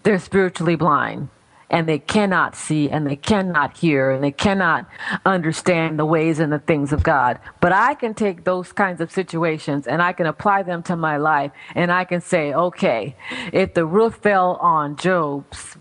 They're 0.03 0.19
spiritually 0.19 0.75
blind 0.75 1.29
and 1.69 1.87
they 1.87 1.99
cannot 1.99 2.55
see 2.55 2.89
and 2.89 3.05
they 3.05 3.15
cannot 3.15 3.77
hear 3.77 4.11
and 4.11 4.23
they 4.23 4.31
cannot 4.31 4.87
understand 5.25 5.99
the 5.99 6.05
ways 6.05 6.39
and 6.39 6.51
the 6.51 6.59
things 6.59 6.93
of 6.93 7.03
God. 7.03 7.39
But 7.59 7.73
I 7.73 7.93
can 7.93 8.13
take 8.13 8.45
those 8.45 8.71
kinds 8.71 9.01
of 9.01 9.11
situations 9.11 9.85
and 9.85 10.01
I 10.01 10.13
can 10.13 10.25
apply 10.25 10.63
them 10.63 10.81
to 10.83 10.95
my 10.95 11.17
life 11.17 11.51
and 11.75 11.91
I 11.91 12.05
can 12.05 12.21
say, 12.21 12.53
okay, 12.53 13.15
if 13.51 13.73
the 13.73 13.85
roof 13.85 14.15
fell 14.15 14.55
on 14.61 14.95
Job's 14.95 15.77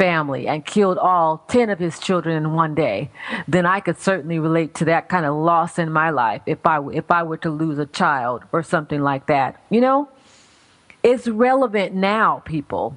family 0.00 0.48
and 0.48 0.64
killed 0.64 0.96
all 0.96 1.44
10 1.48 1.68
of 1.68 1.78
his 1.78 1.98
children 1.98 2.34
in 2.34 2.54
one 2.54 2.74
day, 2.74 3.10
then 3.46 3.66
I 3.66 3.80
could 3.80 4.00
certainly 4.00 4.38
relate 4.38 4.74
to 4.76 4.86
that 4.86 5.10
kind 5.10 5.26
of 5.26 5.34
loss 5.34 5.78
in 5.78 5.92
my 5.92 6.08
life 6.08 6.40
if 6.46 6.64
I, 6.64 6.80
if 6.88 7.10
I 7.10 7.22
were 7.22 7.36
to 7.36 7.50
lose 7.50 7.78
a 7.78 7.84
child 7.84 8.42
or 8.50 8.62
something 8.62 9.02
like 9.02 9.26
that. 9.26 9.62
You 9.68 9.82
know, 9.82 10.08
it's 11.02 11.28
relevant 11.28 11.94
now, 11.94 12.42
people. 12.46 12.96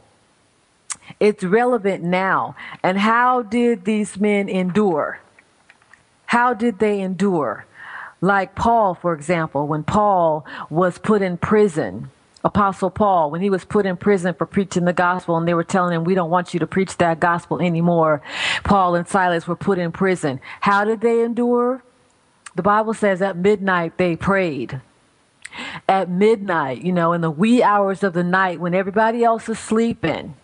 It's 1.20 1.44
relevant 1.44 2.06
now. 2.06 2.56
And 2.82 2.98
how 2.98 3.42
did 3.42 3.84
these 3.84 4.18
men 4.18 4.48
endure? 4.48 5.20
How 6.28 6.54
did 6.54 6.80
they 6.80 7.02
endure? 7.02 7.66
Like 8.22 8.56
Paul, 8.56 8.96
for 8.96 9.14
example, 9.14 9.68
when 9.68 9.84
Paul 9.84 10.46
was 10.70 11.00
put 11.00 11.22
in 11.22 11.36
prison 11.36 12.10
Apostle 12.44 12.90
Paul, 12.90 13.32
when 13.32 13.42
he 13.42 13.50
was 13.50 13.64
put 13.64 13.86
in 13.86 13.96
prison 13.96 14.34
for 14.34 14.46
preaching 14.46 14.84
the 14.84 14.94
gospel 14.94 15.38
and 15.38 15.48
they 15.48 15.54
were 15.54 15.64
telling 15.64 15.96
him, 15.96 16.04
we 16.04 16.14
don't 16.14 16.30
want 16.30 16.54
you 16.54 16.60
to 16.60 16.68
preach 16.68 16.98
that 16.98 17.20
gospel 17.20 17.62
anymore. 17.62 18.22
Paul 18.64 18.96
and 18.96 19.08
Silas 19.08 19.48
were 19.48 19.56
put 19.56 19.78
in 19.78 19.92
prison. 19.94 20.42
How 20.60 20.84
did 20.84 21.00
they 21.02 21.24
endure? 21.24 21.84
The 22.56 22.62
Bible 22.62 22.94
says 22.94 23.22
at 23.22 23.38
midnight 23.38 23.98
they 23.98 24.16
prayed. 24.18 24.82
At 25.88 26.10
midnight, 26.10 26.84
you 26.84 26.92
know, 26.92 27.14
in 27.14 27.22
the 27.22 27.32
wee 27.32 27.64
hours 27.64 28.04
of 28.04 28.14
the 28.14 28.24
night 28.24 28.60
when 28.60 28.74
everybody 28.74 29.24
else 29.24 29.48
is 29.48 29.60
sleeping, 29.60 30.36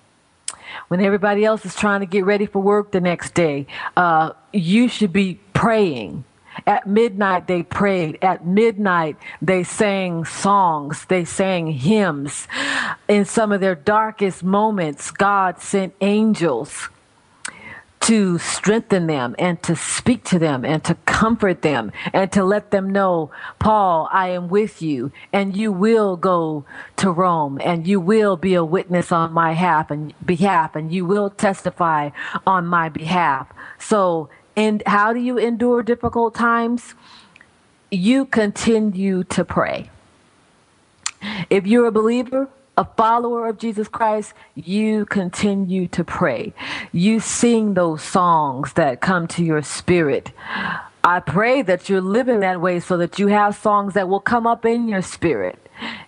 when 0.87 1.01
everybody 1.01 1.43
else 1.43 1.65
is 1.65 1.75
trying 1.75 1.99
to 1.99 2.05
get 2.05 2.23
ready 2.25 2.45
for 2.45 2.61
work 2.61 2.91
the 2.91 3.01
next 3.01 3.33
day, 3.33 3.67
uh, 3.97 4.31
you 4.53 4.87
should 4.87 5.11
be 5.11 5.39
praying. 5.53 6.23
At 6.65 6.87
midnight, 6.87 7.47
they 7.47 7.63
prayed. 7.63 8.17
At 8.21 8.45
midnight, 8.45 9.17
they 9.41 9.63
sang 9.63 10.25
songs. 10.25 11.05
They 11.05 11.25
sang 11.25 11.67
hymns. 11.67 12.47
In 13.07 13.25
some 13.25 13.51
of 13.51 13.61
their 13.61 13.75
darkest 13.75 14.43
moments, 14.43 15.11
God 15.11 15.61
sent 15.61 15.93
angels 16.01 16.89
to 18.01 18.39
strengthen 18.39 19.07
them 19.07 19.35
and 19.37 19.61
to 19.61 19.75
speak 19.75 20.23
to 20.23 20.39
them 20.39 20.65
and 20.65 20.83
to 20.83 20.95
comfort 21.05 21.61
them 21.61 21.91
and 22.13 22.31
to 22.31 22.43
let 22.43 22.71
them 22.71 22.89
know, 22.89 23.29
Paul, 23.59 24.09
I 24.11 24.29
am 24.29 24.47
with 24.47 24.81
you 24.81 25.11
and 25.33 25.55
you 25.55 25.71
will 25.71 26.15
go 26.15 26.65
to 26.97 27.11
Rome 27.11 27.59
and 27.63 27.85
you 27.85 27.99
will 27.99 28.37
be 28.37 28.55
a 28.55 28.63
witness 28.65 29.11
on 29.11 29.33
my 29.33 29.51
behalf 29.51 29.91
and 29.91 30.13
behalf 30.25 30.75
and 30.75 30.91
you 30.91 31.05
will 31.05 31.29
testify 31.29 32.09
on 32.47 32.65
my 32.65 32.89
behalf. 32.89 33.47
So 33.77 34.29
and 34.59 34.83
how 34.85 35.13
do 35.13 35.21
you 35.21 35.37
endure 35.37 35.81
difficult 35.81 36.35
times? 36.35 36.93
You 37.89 38.25
continue 38.25 39.23
to 39.35 39.45
pray. 39.45 39.89
If 41.49 41.65
you're 41.65 41.87
a 41.87 41.93
believer, 41.93 42.49
a 42.77 42.83
follower 42.83 43.47
of 43.47 43.57
Jesus 43.57 43.87
Christ, 43.87 44.33
you 44.55 45.05
continue 45.05 45.87
to 45.87 46.03
pray. 46.03 46.53
You 46.91 47.21
sing 47.21 47.75
those 47.75 48.03
songs 48.03 48.73
that 48.73 48.99
come 48.99 49.29
to 49.29 49.45
your 49.45 49.61
spirit. 49.61 50.33
I 51.05 51.21
pray 51.21 51.61
that 51.61 51.87
you're 51.87 52.01
living 52.01 52.41
that 52.41 52.59
way 52.59 52.81
so 52.81 52.97
that 52.97 53.17
you 53.17 53.27
have 53.27 53.55
songs 53.55 53.93
that 53.93 54.09
will 54.09 54.19
come 54.19 54.45
up 54.45 54.65
in 54.65 54.89
your 54.89 55.01
spirit. 55.01 55.57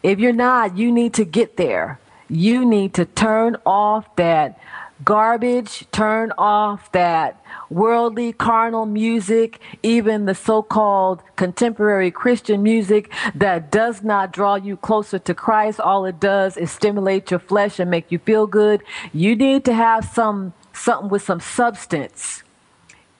If 0.04 0.20
you're 0.20 0.34
not, 0.34 0.76
you 0.76 0.92
need 0.92 1.14
to 1.14 1.24
get 1.24 1.56
there. 1.56 2.02
You 2.28 2.66
need 2.66 2.96
to 2.96 3.06
turn 3.06 3.56
off 3.66 4.14
that 4.18 4.60
garbage, 5.04 5.86
turn 5.92 6.32
off 6.38 6.92
that 6.92 7.44
worldly, 7.70 8.34
carnal 8.34 8.86
music, 8.86 9.60
even 9.84 10.26
the 10.26 10.36
so 10.36 10.62
called 10.62 11.22
contemporary 11.36 12.12
Christian 12.12 12.62
music 12.64 13.12
that 13.36 13.72
does 13.72 14.04
not 14.04 14.32
draw 14.32 14.56
you 14.56 14.78
closer 14.78 15.20
to 15.20 15.34
Christ. 15.34 15.80
All 15.80 16.06
it 16.06 16.20
does 16.20 16.58
is 16.58 16.72
stimulate 16.72 17.32
your 17.32 17.40
flesh 17.40 17.80
and 17.80 17.90
make 17.90 18.12
you 18.12 18.20
feel 18.20 18.48
good. 18.48 18.84
You 19.14 19.36
need 19.36 19.66
to 19.66 19.74
have 19.74 20.06
some 20.06 20.54
something 20.74 21.10
with 21.10 21.22
some 21.22 21.40
substance 21.40 22.44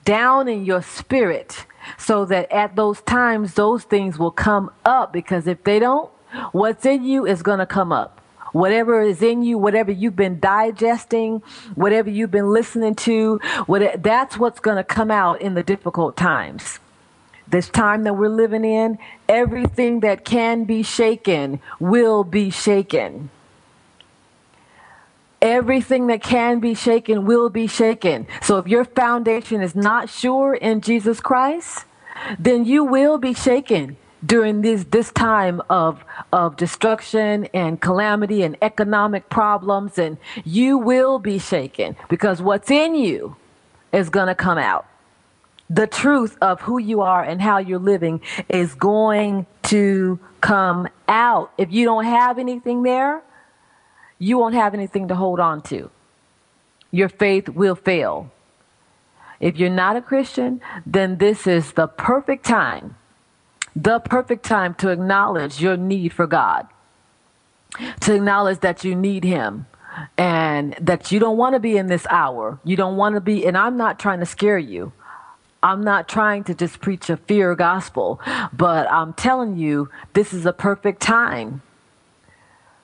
down 0.04 0.48
in 0.48 0.64
your 0.64 0.82
spirit 0.82 1.66
so 1.98 2.24
that 2.24 2.50
at 2.50 2.76
those 2.76 3.00
times 3.02 3.54
those 3.54 3.84
things 3.84 4.18
will 4.18 4.30
come 4.30 4.70
up 4.84 5.12
because 5.12 5.46
if 5.46 5.62
they 5.64 5.78
don't, 5.78 6.10
what's 6.52 6.86
in 6.86 7.04
you 7.04 7.26
is 7.26 7.42
going 7.42 7.58
to 7.58 7.66
come 7.66 7.92
up 7.92 8.21
whatever 8.52 9.02
is 9.02 9.22
in 9.22 9.42
you, 9.42 9.58
whatever 9.58 9.90
you've 9.90 10.16
been 10.16 10.38
digesting, 10.38 11.42
whatever 11.74 12.10
you've 12.10 12.30
been 12.30 12.52
listening 12.52 12.94
to, 12.94 13.38
what, 13.66 14.02
that's 14.02 14.38
what's 14.38 14.60
going 14.60 14.76
to 14.76 14.84
come 14.84 15.10
out 15.10 15.40
in 15.40 15.54
the 15.54 15.62
difficult 15.62 16.16
times. 16.16 16.78
This 17.48 17.68
time 17.68 18.04
that 18.04 18.14
we're 18.14 18.28
living 18.28 18.64
in, 18.64 18.98
everything 19.28 20.00
that 20.00 20.24
can 20.24 20.64
be 20.64 20.82
shaken 20.82 21.60
will 21.80 22.24
be 22.24 22.50
shaken. 22.50 23.30
Everything 25.42 26.06
that 26.06 26.22
can 26.22 26.60
be 26.60 26.74
shaken 26.74 27.26
will 27.26 27.50
be 27.50 27.66
shaken. 27.66 28.26
So 28.42 28.58
if 28.58 28.68
your 28.68 28.84
foundation 28.84 29.60
is 29.60 29.74
not 29.74 30.08
sure 30.08 30.54
in 30.54 30.80
Jesus 30.80 31.20
Christ, 31.20 31.84
then 32.38 32.64
you 32.64 32.84
will 32.84 33.18
be 33.18 33.34
shaken 33.34 33.96
during 34.24 34.62
this 34.62 34.84
this 34.84 35.10
time 35.12 35.60
of 35.68 36.04
of 36.32 36.56
destruction 36.56 37.46
and 37.52 37.80
calamity 37.80 38.42
and 38.42 38.56
economic 38.62 39.28
problems 39.28 39.98
and 39.98 40.16
you 40.44 40.78
will 40.78 41.18
be 41.18 41.38
shaken 41.38 41.96
because 42.08 42.40
what's 42.40 42.70
in 42.70 42.94
you 42.94 43.36
is 43.92 44.08
going 44.08 44.28
to 44.28 44.34
come 44.34 44.58
out. 44.58 44.86
The 45.68 45.86
truth 45.86 46.36
of 46.40 46.60
who 46.60 46.78
you 46.78 47.00
are 47.00 47.22
and 47.22 47.40
how 47.40 47.58
you're 47.58 47.78
living 47.78 48.20
is 48.48 48.74
going 48.74 49.46
to 49.64 50.18
come 50.40 50.88
out. 51.08 51.52
If 51.58 51.72
you 51.72 51.84
don't 51.84 52.04
have 52.04 52.38
anything 52.38 52.82
there 52.82 53.22
you 54.18 54.38
won't 54.38 54.54
have 54.54 54.72
anything 54.72 55.08
to 55.08 55.16
hold 55.16 55.40
on 55.40 55.62
to. 55.62 55.90
Your 56.92 57.08
faith 57.08 57.48
will 57.48 57.74
fail. 57.74 58.30
If 59.40 59.56
you're 59.56 59.70
not 59.70 59.96
a 59.96 60.02
christian 60.02 60.60
then 60.86 61.18
this 61.18 61.46
is 61.46 61.72
the 61.72 61.88
perfect 61.88 62.44
time 62.44 62.96
the 63.74 64.00
perfect 64.00 64.44
time 64.44 64.74
to 64.74 64.90
acknowledge 64.90 65.60
your 65.60 65.76
need 65.76 66.12
for 66.12 66.26
God, 66.26 66.66
to 68.00 68.14
acknowledge 68.14 68.60
that 68.60 68.84
you 68.84 68.94
need 68.94 69.24
Him 69.24 69.66
and 70.16 70.74
that 70.80 71.12
you 71.12 71.18
don't 71.18 71.36
want 71.36 71.54
to 71.54 71.60
be 71.60 71.76
in 71.76 71.86
this 71.86 72.06
hour. 72.08 72.58
You 72.64 72.76
don't 72.76 72.96
want 72.96 73.14
to 73.14 73.20
be, 73.20 73.46
and 73.46 73.56
I'm 73.56 73.76
not 73.76 73.98
trying 73.98 74.20
to 74.20 74.26
scare 74.26 74.58
you. 74.58 74.92
I'm 75.62 75.84
not 75.84 76.08
trying 76.08 76.44
to 76.44 76.54
just 76.54 76.80
preach 76.80 77.08
a 77.08 77.16
fear 77.16 77.54
gospel, 77.54 78.20
but 78.52 78.90
I'm 78.90 79.12
telling 79.12 79.56
you, 79.56 79.90
this 80.12 80.32
is 80.32 80.44
a 80.44 80.52
perfect 80.52 81.00
time. 81.00 81.62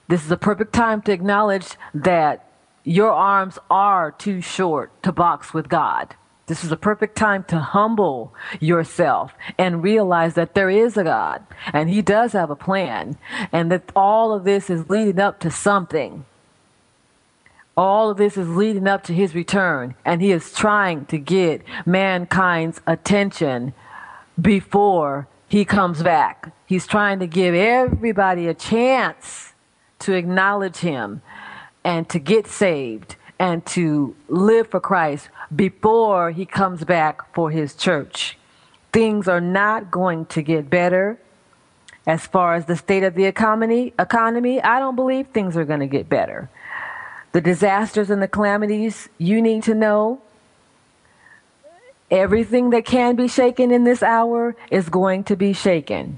This 0.07 0.23
is 0.25 0.31
a 0.31 0.37
perfect 0.37 0.73
time 0.73 1.01
to 1.03 1.11
acknowledge 1.11 1.75
that 1.93 2.49
your 2.83 3.11
arms 3.11 3.59
are 3.69 4.11
too 4.11 4.41
short 4.41 5.03
to 5.03 5.11
box 5.11 5.53
with 5.53 5.67
God. 5.67 6.15
This 6.49 6.63
is 6.63 6.71
a 6.71 6.77
perfect 6.77 7.15
time 7.15 7.43
to 7.43 7.59
humble 7.59 8.33
yourself 8.59 9.35
and 9.59 9.83
realize 9.83 10.33
that 10.33 10.55
there 10.55 10.71
is 10.71 10.97
a 10.97 11.03
God 11.03 11.45
and 11.71 11.91
He 11.91 12.01
does 12.01 12.33
have 12.33 12.49
a 12.49 12.55
plan 12.55 13.19
and 13.51 13.71
that 13.71 13.91
all 13.95 14.33
of 14.33 14.45
this 14.45 14.67
is 14.67 14.89
leading 14.89 15.19
up 15.19 15.39
to 15.41 15.51
something. 15.51 16.25
All 17.77 18.09
of 18.09 18.17
this 18.17 18.35
is 18.35 18.49
leading 18.49 18.87
up 18.87 19.03
to 19.03 19.13
His 19.13 19.35
return 19.35 19.93
and 20.03 20.23
He 20.23 20.31
is 20.31 20.51
trying 20.51 21.05
to 21.05 21.19
get 21.19 21.61
mankind's 21.85 22.81
attention 22.87 23.75
before 24.41 25.27
He 25.47 25.65
comes 25.65 26.01
back. 26.01 26.51
He's 26.65 26.87
trying 26.87 27.19
to 27.19 27.27
give 27.27 27.53
everybody 27.53 28.47
a 28.47 28.55
chance 28.55 29.53
to 29.99 30.13
acknowledge 30.13 30.77
Him 30.77 31.21
and 31.83 32.09
to 32.09 32.17
get 32.17 32.47
saved 32.47 33.17
and 33.39 33.65
to 33.65 34.15
live 34.27 34.67
for 34.67 34.79
Christ 34.79 35.29
before 35.55 36.31
he 36.31 36.45
comes 36.45 36.83
back 36.83 37.33
for 37.33 37.49
his 37.49 37.73
church. 37.73 38.37
Things 38.91 39.27
are 39.27 39.41
not 39.41 39.89
going 39.89 40.25
to 40.27 40.41
get 40.41 40.69
better 40.69 41.17
as 42.05 42.25
far 42.25 42.55
as 42.55 42.65
the 42.65 42.75
state 42.75 43.03
of 43.03 43.13
the 43.13 43.25
economy, 43.25 43.93
economy, 43.99 44.61
I 44.61 44.79
don't 44.79 44.95
believe 44.95 45.27
things 45.27 45.55
are 45.55 45.65
going 45.65 45.81
to 45.81 45.87
get 45.87 46.09
better. 46.09 46.49
The 47.33 47.41
disasters 47.41 48.09
and 48.09 48.21
the 48.21 48.27
calamities 48.27 49.09
you 49.19 49.41
need 49.41 49.63
to 49.63 49.75
know. 49.75 50.21
Everything 52.09 52.71
that 52.71 52.85
can 52.85 53.15
be 53.15 53.27
shaken 53.27 53.69
in 53.69 53.83
this 53.83 54.01
hour 54.01 54.55
is 54.71 54.89
going 54.89 55.23
to 55.25 55.35
be 55.35 55.53
shaken 55.53 56.17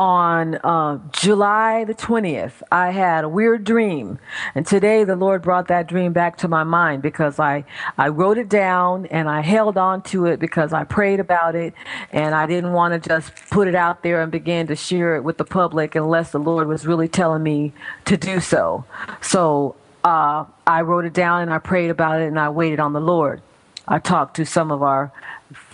on 0.00 0.54
uh, 0.64 0.98
July 1.12 1.84
the 1.84 1.92
20th, 1.92 2.62
I 2.72 2.90
had 2.90 3.22
a 3.22 3.28
weird 3.28 3.64
dream. 3.64 4.18
And 4.54 4.66
today 4.66 5.04
the 5.04 5.14
Lord 5.14 5.42
brought 5.42 5.68
that 5.68 5.88
dream 5.88 6.14
back 6.14 6.38
to 6.38 6.48
my 6.48 6.64
mind 6.64 7.02
because 7.02 7.38
I, 7.38 7.66
I 7.98 8.08
wrote 8.08 8.38
it 8.38 8.48
down 8.48 9.04
and 9.06 9.28
I 9.28 9.42
held 9.42 9.76
on 9.76 10.00
to 10.04 10.24
it 10.24 10.40
because 10.40 10.72
I 10.72 10.84
prayed 10.84 11.20
about 11.20 11.54
it 11.54 11.74
and 12.12 12.34
I 12.34 12.46
didn't 12.46 12.72
want 12.72 12.94
to 12.94 13.08
just 13.10 13.30
put 13.50 13.68
it 13.68 13.74
out 13.74 14.02
there 14.02 14.22
and 14.22 14.32
begin 14.32 14.68
to 14.68 14.74
share 14.74 15.16
it 15.16 15.22
with 15.22 15.36
the 15.36 15.44
public 15.44 15.94
unless 15.94 16.32
the 16.32 16.40
Lord 16.40 16.66
was 16.66 16.86
really 16.86 17.06
telling 17.08 17.42
me 17.42 17.74
to 18.06 18.16
do 18.16 18.40
so. 18.40 18.86
So 19.20 19.76
uh, 20.02 20.46
I 20.66 20.80
wrote 20.80 21.04
it 21.04 21.12
down 21.12 21.42
and 21.42 21.52
I 21.52 21.58
prayed 21.58 21.90
about 21.90 22.22
it 22.22 22.28
and 22.28 22.40
I 22.40 22.48
waited 22.48 22.80
on 22.80 22.94
the 22.94 23.02
Lord. 23.02 23.42
I 23.86 23.98
talked 23.98 24.36
to 24.36 24.46
some 24.46 24.70
of 24.70 24.82
our 24.82 25.12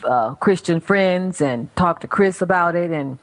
uh, 0.03 0.35
Christian 0.35 0.81
friends 0.81 1.41
and 1.41 1.74
talked 1.77 2.01
to 2.03 2.09
Chris 2.09 2.43
about 2.43 2.74
it 2.74 2.91
and 2.91 3.20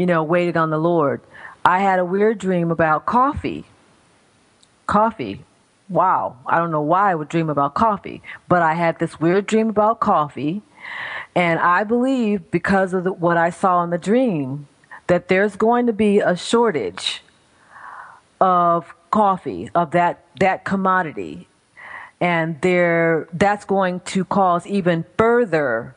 you 0.00 0.06
know, 0.06 0.22
waited 0.22 0.56
on 0.56 0.70
the 0.70 0.78
Lord. 0.78 1.20
I 1.62 1.80
had 1.80 1.98
a 1.98 2.06
weird 2.06 2.38
dream 2.38 2.70
about 2.70 3.04
coffee. 3.04 3.66
Coffee. 4.86 5.44
Wow. 5.90 6.38
I 6.46 6.56
don't 6.56 6.70
know 6.70 6.80
why 6.80 7.10
I 7.10 7.14
would 7.14 7.28
dream 7.28 7.50
about 7.50 7.74
coffee, 7.74 8.22
but 8.48 8.62
I 8.62 8.72
had 8.72 8.98
this 8.98 9.20
weird 9.20 9.46
dream 9.46 9.68
about 9.68 10.00
coffee. 10.00 10.62
And 11.34 11.60
I 11.60 11.84
believe 11.84 12.50
because 12.50 12.94
of 12.94 13.04
the, 13.04 13.12
what 13.12 13.36
I 13.36 13.50
saw 13.50 13.84
in 13.84 13.90
the 13.90 13.98
dream 13.98 14.68
that 15.06 15.28
there's 15.28 15.54
going 15.54 15.84
to 15.86 15.92
be 15.92 16.20
a 16.20 16.34
shortage 16.34 17.22
of 18.40 18.94
coffee, 19.10 19.68
of 19.74 19.90
that, 19.90 20.24
that 20.38 20.64
commodity. 20.64 21.46
And 22.22 22.58
there, 22.62 23.28
that's 23.34 23.66
going 23.66 24.00
to 24.00 24.24
cause 24.24 24.66
even 24.66 25.04
further 25.18 25.94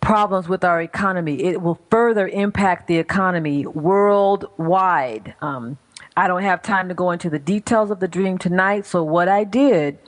problems 0.00 0.48
with 0.48 0.64
our 0.64 0.80
economy. 0.80 1.42
It 1.42 1.62
will 1.62 1.78
further 1.90 2.28
impact 2.28 2.86
the 2.86 2.98
economy 2.98 3.66
worldwide. 3.66 5.34
Um, 5.40 5.78
I 6.16 6.26
don't 6.26 6.42
have 6.42 6.62
time 6.62 6.88
to 6.88 6.94
go 6.94 7.10
into 7.10 7.30
the 7.30 7.38
details 7.38 7.90
of 7.90 8.00
the 8.00 8.08
dream 8.08 8.38
tonight, 8.38 8.86
so 8.86 9.02
what 9.02 9.28
I 9.28 9.44
did 9.44 9.98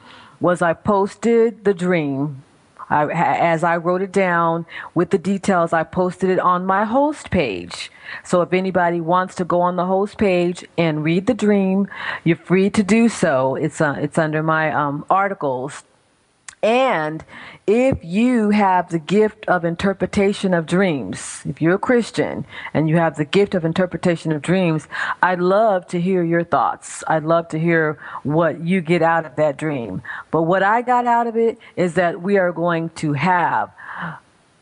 was 0.41 0.61
I 0.63 0.73
posted 0.73 1.65
the 1.65 1.75
dream. 1.75 2.43
I, 2.91 3.07
as 3.07 3.65
I 3.65 3.79
wrote 3.79 4.03
it 4.03 4.13
down 4.13 4.67
with 4.95 5.11
the 5.11 5.19
details, 5.19 5.73
I 5.73 5.83
posted 5.83 6.29
it 6.29 6.39
on 6.39 6.67
my 6.67 6.85
host 6.85 7.31
page. 7.31 7.91
So 8.23 8.43
if 8.43 8.53
anybody 8.53 9.01
wants 9.01 9.35
to 9.37 9.45
go 9.45 9.63
on 9.63 9.77
the 9.77 9.87
host 9.87 10.19
page 10.19 10.67
and 10.77 11.03
read 11.03 11.27
the 11.27 11.33
dream, 11.33 11.89
you're 12.23 12.37
free 12.37 12.69
to 12.71 12.83
do 12.83 13.09
so. 13.09 13.55
It's 13.55 13.81
uh, 13.81 13.97
it's 13.99 14.19
under 14.19 14.43
my 14.43 14.71
um, 14.73 15.07
articles 15.09 15.85
and 16.63 17.25
if 17.67 18.05
you 18.05 18.51
have 18.51 18.91
the 18.91 18.99
gift 18.99 19.45
of 19.47 19.65
interpretation 19.65 20.55
of 20.55 20.67
dreams, 20.67 21.43
if 21.45 21.61
you're 21.61 21.75
a 21.75 21.79
Christian 21.79 22.45
and 22.73 22.89
you 22.89 22.97
have 22.97 23.17
the 23.17 23.25
gift 23.25 23.55
of 23.55 23.65
interpretation 23.65 24.31
of 24.31 24.43
dreams, 24.43 24.87
I'd 25.23 25.41
love 25.41 25.87
to 25.89 26.01
hear 26.01 26.23
your 26.23 26.45
thoughts. 26.45 27.03
I'd 27.09 27.25
love 27.25 27.49
to 27.49 27.59
hear 27.59 27.99
what 28.23 28.61
you 28.61 28.81
get 28.81 29.03
out 29.03 29.27
of 29.27 29.37
that 29.37 29.57
dream. 29.57 30.03
But 30.31 30.43
what 30.43 30.63
I 30.63 30.83
got 30.83 31.07
out 31.07 31.27
of 31.27 31.37
it 31.37 31.59
is 31.77 31.95
that 31.95 32.23
we 32.23 32.39
are 32.39 32.53
going 32.53 32.91
to 32.91 33.13
have 33.15 33.73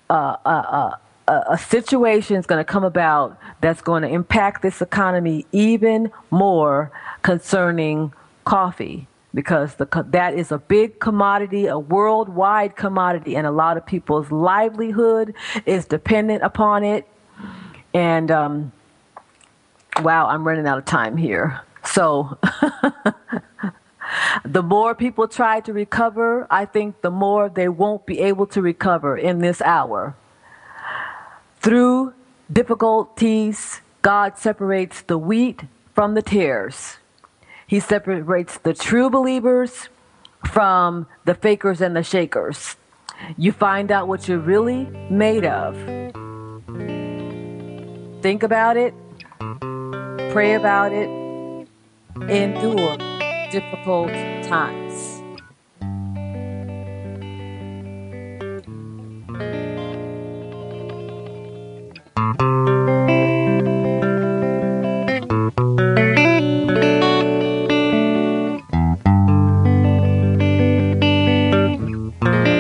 a, 0.09 0.15
a, 0.15 0.99
a, 1.29 1.45
a 1.51 1.59
situation 1.59 2.37
is 2.37 2.47
going 2.47 2.61
to 2.61 2.71
come 2.71 2.85
about 2.85 3.39
that's 3.61 3.83
going 3.83 4.03
to 4.03 4.09
impact 4.09 4.63
this 4.63 4.81
economy 4.81 5.47
even 5.53 6.11
more 6.31 6.91
concerning 7.23 8.13
coffee 8.45 9.07
because 9.33 9.75
the, 9.77 9.87
that 10.09 10.35
is 10.35 10.51
a 10.53 10.59
big 10.59 10.99
commodity, 10.99 11.67
a 11.67 11.79
worldwide 11.79 12.77
commodity, 12.77 13.37
and 13.37 13.47
a 13.47 13.51
lot 13.51 13.77
of 13.77 13.87
people's 13.87 14.31
livelihood 14.31 15.35
is 15.67 15.87
dependent 15.87 16.43
upon 16.43 16.85
it. 16.85 17.07
And 17.95 18.31
um, 18.31 18.73
wow, 20.03 20.27
I'm 20.27 20.47
running 20.47 20.67
out 20.67 20.79
of 20.79 20.85
time 20.85 21.17
here. 21.17 21.61
So, 21.85 22.39
the 24.45 24.63
more 24.63 24.95
people 24.95 25.29
try 25.29 25.61
to 25.61 25.73
recover, 25.73 26.47
I 26.51 26.65
think 26.65 27.01
the 27.01 27.11
more 27.11 27.49
they 27.49 27.69
won't 27.69 28.07
be 28.07 28.19
able 28.21 28.47
to 28.49 28.63
recover 28.63 29.17
in 29.17 29.39
this 29.39 29.63
hour. 29.63 30.15
Through 31.61 32.15
difficulties, 32.53 33.81
God 34.03 34.39
separates 34.39 35.03
the 35.03 35.19
wheat 35.19 35.63
from 35.95 36.15
the 36.15 36.23
tares. 36.23 36.97
He 37.71 37.79
separates 37.79 38.59
the 38.59 38.75
true 38.75 39.09
believers 39.09 39.91
from 40.45 41.07
the 41.25 41.37
fakers 41.37 41.81
and 41.81 41.95
the 41.95 42.03
shakers. 42.03 42.75
You 43.37 43.53
find 43.53 43.93
out 43.93 44.09
what 44.09 44.27
you're 44.27 44.39
really 44.41 44.87
made 45.09 45.45
of. 45.45 45.77
Think 48.23 48.43
about 48.43 48.77
it, 48.77 48.93
pray 50.33 50.55
about 50.55 50.91
it, 50.93 51.09
endure 52.29 52.97
difficult 53.53 54.11
times. 54.43 55.23